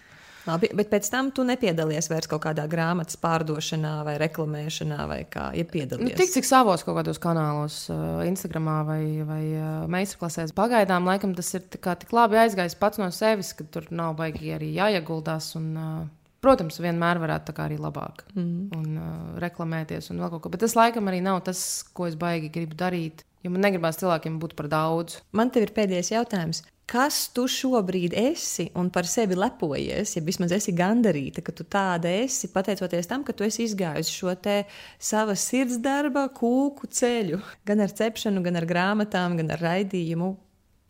Labi, 0.45 0.69
bet 0.77 0.91
pēc 0.93 1.07
tam 1.09 1.31
tu 1.33 1.45
nepiedalies 1.49 2.11
vairs 2.13 2.29
kaut 2.29 2.43
kādā 2.45 2.67
grāmatas 2.69 3.17
pārdošanā 3.23 3.95
vai 4.05 4.19
reklamēšanā, 4.21 4.99
vai 5.09 5.23
kā 5.31 5.47
ja 5.57 5.65
piedalies. 5.65 6.11
Nu, 6.11 6.17
tik 6.19 6.35
cik 6.35 6.45
savos 6.45 6.85
kaut 6.85 6.99
kādos 6.99 7.21
kanālos, 7.23 7.79
uh, 7.95 8.21
Instagram 8.29 8.69
vai, 8.85 9.01
vai 9.25 9.41
uh, 9.55 9.71
meistarklasēs. 9.95 10.53
Pagaidām, 10.57 11.09
laikam, 11.09 11.33
tas 11.39 11.49
ir 11.57 11.65
tik 11.73 12.13
labi 12.13 12.43
aizgājis 12.43 12.77
pats 12.77 13.01
no 13.01 13.09
sevis, 13.15 13.55
ka 13.57 13.65
tur 13.65 13.89
nav 13.95 14.19
baigi 14.19 14.53
arī 14.59 14.75
jāieguldās. 14.77 15.55
Un, 15.61 15.73
uh, 15.79 16.24
Protams, 16.45 16.77
vienmēr 16.85 17.21
varētu 17.23 17.55
arī 17.65 17.79
labāk 17.81 18.27
mm. 18.35 18.77
un 18.77 18.99
uh, 19.01 19.15
reklamēties 19.41 20.11
un 20.13 20.21
vēl 20.21 20.35
kaut 20.35 20.45
ko. 20.45 20.53
Bet 20.53 20.61
tas 20.67 20.77
laikam 20.77 21.09
arī 21.09 21.23
nav 21.25 21.41
tas, 21.47 21.63
ko 21.97 22.11
es 22.11 22.19
baigi 22.21 22.53
gribu 22.53 22.77
darīt. 22.77 23.25
Jo 23.45 23.53
man 23.53 23.65
negribās 23.65 23.99
cilvēkiem 24.01 24.39
būt 24.41 24.55
par 24.57 24.71
daudz. 24.73 25.19
Man 25.37 25.51
te 25.53 25.61
ir 25.65 25.73
pēdējais 25.77 26.15
jautājums. 26.15 26.63
Kas 26.89 27.31
tu 27.33 27.47
šobrīd 27.49 28.13
esi 28.17 28.67
un 28.77 28.91
par 28.93 29.09
sevi 29.09 29.37
lepojies, 29.39 30.15
ja 30.19 30.23
vismaz 30.25 30.53
esi 30.53 30.75
gandarīta, 30.77 31.41
ka 31.45 31.53
tu 31.57 31.65
tāda 31.65 32.13
esi, 32.13 32.51
pateicoties 32.53 33.09
tam, 33.09 33.25
ka 33.25 33.33
tu 33.33 33.47
esi 33.47 33.65
izgājusi 33.65 34.13
šo 34.13 34.35
te 34.37 34.59
sava 35.01 35.37
sirds 35.37 35.79
darba, 35.85 36.27
kūku 36.29 36.91
ceļu, 36.93 37.41
gan 37.65 37.81
ar 37.85 37.93
cepšanu, 38.01 38.45
gan 38.45 38.61
ar 38.61 38.69
grāmatām, 38.69 39.39
gan 39.41 39.53
ar 39.57 39.65
raidījumu. 39.65 40.35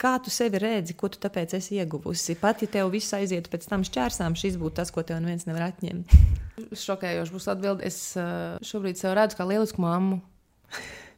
Kā 0.00 0.16
tu 0.18 0.30
sevi 0.34 0.58
redzi, 0.58 0.96
ko 0.98 1.06
tu 1.12 1.20
tāpēc 1.22 1.54
esi 1.54 1.78
ieguvusi? 1.78 2.34
Pat 2.40 2.64
ja 2.64 2.68
tev 2.70 2.90
viss 2.90 3.14
aizietu 3.14 3.52
pēc 3.52 3.68
tam 3.70 3.84
šķērsām, 3.86 4.34
šis 4.38 4.58
būtu 4.58 4.80
tas, 4.80 4.90
ko 4.90 5.04
tev 5.06 5.20
neviens 5.22 5.46
nevar 5.46 5.68
atņemt. 5.68 6.14
Šokējoši 6.84 7.34
būs 7.34 7.46
atbildi. 7.52 7.86
Es 7.86 7.98
uh, 8.18 8.56
šobrīd 8.66 8.98
sev 8.98 9.14
redzu 9.14 9.38
kā 9.38 9.46
lielisku 9.46 9.84
mammu. 9.84 10.18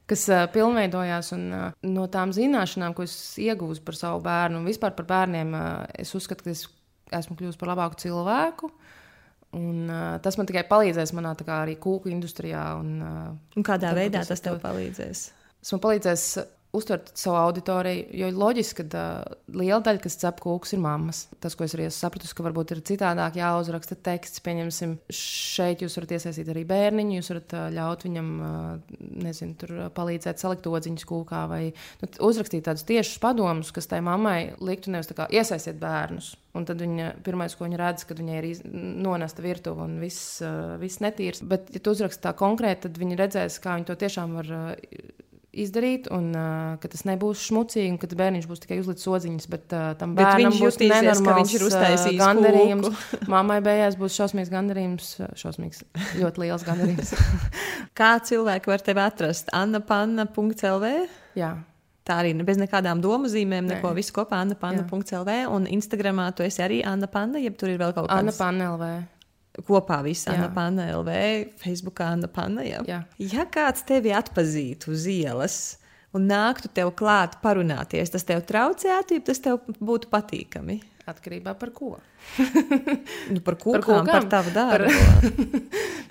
Kas 0.06 0.26
uh, 0.28 0.44
pilnveidojās, 0.52 1.32
un 1.34 1.46
uh, 1.50 1.62
no 1.88 2.04
tām 2.12 2.34
zināšanām, 2.36 2.92
ko 2.94 3.06
es 3.08 3.16
ieguvu 3.42 3.78
par 3.86 3.96
savu 3.98 4.20
bērnu, 4.26 4.60
un 4.60 4.68
vispār 4.68 4.92
par 4.98 5.08
bērniem, 5.08 5.56
uh, 5.56 5.86
es 5.96 6.12
uzskatu, 6.18 6.44
ka 6.44 6.52
es 6.52 6.66
esmu 7.16 7.38
kļuvusi 7.38 7.60
par 7.62 7.72
labāku 7.72 7.98
cilvēku. 8.04 8.70
Un, 9.56 9.86
uh, 9.88 10.18
tas 10.20 10.36
man 10.36 10.46
tikai 10.46 10.66
palīdzēs 10.68 11.14
manā 11.16 11.32
kā, 11.40 11.62
arī 11.64 11.78
kūku 11.80 12.12
industrijā. 12.12 12.68
Un, 12.76 12.92
uh, 13.00 13.56
un 13.56 13.66
kādā 13.66 13.96
veidā 13.96 14.20
tas 14.28 14.44
tev 14.44 14.60
palīdzēs? 14.60 15.24
Tas 15.64 15.74
man 15.74 15.82
palīdzēs 15.88 16.28
uztvert 16.76 17.10
savu 17.14 17.36
auditoriju. 17.40 18.04
Jo 18.16 18.30
loģiski, 18.34 18.84
ka 18.90 19.00
uh, 19.24 19.36
liela 19.56 19.80
daļa, 19.84 20.02
kas 20.04 20.18
cep 20.20 20.40
kūkus, 20.44 20.74
ir 20.76 20.82
mammas. 20.84 21.24
Tas, 21.42 21.56
ko 21.56 21.66
es 21.66 21.74
arī 21.76 21.86
esmu 21.88 21.98
sapratusi, 21.98 22.36
ka 22.36 22.46
varbūt 22.46 22.74
ir 22.74 22.82
citādāk 22.86 23.38
jāuzraksta 23.40 23.98
teksts. 24.08 24.42
Pieņemsim, 24.44 24.96
šeit 25.12 25.84
jūs 25.84 25.96
varat 26.00 26.16
iesaistīt 26.18 26.50
arī 26.52 26.64
bērniņu. 26.68 27.18
Jūs 27.18 27.32
varat 27.32 27.56
uh, 27.56 27.66
ļaut 27.76 28.06
viņam, 28.08 28.32
uh, 28.40 28.96
nezinu, 29.26 29.58
tur 29.60 29.76
palīdzēt 29.96 30.42
salikt 30.42 30.68
odziņas 30.70 31.06
kūkā 31.08 31.44
vai 31.50 31.62
nu, 32.02 32.10
uzrakstīt 32.28 32.66
tādus 32.68 32.86
tiešus 32.88 33.20
padomus, 33.22 33.72
kas 33.74 33.88
tai 33.90 34.02
mammai 34.04 34.56
liktu 34.60 34.92
nevis 34.94 35.10
tā 35.10 35.18
kā 35.20 35.30
iesaistīt 35.32 35.80
bērnus. 35.82 36.34
Un 36.56 36.64
tad 36.64 36.80
viņa 36.80 37.10
pirmais, 37.24 37.52
ko 37.52 37.66
viņa 37.66 37.78
redz, 37.80 38.06
kad 38.08 38.20
viņai 38.20 38.36
ir 38.40 38.46
iz... 38.48 38.62
nonesta 38.64 39.44
virtuve 39.44 39.84
un 39.84 39.98
viss, 40.00 40.38
uh, 40.44 40.76
viss 40.80 41.02
netīrs. 41.04 41.42
Bet, 41.44 41.68
ja 41.74 41.82
tu 41.84 41.92
uzraksti 41.92 42.24
tā 42.24 42.32
konkrēti, 42.36 42.86
tad 42.86 43.00
viņi 43.00 43.20
redzēs, 43.20 43.60
kā 43.60 43.76
viņi 43.76 43.88
to 43.90 43.98
tiešām 44.04 44.36
var. 44.40 44.52
Uh, 44.56 45.05
izdarīt, 45.62 46.08
un 46.12 46.30
uh, 46.36 46.76
ka 46.82 46.90
tas 46.92 47.04
nebūs 47.08 47.44
šmucīgi, 47.48 47.92
un 47.94 47.98
ka 48.00 48.08
bērniņš 48.10 48.48
būs 48.50 48.62
tikai 48.64 48.78
uzlicis 48.82 49.08
odziņas, 49.10 49.46
bet 49.52 49.74
uh, 49.76 49.86
tam 50.00 50.16
bērnam 50.18 50.52
bet 50.54 50.62
būs 50.62 50.78
nenormāls, 50.82 51.38
viņš 51.40 51.54
ir 51.58 51.64
uztaisījis 51.68 52.20
gandarījums. 52.20 53.06
Mammai 53.32 53.60
beigās 53.64 53.98
būs 54.00 54.18
šausmīgs 54.18 54.52
gandarījums, 54.52 55.14
šausmīgs, 55.40 55.82
ļoti 56.20 56.44
liels 56.44 56.66
gandarījums. 56.66 57.14
Kā 57.98 58.12
cilvēki 58.28 58.72
var 58.72 58.84
tevi 58.84 59.02
atrast? 59.04 59.50
annapanna.lv? 59.56 60.92
Jā. 61.38 61.56
Tā 62.06 62.20
arī 62.22 62.36
bez 62.46 62.60
nekādām 62.60 63.00
domu 63.02 63.26
zīmēm, 63.26 63.66
neko 63.72 63.90
visu 63.96 64.14
kopā 64.14 64.38
annapanna.lv 64.44 65.40
un 65.50 65.66
Instagramā 65.66 66.30
tu 66.38 66.46
esi 66.46 66.62
arī 66.62 66.84
Anna 66.86 67.10
Panna, 67.10 67.42
jeb 67.42 67.58
tur 67.58 67.72
ir 67.72 67.82
vēl 67.82 67.96
kaut 67.96 68.06
kas 68.06 68.14
tāds. 68.14 68.22
Anna 68.22 68.38
Panna 68.38 68.72
LV 68.76 69.15
kopā 69.64 70.02
viss 70.04 70.28
Anna 70.30 70.48
Panna 70.52 70.90
LV, 70.98 71.16
Facebookā 71.62 72.10
Anna 72.16 72.28
Panna. 72.28 72.64
Jā. 72.66 72.82
Jā. 72.88 73.00
Ja 73.22 73.46
kāds 73.48 73.86
tevi 73.88 74.12
atpazītu 74.16 74.92
uz 74.94 75.06
ielas 75.10 75.58
un 76.16 76.28
nāktu 76.30 76.70
tev 76.72 76.92
klāt 76.96 77.38
parunāties, 77.42 78.12
tas 78.12 78.24
tev 78.26 78.44
traucētu, 78.48 79.16
ja 79.16 79.24
tas 79.24 79.40
tev 79.44 79.62
būtu 79.80 80.10
patīkami? 80.12 80.80
Atkarībā 81.06 81.52
par 81.54 81.70
ko? 81.70 81.92
nu, 83.32 83.40
par 83.46 83.58
ko? 83.60 83.76
Par, 83.76 83.84
kūkām, 83.86 84.08
par 84.10 84.28
tavu 84.30 84.54
darbu. 84.54 84.90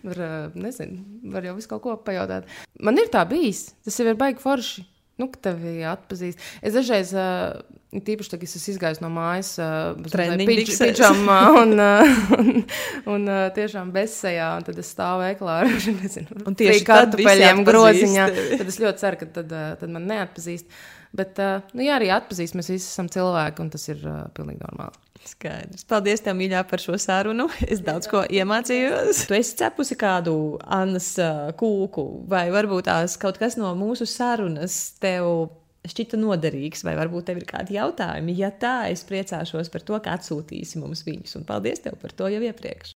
Par, 0.06 0.20
par, 0.20 0.52
nezinu, 0.54 1.00
var 1.34 1.48
jau 1.48 1.56
visu 1.58 1.70
kaut 1.72 1.82
ko 1.82 1.96
pajautāt. 2.06 2.46
Man 2.86 3.00
ir 3.02 3.08
tā 3.10 3.24
bijis, 3.26 3.72
tas 3.82 3.98
jau 3.98 4.06
ir 4.06 4.20
baigi 4.20 4.38
forši. 4.43 4.84
Nu, 5.16 5.30
ka 5.32 5.39
tevi 5.47 5.80
atpazīst. 5.88 6.41
Es 6.66 6.74
dažreiz, 6.76 7.13
uh, 7.16 7.55
tīpaši 8.03 8.34
tagad, 8.34 8.49
es 8.59 8.68
izgāju 8.74 8.99
no 9.05 9.11
mājas, 9.16 9.53
uh, 9.63 9.93
pidžamā 10.03 11.38
un, 11.61 11.72
uh, 11.80 12.18
un, 12.36 12.51
un 13.13 13.30
uh, 13.30 13.45
tiešām 13.55 13.93
bezsajā, 13.95 14.49
un 14.59 14.68
tad 14.68 14.82
es 14.84 14.91
stāvu 14.91 15.24
veiklā 15.24 15.61
ar 15.63 15.72
kartupeļiem 16.91 17.63
groziņā. 17.68 18.28
Tad 18.59 18.68
es 18.68 18.82
ļoti 18.84 19.05
ceru, 19.05 19.22
ka 19.24 19.32
tad, 19.39 19.55
uh, 19.55 19.72
tad 19.80 19.95
man 19.95 20.11
neatpazīst. 20.11 20.68
Bet, 21.16 21.39
uh, 21.39 21.63
nu, 21.72 21.88
jā, 21.88 21.95
arī 21.95 22.11
atpazīst, 22.11 22.59
mēs 22.59 22.74
visi 22.74 22.89
esam 22.89 23.07
cilvēki, 23.11 23.63
un 23.63 23.72
tas 23.72 23.88
ir 23.88 24.03
uh, 24.03 24.26
pilnīgi 24.36 24.66
normāli. 24.68 25.05
Skaidrs. 25.30 25.86
Paldies, 25.89 26.23
tev, 26.26 26.38
mīļā, 26.39 26.61
par 26.69 26.82
šo 26.84 26.97
sarunu. 27.01 27.47
Es 27.67 27.82
daudz 27.86 28.09
ko 28.11 28.23
iemācījos. 28.30 29.26
Tu 29.30 29.38
esi 29.39 29.57
cepusi 29.59 29.97
kādu 29.99 30.36
Annas 30.61 31.13
kūku, 31.59 32.05
vai 32.32 32.47
varbūt 32.53 32.89
tās 32.89 33.17
kaut 33.21 33.39
kas 33.41 33.57
no 33.59 33.73
mūsu 33.80 34.07
sarunas 34.09 34.95
tev 35.01 35.49
šķita 35.89 36.17
noderīgs, 36.19 36.84
vai 36.86 36.95
varbūt 36.97 37.30
tev 37.30 37.39
ir 37.41 37.47
kādi 37.49 37.78
jautājumi. 37.78 38.36
Ja 38.39 38.51
tā, 38.53 38.76
es 38.93 39.05
priecāšos 39.07 39.71
par 39.73 39.84
to, 39.86 39.97
ka 40.03 40.15
atsūtīsi 40.17 40.82
mums 40.82 41.03
viņus. 41.07 41.36
Un 41.39 41.47
paldies 41.47 41.82
tev 41.86 41.97
par 42.01 42.13
to 42.17 42.30
jau 42.32 42.41
iepriekš. 42.45 42.93